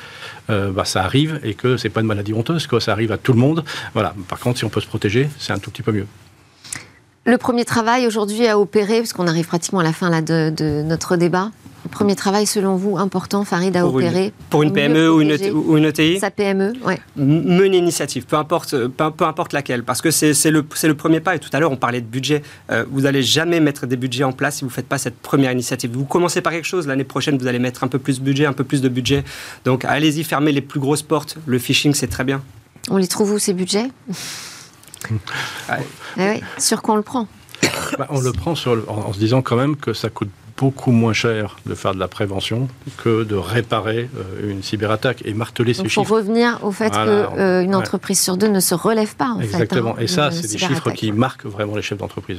bah, 0.48 0.84
ça 0.84 1.02
arrive 1.02 1.40
et 1.42 1.54
que 1.54 1.76
c'est 1.76 1.88
pas 1.88 2.00
une 2.00 2.06
maladie 2.06 2.32
honteuse, 2.32 2.66
que 2.66 2.78
ça 2.80 2.92
arrive 2.92 3.12
à 3.12 3.18
tout 3.18 3.32
le 3.32 3.38
monde. 3.38 3.64
Voilà. 3.94 4.14
Par 4.28 4.38
contre, 4.38 4.58
si 4.58 4.64
on 4.64 4.68
peut 4.68 4.80
se 4.80 4.86
protéger, 4.86 5.28
c'est 5.38 5.52
un 5.52 5.58
tout 5.58 5.70
petit 5.70 5.82
peu 5.82 5.92
mieux. 5.92 6.06
Le 7.26 7.38
premier 7.38 7.64
travail 7.64 8.06
aujourd'hui 8.06 8.46
à 8.46 8.58
opérer, 8.58 8.98
puisqu'on 8.98 9.26
arrive 9.26 9.46
pratiquement 9.46 9.80
à 9.80 9.82
la 9.82 9.94
fin 9.94 10.10
là, 10.10 10.20
de, 10.20 10.82
notre 10.82 11.16
débat, 11.16 11.50
premier 11.88 12.14
travail 12.16 12.46
selon 12.46 12.76
vous 12.76 12.96
important, 12.96 13.44
Farid, 13.44 13.76
à 13.76 13.86
opérer 13.86 14.32
Pour 14.50 14.62
une 14.62 14.72
PME 14.72 15.10
ou 15.10 15.20
une, 15.20 15.32
ou 15.52 15.76
une, 15.76 15.84
ETI 15.84 16.18
Sa 16.18 16.30
PME, 16.30 16.72
oui. 16.84 16.94
Mener 17.16 17.78
initiative, 17.78 18.26
peu 18.26 18.36
importe, 18.36 18.74
peu, 18.88 19.24
importe 19.24 19.52
laquelle, 19.52 19.84
parce 19.84 20.00
que 20.00 20.10
c'est 20.10 20.32
le, 20.50 20.64
le, 20.82 20.94
premier 20.94 21.20
pas. 21.20 21.36
Et 21.36 21.38
tout 21.38 21.50
à 21.52 21.60
l'heure, 21.60 21.72
on 21.72 21.76
parlait 21.76 22.00
de 22.00 22.06
budget. 22.06 22.42
Euh, 22.70 22.84
vous 22.90 23.02
n'allez 23.02 23.22
jamais 23.22 23.60
mettre 23.60 23.86
des 23.86 23.96
budgets 23.96 24.24
en 24.24 24.32
place 24.32 24.56
si 24.56 24.60
vous 24.62 24.70
ne 24.70 24.74
faites 24.74 24.88
pas 24.88 24.98
cette 24.98 25.18
première 25.18 25.52
initiative. 25.52 25.90
Vous 25.92 26.04
commencez 26.04 26.40
par 26.40 26.52
quelque 26.52 26.64
chose, 26.64 26.86
l'année 26.86 27.04
prochaine, 27.04 27.38
vous 27.38 27.46
allez 27.46 27.58
mettre 27.58 27.84
un 27.84 27.88
peu 27.88 27.98
plus 27.98 28.20
de 28.20 28.24
budget, 28.24 28.46
un 28.46 28.52
peu 28.52 28.64
plus 28.64 28.80
de 28.80 28.88
budget. 28.88 29.24
Donc 29.64 29.84
allez-y, 29.84 30.24
fermez 30.24 30.52
les 30.52 30.60
plus 30.60 30.80
grosses 30.80 31.02
portes. 31.02 31.36
Le 31.46 31.58
phishing, 31.58 31.94
c'est 31.94 32.08
très 32.08 32.24
bien. 32.24 32.42
On 32.90 32.96
les 32.96 33.08
trouve 33.08 33.32
où 33.32 33.38
ces 33.38 33.52
budgets? 33.54 33.88
Eh 36.16 36.40
Sur 36.56 36.80
quoi 36.80 36.94
on 36.94 36.96
le 36.96 37.02
prend? 37.02 37.28
Bah, 37.98 38.06
On 38.08 38.20
le 38.20 38.32
prend 38.32 38.54
sur 38.54 38.84
en, 38.88 39.12
se 39.12 39.18
disant 39.18 39.42
quand 39.42 39.56
même 39.56 39.76
que 39.76 39.92
ça 39.92 40.08
coûte 40.08 40.30
beaucoup 40.56 40.92
moins 40.92 41.12
cher 41.12 41.56
de 41.66 41.74
faire 41.74 41.94
de 41.94 41.98
la 41.98 42.08
prévention 42.08 42.68
que 43.02 43.24
de 43.24 43.34
réparer 43.34 44.08
euh, 44.16 44.50
une 44.50 44.62
cyberattaque 44.62 45.22
et 45.24 45.34
marteler 45.34 45.74
ces 45.74 45.84
chiffres. 45.84 46.02
Pour 46.02 46.16
revenir 46.16 46.58
au 46.62 46.70
fait 46.70 46.90
qu'une 46.90 47.00
euh, 47.00 47.72
entreprise 47.72 48.20
sur 48.20 48.36
deux 48.36 48.48
ne 48.48 48.60
se 48.60 48.74
relève 48.74 49.16
pas. 49.16 49.30
En 49.30 49.40
Exactement. 49.40 49.94
Fait, 49.94 50.00
hein, 50.00 50.04
et 50.04 50.06
ça, 50.06 50.30
c'est 50.30 50.50
des 50.50 50.58
chiffres 50.58 50.90
qui 50.90 51.12
marquent 51.12 51.46
vraiment 51.46 51.76
les 51.76 51.82
chefs 51.82 51.98
d'entreprise. 51.98 52.38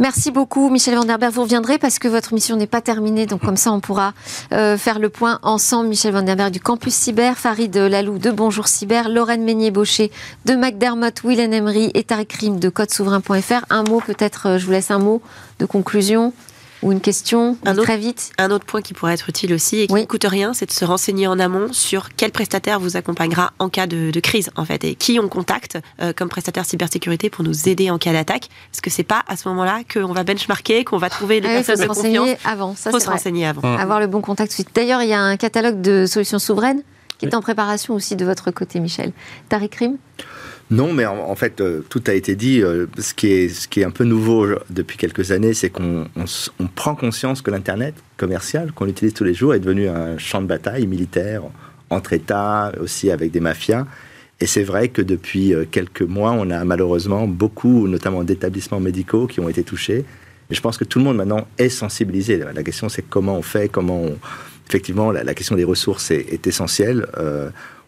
Merci 0.00 0.30
beaucoup, 0.30 0.70
Michel 0.70 0.94
Vanderberg. 0.94 1.32
Vous 1.32 1.42
reviendrez 1.42 1.76
parce 1.76 1.98
que 1.98 2.06
votre 2.06 2.32
mission 2.32 2.54
n'est 2.54 2.68
pas 2.68 2.80
terminée, 2.80 3.26
donc 3.26 3.40
comme 3.40 3.56
ça 3.56 3.72
on 3.72 3.80
pourra 3.80 4.14
euh, 4.52 4.78
faire 4.78 5.00
le 5.00 5.08
point 5.08 5.40
ensemble. 5.42 5.88
Michel 5.88 6.12
Vanderberg 6.12 6.52
du 6.52 6.60
Campus 6.60 6.94
Cyber, 6.94 7.36
Farid 7.36 7.76
Lalou 7.76 8.18
de 8.18 8.30
Bonjour 8.30 8.68
Cyber, 8.68 9.08
Lorraine 9.08 9.42
Meignier-Baucher 9.42 10.12
de 10.44 10.54
McDermott, 10.54 11.20
Willen 11.24 11.52
Emery 11.52 11.90
et 11.94 12.04
Tariq 12.04 12.32
Rim 12.38 12.60
de 12.60 12.68
codesouverain.fr. 12.68 13.64
Un 13.70 13.82
mot 13.82 14.00
peut-être, 14.06 14.56
je 14.58 14.66
vous 14.66 14.70
laisse 14.70 14.92
un 14.92 15.00
mot 15.00 15.20
de 15.58 15.66
conclusion 15.66 16.32
ou 16.82 16.92
une 16.92 17.00
question 17.00 17.56
très 17.76 17.96
vite 17.96 18.30
Un 18.38 18.50
autre 18.50 18.64
point 18.64 18.82
qui 18.82 18.94
pourrait 18.94 19.14
être 19.14 19.28
utile 19.28 19.52
aussi 19.52 19.80
et 19.80 19.86
qui 19.86 19.94
ne 19.94 20.04
coûte 20.04 20.24
rien, 20.24 20.54
c'est 20.54 20.66
de 20.66 20.72
se 20.72 20.84
renseigner 20.84 21.26
en 21.26 21.38
amont 21.38 21.72
sur 21.72 22.10
quel 22.16 22.30
prestataire 22.30 22.80
vous 22.80 22.96
accompagnera 22.96 23.52
en 23.58 23.68
cas 23.68 23.86
de, 23.86 24.18
crise, 24.20 24.50
en 24.56 24.64
fait, 24.64 24.84
et 24.84 24.94
qui 24.94 25.18
on 25.20 25.28
contacte 25.28 25.78
euh, 26.00 26.12
comme 26.12 26.28
prestataire 26.28 26.64
cybersécurité 26.64 27.30
pour 27.30 27.44
nous 27.44 27.68
aider 27.68 27.90
en 27.90 27.98
cas 27.98 28.12
d'attaque. 28.12 28.48
Parce 28.70 28.80
que 28.80 28.90
c'est 28.90 29.02
pas 29.02 29.22
à 29.28 29.36
ce 29.36 29.48
moment-là 29.48 29.80
qu'on 29.92 30.12
va 30.12 30.24
benchmarker, 30.24 30.84
qu'on 30.84 30.98
va 30.98 31.10
trouver 31.10 31.40
les 31.40 31.48
ah 31.48 31.62
personnes 31.62 31.80
de 31.80 31.86
confiance. 31.86 32.28
Avant, 32.44 32.74
ça, 32.74 32.90
faut 32.90 33.00
se 33.00 33.08
renseigner 33.08 33.46
avant. 33.46 33.76
Avoir 33.76 34.00
le 34.00 34.06
bon 34.06 34.20
contact 34.20 34.52
suite. 34.52 34.68
D'ailleurs, 34.74 35.02
il 35.02 35.08
y 35.08 35.14
a 35.14 35.20
un 35.20 35.36
catalogue 35.36 35.80
de 35.80 36.06
solutions 36.06 36.38
souveraines 36.38 36.82
qui 37.18 37.26
est 37.26 37.34
en 37.34 37.40
préparation 37.40 37.94
aussi 37.94 38.16
de 38.16 38.24
votre 38.24 38.50
côté, 38.50 38.80
Michel. 38.80 39.12
Tariq 39.48 39.76
Rim? 39.76 39.96
Non, 40.70 40.92
mais 40.92 41.06
en, 41.06 41.34
fait, 41.34 41.62
euh, 41.62 41.80
tout 41.88 42.02
a 42.08 42.12
été 42.12 42.36
dit. 42.36 42.62
Euh, 42.62 42.86
ce, 42.98 43.14
qui 43.14 43.28
est, 43.30 43.84
un 43.84 43.90
peu 43.90 44.04
nouveau 44.04 44.46
depuis 44.68 44.98
quelques 44.98 45.32
années, 45.32 45.54
c'est 45.54 45.70
qu'on 45.70 46.06
on, 46.14 46.66
prend 46.66 46.94
conscience 46.94 47.40
que 47.40 47.50
l'Internet 47.50 47.94
commercial, 48.18 48.72
qu'on 48.72 48.86
utilise 48.86 49.14
tous 49.14 49.24
les 49.24 49.32
jours, 49.32 49.54
est 49.54 49.60
devenu 49.60 49.88
un 49.88 50.18
champ 50.18 50.42
de 50.42 50.46
bataille 50.46 50.86
militaire 50.86 51.42
entre 51.88 52.12
États, 52.12 52.72
aussi 52.80 53.10
avec 53.10 53.30
des 53.30 53.40
mafias. 53.40 53.86
Et 54.40 54.46
c'est 54.46 54.62
vrai 54.62 54.88
que 54.88 55.00
depuis 55.00 55.54
euh, 55.54 55.64
quelques 55.68 56.02
mois, 56.02 56.32
on 56.32 56.50
a 56.50 56.62
malheureusement 56.64 57.26
beaucoup, 57.26 57.88
notamment 57.88 58.22
d'établissements 58.22 58.80
médicaux, 58.80 59.26
qui 59.26 59.40
ont 59.40 59.48
été 59.48 59.62
touchés. 59.62 60.04
Et 60.50 60.54
je 60.54 60.60
pense 60.60 60.76
que 60.76 60.84
tout 60.84 60.98
le 60.98 61.06
monde 61.06 61.16
maintenant 61.16 61.48
est 61.56 61.70
sensibilisé. 61.70 62.36
La 62.36 62.62
question, 62.62 62.90
c'est 62.90 63.02
comment 63.02 63.38
on 63.38 63.42
fait, 63.42 63.70
comment 63.70 64.02
on... 64.02 64.18
Effectivement, 64.68 65.12
la, 65.12 65.32
question 65.32 65.56
des 65.56 65.64
ressources 65.64 66.10
est 66.10 66.46
essentielle 66.46 67.06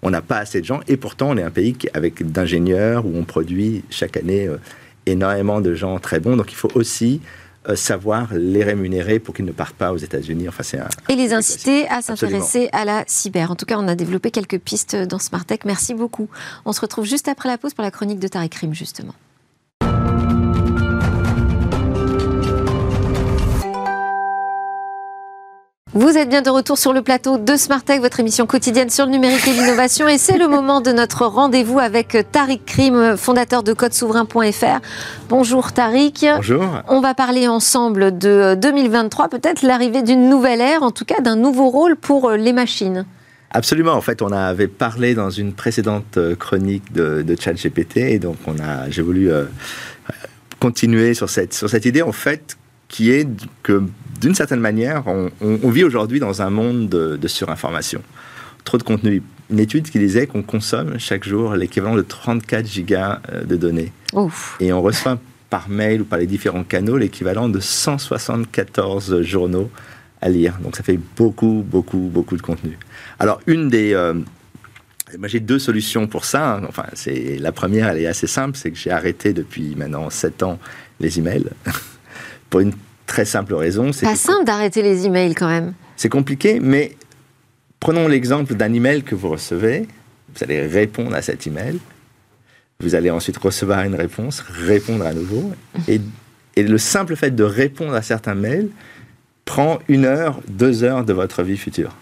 on 0.02 0.10
n'a 0.10 0.22
pas 0.22 0.38
assez 0.38 0.60
de 0.60 0.66
gens, 0.66 0.80
et 0.88 0.96
pourtant 0.96 1.30
on 1.30 1.36
est 1.36 1.42
un 1.42 1.50
pays 1.50 1.76
avec 1.94 2.30
d'ingénieurs 2.30 3.06
où 3.06 3.12
on 3.16 3.24
produit 3.24 3.84
chaque 3.90 4.16
année 4.16 4.46
euh, 4.46 4.58
énormément 5.06 5.60
de 5.60 5.74
gens 5.74 5.98
très 5.98 6.20
bons. 6.20 6.36
Donc 6.36 6.52
il 6.52 6.56
faut 6.56 6.70
aussi 6.74 7.20
euh, 7.68 7.76
savoir 7.76 8.28
les 8.32 8.64
rémunérer 8.64 9.18
pour 9.18 9.34
qu'ils 9.34 9.44
ne 9.44 9.52
partent 9.52 9.76
pas 9.76 9.92
aux 9.92 9.98
États-Unis. 9.98 10.48
Enfin, 10.48 10.62
c'est 10.62 10.78
et 11.10 11.16
les 11.16 11.34
inciter 11.34 11.86
à 11.88 12.00
s'intéresser 12.00 12.70
à 12.72 12.86
la 12.86 13.04
cyber. 13.06 13.50
En 13.50 13.56
tout 13.56 13.66
cas, 13.66 13.76
on 13.78 13.86
a 13.86 13.94
développé 13.94 14.30
quelques 14.30 14.58
pistes 14.58 14.96
dans 14.96 15.18
Smart 15.18 15.44
Tech. 15.44 15.60
Merci 15.66 15.92
beaucoup. 15.92 16.28
On 16.64 16.72
se 16.72 16.80
retrouve 16.80 17.04
juste 17.04 17.28
après 17.28 17.50
la 17.50 17.58
pause 17.58 17.74
pour 17.74 17.84
la 17.84 17.90
chronique 17.90 18.18
de 18.18 18.28
Tariq 18.28 18.56
Rim, 18.58 18.72
justement. 18.72 19.14
Vous 25.92 26.16
êtes 26.16 26.28
bien 26.28 26.40
de 26.40 26.50
retour 26.50 26.78
sur 26.78 26.92
le 26.92 27.02
plateau 27.02 27.36
de 27.36 27.56
Smart 27.56 27.82
Tech, 27.82 28.00
votre 28.00 28.20
émission 28.20 28.46
quotidienne 28.46 28.90
sur 28.90 29.06
le 29.06 29.10
numérique 29.10 29.48
et 29.48 29.52
l'innovation. 29.52 30.06
Et 30.06 30.18
c'est 30.18 30.38
le 30.38 30.46
moment 30.48 30.80
de 30.80 30.92
notre 30.92 31.26
rendez-vous 31.26 31.80
avec 31.80 32.16
Tariq 32.30 32.60
Krim, 32.64 33.16
fondateur 33.16 33.64
de 33.64 33.72
codesouverain.fr. 33.72 34.80
Bonjour 35.28 35.72
Tariq. 35.72 36.26
Bonjour. 36.36 36.64
On 36.86 37.00
va 37.00 37.14
parler 37.14 37.48
ensemble 37.48 38.16
de 38.16 38.54
2023, 38.54 39.30
peut-être 39.30 39.62
l'arrivée 39.62 40.04
d'une 40.04 40.28
nouvelle 40.28 40.60
ère, 40.60 40.84
en 40.84 40.92
tout 40.92 41.04
cas 41.04 41.20
d'un 41.20 41.34
nouveau 41.34 41.70
rôle 41.70 41.96
pour 41.96 42.30
les 42.30 42.52
machines. 42.52 43.04
Absolument. 43.50 43.94
En 43.94 44.00
fait, 44.00 44.22
on 44.22 44.30
avait 44.30 44.68
parlé 44.68 45.16
dans 45.16 45.30
une 45.30 45.54
précédente 45.54 46.20
chronique 46.38 46.92
de, 46.92 47.22
de 47.22 47.36
ChatGPT, 47.36 47.96
et 47.96 48.18
donc 48.20 48.36
on 48.46 48.54
a, 48.60 48.88
j'ai 48.90 49.02
voulu 49.02 49.32
euh, 49.32 49.46
continuer 50.60 51.14
sur 51.14 51.28
cette, 51.28 51.52
sur 51.52 51.68
cette 51.68 51.84
idée, 51.84 52.02
en 52.02 52.12
fait, 52.12 52.56
qui 52.90 53.12
est 53.12 53.26
que 53.62 53.84
d'une 54.20 54.34
certaine 54.34 54.60
manière, 54.60 55.04
on, 55.06 55.70
vit 55.70 55.84
aujourd'hui 55.84 56.20
dans 56.20 56.42
un 56.42 56.50
monde 56.50 56.90
de, 56.90 57.28
surinformation. 57.28 58.02
Trop 58.64 58.76
de 58.76 58.82
contenu. 58.82 59.22
Une 59.48 59.60
étude 59.60 59.88
qui 59.88 59.98
disait 59.98 60.26
qu'on 60.26 60.42
consomme 60.42 60.98
chaque 60.98 61.26
jour 61.26 61.54
l'équivalent 61.54 61.96
de 61.96 62.02
34 62.02 62.66
gigas 62.66 63.22
euh, 63.32 63.44
de 63.44 63.56
données. 63.56 63.92
Et 64.60 64.72
on 64.72 64.82
reçoit 64.82 65.18
par 65.48 65.68
mail 65.68 66.02
ou 66.02 66.04
par 66.04 66.18
les 66.18 66.26
différents 66.26 66.62
canaux 66.62 66.98
l'équivalent 66.98 67.48
de 67.48 67.58
174 67.58 69.22
journaux 69.22 69.70
à 70.20 70.28
lire. 70.28 70.58
Donc 70.62 70.76
ça 70.76 70.82
fait 70.82 71.00
beaucoup, 71.16 71.64
beaucoup, 71.66 72.10
beaucoup 72.12 72.36
de 72.36 72.42
contenu. 72.42 72.78
Alors 73.18 73.40
une 73.46 73.70
des... 73.70 73.94
Euh, 73.94 74.14
moi, 75.18 75.26
j'ai 75.26 75.40
deux 75.40 75.58
solutions 75.58 76.06
pour 76.06 76.24
ça. 76.24 76.56
Hein. 76.56 76.62
Enfin, 76.68 76.84
c'est 76.92 77.38
la 77.38 77.50
première, 77.50 77.88
elle 77.88 77.98
est 77.98 78.06
assez 78.06 78.28
simple, 78.28 78.56
c'est 78.56 78.70
que 78.70 78.76
j'ai 78.76 78.92
arrêté 78.92 79.32
depuis 79.32 79.74
maintenant 79.74 80.08
7 80.10 80.42
ans 80.44 80.58
les 81.00 81.18
emails 81.18 81.46
pour 82.50 82.60
une 82.60 82.74
très 83.06 83.24
simple 83.24 83.54
raison. 83.54 83.92
C'est 83.92 84.06
pas 84.06 84.16
simple 84.16 84.44
d'arrêter 84.44 84.82
les 84.82 85.06
emails 85.06 85.34
quand 85.34 85.48
même. 85.48 85.72
C'est 85.96 86.08
compliqué, 86.08 86.60
mais 86.60 86.96
prenons 87.78 88.08
l'exemple 88.08 88.54
d'un 88.54 88.72
email 88.72 89.02
que 89.02 89.14
vous 89.14 89.30
recevez. 89.30 89.88
Vous 90.34 90.44
allez 90.44 90.66
répondre 90.66 91.14
à 91.14 91.22
cet 91.22 91.46
email. 91.46 91.78
Vous 92.80 92.94
allez 92.94 93.10
ensuite 93.10 93.36
recevoir 93.36 93.84
une 93.84 93.94
réponse, 93.94 94.40
répondre 94.40 95.04
à 95.04 95.12
nouveau. 95.12 95.52
Et, 95.88 96.00
et 96.56 96.62
le 96.62 96.78
simple 96.78 97.16
fait 97.16 97.30
de 97.30 97.44
répondre 97.44 97.94
à 97.94 98.02
certains 98.02 98.34
mails 98.34 98.68
prend 99.44 99.80
une 99.88 100.04
heure, 100.04 100.40
deux 100.48 100.84
heures 100.84 101.04
de 101.04 101.12
votre 101.12 101.42
vie 101.42 101.56
future. 101.56 101.94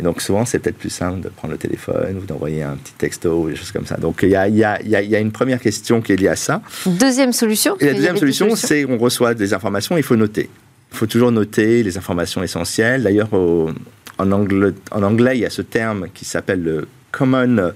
Et 0.00 0.02
donc 0.02 0.20
souvent, 0.20 0.44
c'est 0.44 0.58
peut-être 0.58 0.76
plus 0.76 0.90
simple 0.90 1.20
de 1.20 1.28
prendre 1.28 1.52
le 1.52 1.58
téléphone 1.58 2.18
ou 2.18 2.26
d'envoyer 2.26 2.64
un 2.64 2.76
petit 2.76 2.94
texto 2.94 3.42
ou 3.42 3.50
des 3.50 3.56
choses 3.56 3.70
comme 3.70 3.86
ça. 3.86 3.96
Donc 3.96 4.20
il 4.22 4.30
y 4.30 4.36
a, 4.36 4.48
y, 4.48 4.64
a, 4.64 4.82
y 4.82 5.14
a, 5.14 5.20
une 5.20 5.30
première 5.30 5.60
question 5.60 6.00
qui 6.00 6.12
est 6.12 6.16
liée 6.16 6.28
à 6.28 6.36
ça. 6.36 6.62
Deuxième 6.86 7.32
solution 7.32 7.76
Et 7.78 7.86
la 7.86 7.94
deuxième 7.94 8.16
solution, 8.16 8.56
c'est 8.56 8.84
on 8.84 8.98
reçoit 8.98 9.34
des 9.34 9.54
informations, 9.54 9.96
il 9.96 10.02
faut 10.02 10.16
noter. 10.16 10.50
Il 10.92 10.96
faut 10.96 11.06
toujours 11.06 11.30
noter 11.30 11.82
les 11.82 11.96
informations 11.96 12.42
essentielles. 12.42 13.04
D'ailleurs, 13.04 13.32
en 13.32 14.32
anglais, 14.32 14.72
en 14.90 15.02
anglais, 15.02 15.36
il 15.36 15.40
y 15.40 15.46
a 15.46 15.50
ce 15.50 15.62
terme 15.62 16.08
qui 16.12 16.24
s'appelle 16.24 16.62
le 16.62 16.88
common, 17.12 17.72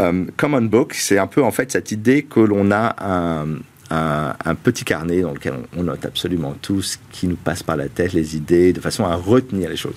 euh, 0.00 0.24
common 0.36 0.62
book. 0.62 0.94
C'est 0.94 1.18
un 1.18 1.26
peu 1.26 1.42
en 1.42 1.50
fait 1.50 1.72
cette 1.72 1.90
idée 1.90 2.22
que 2.22 2.40
l'on 2.40 2.70
a 2.70 2.96
un, 2.98 3.46
un, 3.90 4.54
petit 4.54 4.84
carnet 4.84 5.22
dans 5.22 5.32
lequel 5.32 5.54
on 5.76 5.82
note 5.82 6.04
absolument 6.04 6.54
tout 6.60 6.82
ce 6.82 6.96
qui 7.10 7.26
nous 7.26 7.36
passe 7.36 7.62
par 7.62 7.76
la 7.76 7.88
tête, 7.88 8.12
les 8.12 8.36
idées, 8.36 8.72
de 8.72 8.80
façon 8.80 9.04
à 9.04 9.14
retenir 9.16 9.68
les 9.68 9.76
choses. 9.76 9.96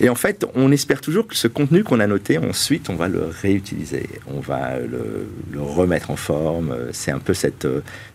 Et 0.00 0.08
en 0.08 0.14
fait, 0.14 0.46
on 0.54 0.72
espère 0.72 1.00
toujours 1.00 1.26
que 1.26 1.36
ce 1.36 1.46
contenu 1.46 1.84
qu'on 1.84 2.00
a 2.00 2.06
noté, 2.06 2.38
ensuite, 2.38 2.88
on 2.88 2.96
va 2.96 3.08
le 3.08 3.24
réutiliser, 3.24 4.08
on 4.26 4.40
va 4.40 4.78
le, 4.78 5.26
remettre 5.60 6.10
en 6.10 6.16
forme. 6.16 6.74
C'est 6.92 7.10
un 7.10 7.18
peu 7.18 7.34
cette, 7.34 7.66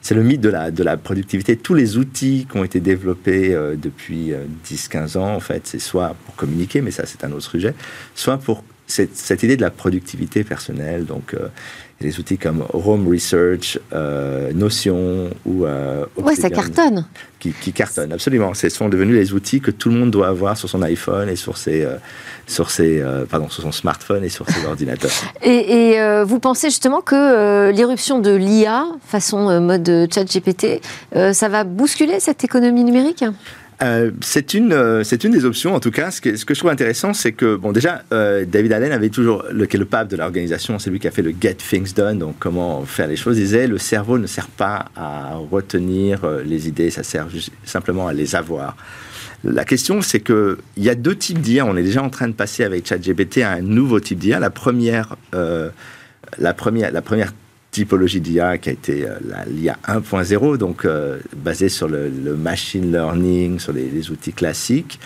c'est 0.01 0.16
le 0.16 0.24
mythe 0.24 0.41
de 0.41 0.49
la, 0.49 0.72
de 0.72 0.84
la 0.84 0.97
productivité. 0.97 1.55
Tous 1.55 1.76
les 1.76 1.97
outils 1.97 2.47
qui 2.49 2.57
ont 2.57 2.64
été 2.64 2.80
développés 2.80 3.53
euh, 3.53 3.76
depuis 3.76 4.34
10-15 4.66 5.18
euh, 5.18 5.22
ans, 5.22 5.36
en 5.36 5.39
fait, 5.39 5.68
c'est 5.68 5.80
soit 5.80 6.16
pour 6.26 6.36
communiquer, 6.36 6.82
mais 6.82 6.91
ça 6.91 7.05
c'est 7.05 7.24
un 7.24 7.32
autre 7.32 7.49
sujet, 7.49 7.76
soit 8.16 8.38
pour 8.38 8.64
cette 8.88 9.43
idée 9.43 9.57
de 9.57 9.62
la 9.62 9.72
productivité 9.72 10.43
personnelle. 10.43 11.05
Donc, 11.05 11.34
euh, 11.34 11.47
des 12.02 12.20
outils 12.20 12.38
comme 12.38 12.64
Home 12.74 13.08
Research, 13.08 13.80
euh, 13.93 14.52
Notion 14.54 15.30
ou 15.46 15.66
euh, 15.66 16.06
Ouais, 16.18 16.36
ça 16.36 16.50
cartonne. 16.50 17.06
Qui, 17.39 17.52
qui 17.52 17.72
cartonnent, 17.72 18.12
absolument. 18.12 18.54
Ce 18.54 18.70
sont 18.70 18.89
devenus 18.89 19.16
les 19.16 19.34
outils 19.34 19.62
que 19.62 19.72
tout 19.72 19.89
le 19.89 19.96
monde 19.96 20.12
doit 20.12 20.28
avoir 20.28 20.58
sur 20.58 20.68
son 20.68 20.82
iPhone 20.82 21.30
et 21.30 21.36
sur 21.36 21.58
ses, 21.58 21.84
euh, 21.84 21.96
sur 22.48 22.70
ses, 22.70 23.04
pardon, 23.30 23.50
sur 23.50 23.64
son 23.64 23.72
smartphone 23.72 24.24
et 24.24 24.30
sur 24.30 24.50
ses 24.50 24.66
ordinateurs. 24.68 25.12
Et, 25.43 25.96
vous 26.26 26.39
pensez 26.39 26.68
justement 26.68 27.02
que 27.02 27.72
l'irruption 27.72 28.20
de 28.20 28.36
l'IA, 28.36 28.86
façon 29.06 29.62
mode 29.62 30.08
ChatGPT, 30.14 30.82
ça 31.14 31.50
va 31.50 31.64
bousculer 31.64 32.20
cette 32.20 32.43
économie 32.43 32.84
numérique? 32.84 33.24
Euh, 33.82 34.11
c'est 34.21 34.53
une, 34.53 34.71
euh, 34.71 35.03
c'est 35.03 35.23
une 35.23 35.32
des 35.32 35.45
options. 35.45 35.76
En 35.76 35.80
tout 35.80 35.91
cas, 35.91 36.11
ce 36.11 36.21
que, 36.21 36.36
je 36.36 36.59
trouve 36.59 36.69
intéressant, 36.69 37.13
c'est 37.13 37.34
que, 37.34 37.55
bon, 37.55 37.71
déjà, 37.71 38.03
euh, 38.13 38.45
David 38.45 38.71
Allen 38.71 38.91
avait 38.91 39.09
toujours, 39.09 39.43
le, 39.51 39.65
qui 39.65 39.76
est 39.76 39.80
le 39.80 39.86
pape 39.86 40.07
de 40.07 40.15
l'organisation, 40.15 40.80
c'est 40.80 40.89
lui 40.89 40.99
qui 40.99 41.07
a 41.07 41.11
fait 41.11 41.21
le 41.21 41.34
Get 41.39 41.55
Things 41.55 41.93
Done, 41.93 42.19
donc 42.19 42.36
comment 42.39 42.86
faire 42.86 43.07
les 43.07 43.15
choses, 43.15 43.38
il 43.38 43.43
disait 43.43 43.67
le 43.67 43.78
cerveau 43.78 44.17
ne 44.17 44.28
sert 44.28 44.47
pas 44.47 44.86
à 44.95 45.36
retenir 45.36 46.21
les 46.45 46.67
idées, 46.67 46.89
ça 46.89 47.03
sert 47.03 47.28
simplement 47.65 48.07
à 48.07 48.13
les 48.13 48.36
avoir. 48.36 48.78
La 49.43 49.65
question, 49.65 50.01
c'est 50.01 50.21
qu'il 50.21 50.55
y 50.78 50.89
a 50.89 50.95
deux 50.95 51.15
types 51.15 51.39
d'IA. 51.39 51.65
On 51.65 51.76
est 51.76 51.84
déjà 51.84 52.01
en 52.01 52.09
train 52.09 52.28
de 52.28 52.34
passer 52.34 52.63
avec 52.63 52.88
ChatGPT 52.88 53.39
à 53.39 53.51
un 53.51 53.61
nouveau 53.61 53.99
type 53.99 54.17
d'IA. 54.17 54.39
La 54.39 54.49
première, 54.49 55.15
la 55.34 56.53
première, 56.53 56.91
la 56.91 57.01
première 57.03 57.32
typologie 57.76 58.21
d'IA 58.21 58.57
qui 58.57 58.69
a 58.69 58.71
été 58.71 59.05
euh, 59.05 59.17
l'IA 59.47 59.78
1.0, 59.86 60.57
donc 60.57 60.86
euh, 60.86 61.19
basée 61.36 61.67
sur 61.67 61.89
le, 61.89 62.09
machine 62.36 62.89
learning, 62.91 63.59
sur 63.59 63.73
les, 63.73 64.09
outils 64.09 64.32
classiques, 64.32 64.97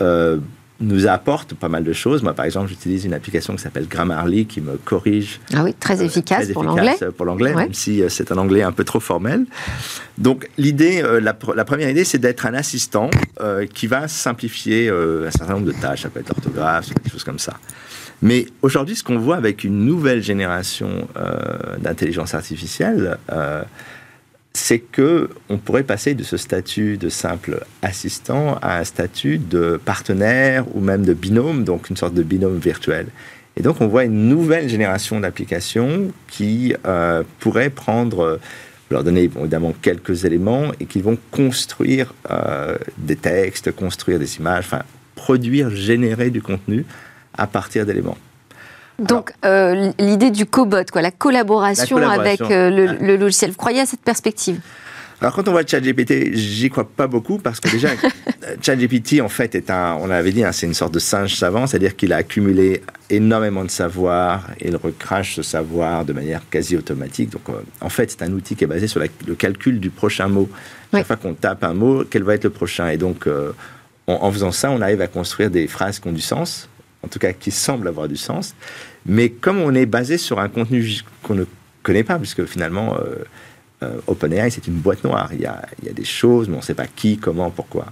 euh, 0.00 0.38
nous 0.80 1.06
apporte 1.06 1.54
pas 1.54 1.68
mal 1.68 1.84
de 1.84 1.92
choses. 1.92 2.24
Moi, 2.24 2.34
par 2.34 2.44
exemple, 2.44 2.68
j'utilise 2.68 3.04
une 3.04 3.14
application 3.14 3.54
qui 3.54 3.62
s'appelle 3.62 3.86
Grammarly 3.86 4.46
qui 4.46 4.60
me 4.60 4.76
corrige. 4.76 5.40
Ah 5.54 5.62
oui, 5.62 5.74
très 5.74 6.02
efficace, 6.02 6.48
pour 6.52 6.64
l'anglais. 6.64 6.96
Pour 7.16 7.26
l'anglais, 7.26 7.54
même 7.54 7.74
si 7.74 8.02
c'est 8.08 8.32
un 8.32 8.38
anglais 8.38 8.62
un 8.62 8.72
peu 8.72 8.84
trop 8.84 9.00
formel. 9.00 9.44
Donc, 10.18 10.48
l'idée, 10.56 11.02
la, 11.02 11.36
la, 11.54 11.64
première 11.64 11.90
idée, 11.90 12.04
c'est 12.04 12.18
d'être 12.18 12.46
un 12.46 12.54
assistant 12.54 13.10
qui 13.74 13.88
va 13.88 14.06
simplifier 14.06 14.88
un 14.88 15.30
certain 15.32 15.54
nombre 15.54 15.66
de 15.66 15.72
tâches. 15.72 16.02
Ça 16.02 16.10
peut 16.10 16.20
être 16.20 16.28
l'orthographe, 16.28 16.90
des 17.02 17.10
choses 17.10 17.24
comme 17.24 17.40
ça. 17.40 17.54
Mais 18.20 18.46
aujourd'hui, 18.62 18.96
ce 18.96 19.04
qu'on 19.04 19.18
voit 19.18 19.36
avec 19.36 19.64
une 19.64 19.84
nouvelle 19.84 20.22
génération 20.22 21.08
euh, 21.16 21.76
d'intelligence 21.78 22.34
artificielle, 22.34 23.16
euh, 23.30 23.62
c'est 24.52 24.80
que 24.80 25.30
on 25.48 25.58
pourrait 25.58 25.84
passer 25.84 26.14
de 26.14 26.24
ce 26.24 26.36
statut 26.36 26.96
de 26.96 27.10
simple 27.10 27.60
assistant 27.82 28.58
à 28.60 28.78
un 28.78 28.84
statut 28.84 29.38
de 29.38 29.80
partenaire 29.84 30.64
ou 30.74 30.80
même 30.80 31.04
de 31.04 31.14
binôme, 31.14 31.62
donc 31.62 31.90
une 31.90 31.96
sorte 31.96 32.14
de 32.14 32.24
binôme 32.24 32.58
virtuel. 32.58 33.06
Et 33.56 33.62
donc, 33.62 33.80
on 33.80 33.86
voit 33.86 34.04
une 34.04 34.28
nouvelle 34.28 34.68
génération 34.68 35.20
d'applications 35.20 36.12
qui 36.28 36.74
euh, 36.86 37.22
pourraient 37.38 37.70
prendre 37.70 38.40
leur 38.90 39.04
donner 39.04 39.24
évidemment 39.24 39.74
quelques 39.80 40.24
éléments 40.24 40.72
et 40.80 40.86
qui 40.86 41.02
vont 41.02 41.18
construire 41.30 42.14
des 42.96 43.16
textes, 43.16 43.70
construire 43.72 44.18
des 44.18 44.38
images, 44.38 44.64
enfin 44.64 44.82
produire, 45.14 45.68
générer 45.68 46.30
du 46.30 46.40
contenu 46.40 46.86
à 47.38 47.46
partir 47.46 47.86
d'éléments. 47.86 48.18
Donc 48.98 49.32
euh, 49.44 49.92
l'idée 49.98 50.30
du 50.30 50.44
cobot, 50.44 50.90
quoi, 50.90 51.02
la 51.02 51.12
collaboration, 51.12 51.98
avec 51.98 52.40
euh, 52.40 52.96
le, 53.00 53.16
logiciel. 53.16 53.52
Vous 53.52 53.56
croyez 53.56 53.80
à 53.80 53.86
cette 53.86 54.00
perspective? 54.00 54.60
Alors 55.20 55.34
quand 55.34 55.48
on 55.48 55.52
voit 55.52 55.66
ChatGPT, 55.66 56.34
j'y 56.34 56.68
crois 56.68 56.88
pas 56.88 57.08
beaucoup 57.08 57.38
parce 57.38 57.58
que 57.58 57.68
déjà 57.68 57.90
ChatGPT 58.62 59.20
en 59.20 59.28
fait 59.28 59.54
est 59.54 59.70
un, 59.70 59.96
on 60.00 60.10
avait 60.10 60.30
dit, 60.30 60.44
hein, 60.44 60.52
c'est 60.52 60.66
une 60.66 60.74
sorte 60.74 60.94
de 60.94 60.98
singe 61.00 61.34
savant, 61.34 61.66
c'est-à-dire 61.66 61.96
qu'il 61.96 62.12
a 62.12 62.16
accumulé 62.16 62.82
énormément 63.10 63.64
de 63.64 63.70
savoir 63.70 64.48
et 64.60 64.68
il 64.68 64.76
recrache 64.76 65.36
ce 65.36 65.42
savoir 65.42 66.04
de 66.04 66.12
manière 66.12 66.42
quasi 66.50 66.76
automatique. 66.76 67.30
Donc 67.30 67.42
euh, 67.50 67.62
en 67.80 67.88
fait 67.88 68.10
c'est 68.10 68.22
un 68.22 68.32
outil 68.32 68.56
qui 68.56 68.64
est 68.64 68.68
basé 68.68 68.88
sur 68.88 69.00
le 69.00 69.34
calcul 69.34 69.78
du 69.78 69.90
prochain 69.90 70.28
mot. 70.28 70.48
Chaque 70.92 71.06
fois 71.06 71.16
qu'on 71.16 71.34
tape 71.34 71.62
un 71.62 71.74
mot, 71.74 72.04
quel 72.08 72.22
va 72.24 72.34
être 72.34 72.44
le 72.44 72.50
prochain? 72.50 72.88
Et 72.88 72.96
donc 72.96 73.28
en 74.08 74.32
faisant 74.32 74.52
ça, 74.52 74.70
on 74.70 74.80
arrive 74.80 75.02
à 75.02 75.08
construire 75.08 75.50
des 75.50 75.68
phrases 75.68 76.00
qui 76.00 76.08
ont 76.08 76.12
du 76.12 76.20
sens 76.20 76.68
en 77.02 77.08
tout 77.08 77.18
cas 77.18 77.32
qui 77.32 77.50
semble 77.50 77.88
avoir 77.88 78.08
du 78.08 78.16
sens. 78.16 78.54
Mais 79.06 79.30
comme 79.30 79.58
on 79.58 79.74
est 79.74 79.86
basé 79.86 80.18
sur 80.18 80.38
un 80.40 80.48
contenu 80.48 81.00
qu'on 81.22 81.34
ne 81.34 81.44
connaît 81.82 82.04
pas, 82.04 82.18
puisque 82.18 82.44
finalement, 82.44 82.96
euh, 82.96 83.24
euh, 83.82 84.00
OpenAI, 84.06 84.50
c'est 84.50 84.66
une 84.66 84.74
boîte 84.74 85.04
noire. 85.04 85.30
Il 85.32 85.40
y, 85.40 85.46
a, 85.46 85.62
il 85.80 85.86
y 85.86 85.90
a 85.90 85.94
des 85.94 86.04
choses, 86.04 86.48
mais 86.48 86.54
on 86.54 86.60
ne 86.60 86.64
sait 86.64 86.74
pas 86.74 86.86
qui, 86.86 87.16
comment, 87.16 87.50
pourquoi. 87.50 87.86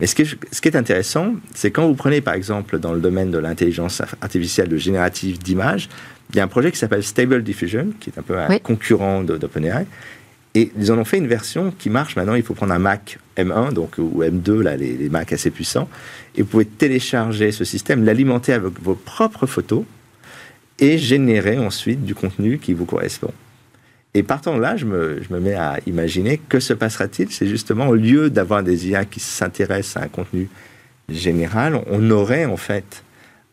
Mais 0.00 0.06
ce 0.06 0.14
qui 0.14 0.22
est, 0.22 0.36
ce 0.52 0.60
qui 0.60 0.68
est 0.68 0.76
intéressant, 0.76 1.34
c'est 1.54 1.70
quand 1.70 1.86
vous 1.86 1.94
prenez, 1.94 2.20
par 2.20 2.34
exemple, 2.34 2.78
dans 2.78 2.92
le 2.92 3.00
domaine 3.00 3.30
de 3.30 3.38
l'intelligence 3.38 4.02
artificielle 4.20 4.68
de 4.68 4.76
générative 4.76 5.38
d'images, 5.38 5.88
il 6.30 6.36
y 6.36 6.40
a 6.40 6.44
un 6.44 6.48
projet 6.48 6.72
qui 6.72 6.78
s'appelle 6.78 7.02
Stable 7.02 7.42
Diffusion, 7.42 7.92
qui 8.00 8.10
est 8.10 8.18
un 8.18 8.22
peu 8.22 8.38
un 8.38 8.58
concurrent 8.58 9.22
d'OpenAI, 9.22 9.86
et 10.56 10.72
ils 10.78 10.90
en 10.90 10.96
ont 10.96 11.04
fait 11.04 11.18
une 11.18 11.26
version 11.26 11.70
qui 11.78 11.90
marche 11.90 12.16
maintenant. 12.16 12.34
Il 12.34 12.42
faut 12.42 12.54
prendre 12.54 12.72
un 12.72 12.78
Mac 12.78 13.18
M1 13.36 13.74
donc, 13.74 13.98
ou 13.98 14.22
M2, 14.22 14.62
là, 14.62 14.74
les, 14.74 14.96
les 14.96 15.10
Macs 15.10 15.34
assez 15.34 15.50
puissants. 15.50 15.86
Et 16.34 16.40
vous 16.40 16.48
pouvez 16.48 16.64
télécharger 16.64 17.52
ce 17.52 17.62
système, 17.62 18.04
l'alimenter 18.04 18.54
avec 18.54 18.80
vos 18.80 18.94
propres 18.94 19.44
photos 19.44 19.84
et 20.78 20.96
générer 20.96 21.58
ensuite 21.58 22.06
du 22.06 22.14
contenu 22.14 22.56
qui 22.56 22.72
vous 22.72 22.86
correspond. 22.86 23.34
Et 24.14 24.22
partant 24.22 24.56
de 24.56 24.62
là, 24.62 24.78
je 24.78 24.86
me, 24.86 25.22
je 25.22 25.30
me 25.34 25.40
mets 25.40 25.52
à 25.52 25.78
imaginer 25.86 26.40
que 26.48 26.58
se 26.58 26.72
passera-t-il 26.72 27.30
C'est 27.30 27.46
justement 27.46 27.88
au 27.88 27.94
lieu 27.94 28.30
d'avoir 28.30 28.62
des 28.62 28.88
IA 28.88 29.04
qui 29.04 29.20
s'intéressent 29.20 30.02
à 30.02 30.06
un 30.06 30.08
contenu 30.08 30.48
général, 31.10 31.78
on 31.90 32.10
aurait 32.10 32.46
en 32.46 32.56
fait 32.56 33.04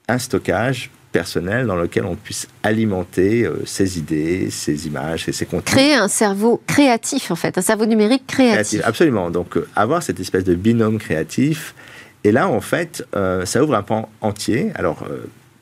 un 0.07 0.19
stockage 0.19 0.89
personnel 1.13 1.67
dans 1.67 1.77
lequel 1.77 2.03
on 2.03 2.15
puisse 2.15 2.49
alimenter 2.63 3.45
euh, 3.45 3.61
ses 3.65 3.97
idées, 3.97 4.49
ses 4.49 4.87
images 4.87 5.29
et 5.29 5.31
ses 5.31 5.45
contenus. 5.45 5.73
Créer 5.73 5.93
un 5.93 6.09
cerveau 6.09 6.61
créatif, 6.67 7.31
en 7.31 7.35
fait, 7.35 7.57
un 7.57 7.61
cerveau 7.61 7.85
numérique 7.85 8.27
créatif. 8.27 8.81
absolument. 8.83 9.29
Donc, 9.29 9.55
euh, 9.55 9.65
avoir 9.75 10.03
cette 10.03 10.19
espèce 10.19 10.43
de 10.43 10.55
binôme 10.55 10.97
créatif. 10.97 11.75
Et 12.25 12.33
là, 12.33 12.49
en 12.49 12.59
fait, 12.59 13.05
euh, 13.15 13.45
ça 13.45 13.63
ouvre 13.63 13.75
un 13.75 13.83
pan 13.83 14.09
entier. 14.19 14.71
Alors, 14.75 15.05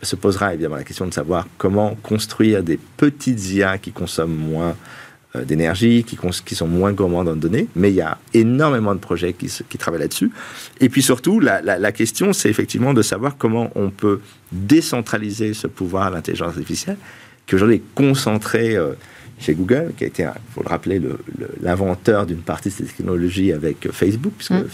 se 0.02 0.16
posera 0.16 0.54
évidemment 0.54 0.78
la 0.78 0.84
question 0.84 1.06
de 1.06 1.14
savoir 1.14 1.48
comment 1.60 1.96
construire 2.02 2.64
des 2.64 2.80
petites 2.98 3.52
IA 3.52 3.78
qui 3.78 3.92
consomment 3.92 4.36
moins 4.36 4.76
d'énergie, 5.46 6.04
qui, 6.04 6.18
qui, 6.46 6.56
sont 6.56 6.68
moins 6.68 6.92
gourmands 6.92 7.24
dans 7.24 7.36
données, 7.36 7.68
mais 7.76 7.90
il 7.90 7.96
y 7.96 8.02
a 8.02 8.18
énormément 8.34 8.94
de 8.94 9.00
projets 9.00 9.34
qui, 9.34 9.50
qui 9.70 9.78
travaillent 9.78 10.02
là-dessus. 10.02 10.32
Et 10.80 10.90
puis 10.90 11.02
surtout, 11.02 11.40
la, 11.40 11.62
la, 11.62 11.92
question, 11.92 12.34
c'est 12.34 12.50
effectivement 12.50 12.94
de 12.94 13.02
savoir 13.02 13.38
comment 13.38 13.72
on 13.76 13.90
peut 13.92 14.20
décentraliser 14.52 15.54
ce 15.54 15.68
pouvoir 15.68 16.08
à 16.08 16.10
l'intelligence 16.10 16.50
artificielle, 16.50 16.98
qui 17.48 17.56
aujourd'hui 17.56 17.78
est 17.78 17.96
concentré 17.96 18.76
euh, 18.76 18.92
chez 19.40 19.54
Google, 19.54 19.94
qui 19.98 20.04
a 20.04 20.08
été, 20.08 20.24
il 20.24 20.54
faut 20.54 20.64
le 20.64 20.70
rappeler, 20.70 21.02
l'inventeur 21.62 22.26
d'une 22.26 22.42
partie 22.42 22.70
de 22.70 22.74
cette 22.74 22.96
technologie 22.96 23.54
avec 23.54 23.90
Facebook, 23.92 24.34
puisque 24.38 24.52
mmh. 24.52 24.68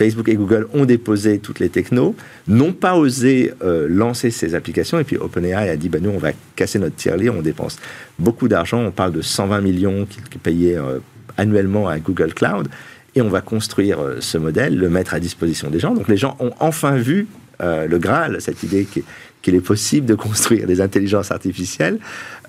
Facebook 0.00 0.30
et 0.30 0.34
Google 0.34 0.66
ont 0.72 0.86
déposé 0.86 1.40
toutes 1.40 1.60
les 1.60 1.68
technos, 1.68 2.16
n'ont 2.48 2.72
pas 2.72 2.96
osé 2.96 3.52
euh, 3.62 3.86
lancer 3.86 4.30
ces 4.30 4.54
applications, 4.54 4.98
et 4.98 5.04
puis 5.04 5.18
OpenAI 5.18 5.68
a 5.68 5.76
dit, 5.76 5.90
bah, 5.90 5.98
nous, 6.00 6.08
on 6.08 6.16
va 6.16 6.30
casser 6.56 6.78
notre 6.78 6.96
tirelire, 6.96 7.34
on 7.36 7.42
dépense 7.42 7.76
beaucoup 8.18 8.48
d'argent, 8.48 8.80
on 8.80 8.92
parle 8.92 9.12
de 9.12 9.20
120 9.20 9.60
millions 9.60 10.06
qui, 10.06 10.38
payaient 10.38 10.78
euh, 10.78 11.00
annuellement 11.36 11.86
à 11.86 11.98
Google 11.98 12.32
Cloud, 12.32 12.68
et 13.14 13.20
on 13.20 13.28
va 13.28 13.42
construire 13.42 14.00
euh, 14.00 14.16
ce 14.20 14.38
modèle, 14.38 14.74
le 14.78 14.88
mettre 14.88 15.12
à 15.12 15.20
disposition 15.20 15.68
des 15.68 15.80
gens. 15.80 15.94
Donc 15.94 16.08
les 16.08 16.16
gens 16.16 16.34
ont 16.40 16.52
enfin 16.60 16.96
vu 16.96 17.26
le 17.62 17.98
Graal, 17.98 18.40
cette 18.40 18.62
idée 18.62 18.86
qui 18.86 19.04
qu'il 19.42 19.54
est 19.54 19.60
possible 19.60 20.06
de 20.06 20.14
construire 20.14 20.66
des 20.66 20.80
intelligences 20.80 21.30
artificielles. 21.30 21.98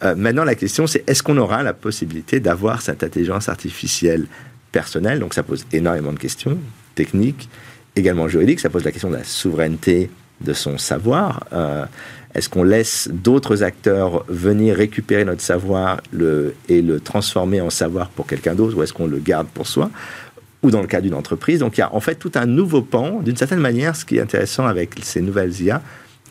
Maintenant, 0.02 0.46
la 0.46 0.56
question, 0.56 0.88
c'est 0.88 1.04
est-ce 1.10 1.22
qu'on 1.22 1.38
aura 1.38 1.64
la 1.64 1.74
possibilité 1.74 2.40
d'avoir 2.40 2.82
cette 2.82 3.04
intelligence 3.04 3.50
artificielle 3.50 4.28
personnelle? 4.72 5.20
Donc, 5.20 5.34
ça 5.34 5.44
pose 5.44 5.66
énormément 5.74 6.14
de 6.14 6.20
questions 6.20 6.58
techniques, 6.96 7.50
également 7.96 8.28
juridiques. 8.28 8.60
Ça 8.60 8.70
pose 8.70 8.84
la 8.84 8.92
question 8.92 9.10
de 9.10 9.16
la 9.16 9.24
souveraineté 9.24 10.10
de 10.42 10.54
son 10.54 10.78
savoir. 10.78 11.46
Euh, 11.54 11.86
est-ce 12.34 12.50
qu'on 12.50 12.64
laisse 12.64 13.10
d'autres 13.12 13.64
acteurs 13.64 14.24
venir 14.28 14.76
récupérer 14.76 15.26
notre 15.26 15.42
savoir 15.42 16.02
et 16.70 16.82
le 16.82 17.00
transformer 17.00 17.60
en 17.62 17.70
savoir 17.70 18.10
pour 18.10 18.26
quelqu'un 18.26 18.56
d'autre, 18.56 18.78
ou 18.78 18.84
est-ce 18.84 18.94
qu'on 18.94 19.08
le 19.08 19.20
garde 19.20 19.48
pour 19.48 19.68
soi 19.68 19.92
ou 20.64 20.70
dans 20.72 20.82
le 20.82 20.88
cas 20.88 21.02
d'une 21.02 21.14
entreprise? 21.14 21.60
Donc 21.60 21.78
il 21.78 21.82
y 21.82 21.84
a 21.84 21.94
en 21.94 22.00
fait 22.00 22.16
tout 22.16 22.32
un 22.36 22.46
nouveau 22.46 22.82
pan. 22.82 23.20
D'une 23.22 23.36
certaine 23.36 23.60
manière, 23.60 23.96
ce 23.96 24.06
qui 24.06 24.18
est 24.18 24.22
intéressant 24.22 24.66
avec 24.66 24.96
ces 25.02 25.22
nouvelles 25.22 25.60
IA, 25.62 25.82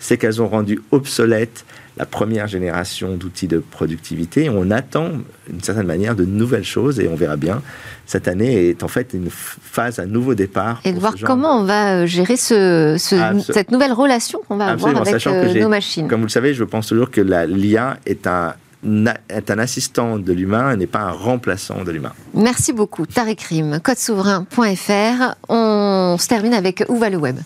c'est 0.01 0.17
qu'elles 0.17 0.43
ont 0.43 0.49
rendu 0.49 0.81
obsolète 0.91 1.65
la 1.97 2.07
première 2.07 2.47
génération 2.47 3.17
d'outils 3.17 3.47
de 3.47 3.59
productivité. 3.59 4.49
On 4.49 4.71
attend, 4.71 5.11
d'une 5.49 5.61
certaine 5.61 5.87
manière, 5.87 6.17
de 6.17 6.25
nouvelles 6.25 6.65
choses 6.65 6.99
et 6.99 7.09
on 7.09 7.15
verra 7.15 7.37
bien. 7.37 7.61
Cette 8.07 8.27
année 8.27 8.71
est 8.71 8.83
en 8.83 8.89
fait 8.89 9.13
une 9.13 9.29
phase, 9.31 9.99
un 9.99 10.07
nouveau 10.07 10.35
départ. 10.35 10.81
Et 10.85 10.93
de 10.93 10.99
voir 10.99 11.15
comment 11.23 11.61
on 11.61 11.65
va 11.65 11.97
euh, 11.97 12.07
gérer 12.07 12.37
ce, 12.37 12.97
cette 12.99 13.71
nouvelle 13.71 13.93
relation 13.93 14.41
qu'on 14.49 14.57
va 14.57 14.69
avoir 14.69 14.97
avec 14.97 15.27
euh, 15.27 15.61
nos 15.61 15.69
machines. 15.69 16.09
Comme 16.09 16.21
vous 16.21 16.27
le 16.27 16.33
savez, 16.33 16.55
je 16.55 16.65
pense 16.65 16.87
toujours 16.87 17.11
que 17.11 17.21
l'IA 17.21 17.99
est 18.07 18.27
un, 18.27 18.55
est 19.29 19.51
un 19.51 19.59
assistant 19.59 20.19
de 20.19 20.33
l'humain 20.33 20.73
et 20.73 20.77
n'est 20.77 20.87
pas 20.87 21.03
un 21.03 21.13
remplaçant 21.13 21.85
de 21.85 21.91
l'humain. 21.91 22.13
Merci 22.33 22.73
beaucoup. 22.73 23.05
Tarek 23.05 23.43
Rim, 23.43 23.79
codesouverain.fr. 23.81 25.35
On 25.51 26.17
se 26.19 26.27
termine 26.29 26.55
avec 26.55 26.85
Où 26.89 26.97
va 26.97 27.11
le 27.11 27.19
web 27.19 27.37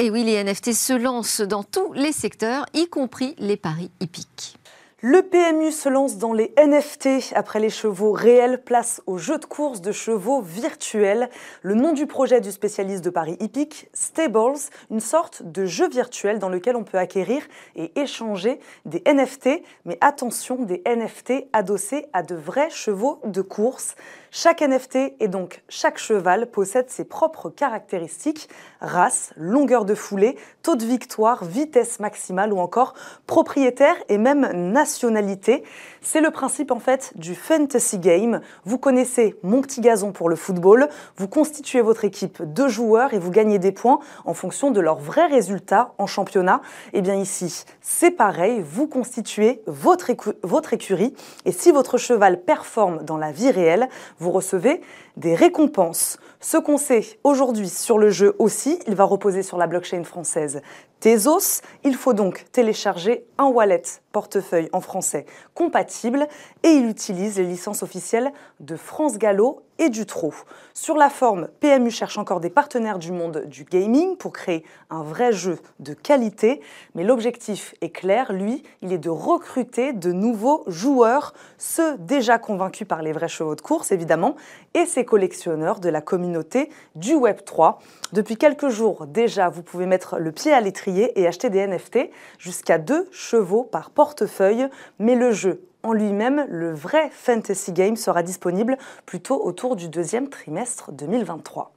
Et 0.00 0.10
oui, 0.10 0.22
les 0.22 0.44
NFT 0.44 0.74
se 0.74 0.92
lancent 0.92 1.40
dans 1.40 1.64
tous 1.64 1.92
les 1.92 2.12
secteurs, 2.12 2.66
y 2.72 2.86
compris 2.86 3.34
les 3.38 3.56
paris 3.56 3.90
hippiques. 3.98 4.56
Le 5.00 5.22
PMU 5.22 5.72
se 5.72 5.88
lance 5.88 6.18
dans 6.18 6.32
les 6.32 6.52
NFT 6.56 7.32
après 7.34 7.58
les 7.58 7.70
chevaux 7.70 8.12
réels, 8.12 8.62
place 8.62 9.02
au 9.06 9.18
jeu 9.18 9.38
de 9.38 9.44
course 9.44 9.80
de 9.80 9.90
chevaux 9.90 10.40
virtuels. 10.40 11.30
Le 11.62 11.74
nom 11.74 11.92
du 11.92 12.06
projet 12.06 12.40
du 12.40 12.52
spécialiste 12.52 13.04
de 13.04 13.10
Paris 13.10 13.36
hippique, 13.40 13.88
Stables, 13.92 14.58
une 14.90 15.00
sorte 15.00 15.42
de 15.42 15.66
jeu 15.66 15.88
virtuel 15.88 16.38
dans 16.38 16.48
lequel 16.48 16.76
on 16.76 16.84
peut 16.84 16.98
acquérir 16.98 17.42
et 17.74 17.90
échanger 17.98 18.60
des 18.86 19.02
NFT, 19.04 19.62
mais 19.84 19.98
attention, 20.00 20.62
des 20.62 20.82
NFT 20.86 21.48
adossés 21.52 22.06
à 22.12 22.22
de 22.22 22.36
vrais 22.36 22.70
chevaux 22.70 23.20
de 23.24 23.42
course. 23.42 23.96
Chaque 24.30 24.60
NFT 24.60 25.14
et 25.20 25.28
donc 25.28 25.62
chaque 25.68 25.98
cheval 25.98 26.50
possède 26.50 26.90
ses 26.90 27.04
propres 27.04 27.48
caractéristiques, 27.48 28.48
race, 28.80 29.32
longueur 29.36 29.84
de 29.86 29.94
foulée, 29.94 30.36
taux 30.62 30.76
de 30.76 30.84
victoire, 30.84 31.44
vitesse 31.44 31.98
maximale 31.98 32.52
ou 32.52 32.58
encore 32.58 32.94
propriétaire 33.26 33.96
et 34.08 34.18
même 34.18 34.46
nationalité. 34.72 35.64
C'est 36.02 36.20
le 36.20 36.30
principe 36.30 36.70
en 36.70 36.78
fait 36.78 37.12
du 37.16 37.34
fantasy 37.34 37.98
game. 37.98 38.40
Vous 38.64 38.78
connaissez 38.78 39.36
mon 39.42 39.60
petit 39.62 39.80
gazon 39.80 40.12
pour 40.12 40.28
le 40.28 40.36
football, 40.36 40.88
vous 41.16 41.28
constituez 41.28 41.80
votre 41.80 42.04
équipe 42.04 42.42
de 42.42 42.68
joueurs 42.68 43.14
et 43.14 43.18
vous 43.18 43.30
gagnez 43.30 43.58
des 43.58 43.72
points 43.72 43.98
en 44.24 44.34
fonction 44.34 44.70
de 44.70 44.80
leurs 44.80 44.98
vrais 44.98 45.26
résultats 45.26 45.94
en 45.98 46.06
championnat. 46.06 46.60
Et 46.92 46.98
eh 46.98 47.02
bien 47.02 47.14
ici, 47.14 47.64
c'est 47.80 48.10
pareil, 48.10 48.62
vous 48.64 48.86
constituez 48.86 49.62
votre, 49.66 50.10
votre 50.42 50.72
écurie 50.72 51.14
et 51.44 51.52
si 51.52 51.72
votre 51.72 51.98
cheval 51.98 52.42
performe 52.42 53.04
dans 53.04 53.16
la 53.16 53.32
vie 53.32 53.50
réelle, 53.50 53.88
vous 54.18 54.30
recevez 54.30 54.80
des 55.16 55.34
récompenses. 55.34 56.18
Ce 56.40 56.56
qu'on 56.56 56.76
sait 56.76 57.18
aujourd'hui 57.24 57.68
sur 57.68 57.98
le 57.98 58.10
jeu 58.10 58.36
aussi, 58.38 58.78
il 58.86 58.94
va 58.94 59.02
reposer 59.02 59.42
sur 59.42 59.56
la 59.56 59.66
blockchain 59.66 60.04
française 60.04 60.62
Tezos. 61.00 61.62
Il 61.82 61.96
faut 61.96 62.12
donc 62.12 62.44
télécharger 62.52 63.26
un 63.38 63.46
wallet 63.46 63.82
portefeuille 64.12 64.68
en 64.72 64.80
français 64.80 65.26
compatible 65.54 66.28
et 66.62 66.68
il 66.68 66.86
utilise 66.86 67.38
les 67.38 67.44
licences 67.44 67.82
officielles 67.82 68.32
de 68.60 68.76
France 68.76 69.18
Gallo 69.18 69.62
et 69.78 69.88
du 69.88 70.06
Trot. 70.06 70.34
Sur 70.74 70.96
la 70.96 71.10
forme, 71.10 71.48
PMU 71.60 71.90
cherche 71.90 72.18
encore 72.18 72.40
des 72.40 72.50
partenaires 72.50 72.98
du 72.98 73.12
monde 73.12 73.44
du 73.46 73.64
gaming 73.64 74.16
pour 74.16 74.32
créer 74.32 74.64
un 74.90 75.02
vrai 75.02 75.32
jeu 75.32 75.58
de 75.80 75.94
qualité, 75.94 76.60
mais 76.94 77.04
l'objectif 77.04 77.74
est 77.80 77.90
clair, 77.90 78.32
lui, 78.32 78.62
il 78.82 78.92
est 78.92 78.98
de 78.98 79.10
recruter 79.10 79.92
de 79.92 80.12
nouveaux 80.12 80.64
joueurs, 80.66 81.32
ceux 81.58 81.96
déjà 81.98 82.38
convaincus 82.38 82.86
par 82.86 83.02
les 83.02 83.12
vrais 83.12 83.28
chevaux 83.28 83.54
de 83.54 83.60
course 83.60 83.92
évidemment, 83.92 84.36
et 84.74 84.86
ces 84.86 85.04
collectionneurs 85.04 85.80
de 85.80 85.88
la 85.88 86.00
communauté 86.00 86.70
du 86.94 87.14
Web 87.14 87.44
3. 87.44 87.80
Depuis 88.12 88.36
quelques 88.36 88.68
jours 88.68 89.06
déjà, 89.06 89.48
vous 89.48 89.62
pouvez 89.62 89.86
mettre 89.86 90.18
le 90.18 90.32
pied 90.32 90.52
à 90.52 90.60
l'étrier 90.60 91.18
et 91.20 91.26
acheter 91.26 91.50
des 91.50 91.66
NFT 91.66 92.10
jusqu'à 92.38 92.78
deux 92.78 93.08
chevaux 93.10 93.64
par 93.64 93.90
portefeuille, 93.90 94.68
mais 94.98 95.14
le 95.14 95.32
jeu 95.32 95.62
en 95.82 95.92
lui-même, 95.92 96.46
le 96.48 96.72
vrai 96.72 97.10
Fantasy 97.12 97.72
Game 97.72 97.96
sera 97.96 98.22
disponible 98.22 98.76
plutôt 99.06 99.42
autour 99.44 99.76
du 99.76 99.88
deuxième 99.88 100.28
trimestre 100.28 100.92
2023. 100.92 101.72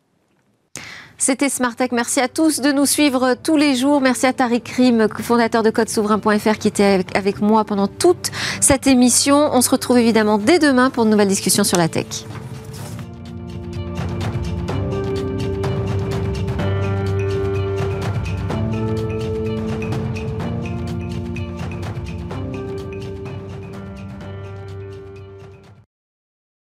C'était 1.17 1.49
Smartech. 1.49 1.91
Merci 1.91 2.19
à 2.19 2.27
tous 2.27 2.61
de 2.61 2.71
nous 2.71 2.87
suivre 2.87 3.35
tous 3.35 3.55
les 3.55 3.75
jours. 3.75 4.01
Merci 4.01 4.25
à 4.25 4.33
Tariq 4.33 4.71
Rim, 4.75 5.07
fondateur 5.19 5.61
de 5.61 5.69
CodeSouverain.fr, 5.69 6.57
qui 6.57 6.67
était 6.67 7.05
avec 7.13 7.41
moi 7.41 7.63
pendant 7.63 7.87
toute 7.87 8.31
cette 8.59 8.87
émission. 8.87 9.49
On 9.53 9.61
se 9.61 9.69
retrouve 9.69 9.99
évidemment 9.99 10.39
dès 10.39 10.57
demain 10.57 10.89
pour 10.89 11.05
de 11.05 11.11
nouvelles 11.11 11.27
discussions 11.27 11.63
sur 11.63 11.77
la 11.77 11.89
tech. 11.89 12.25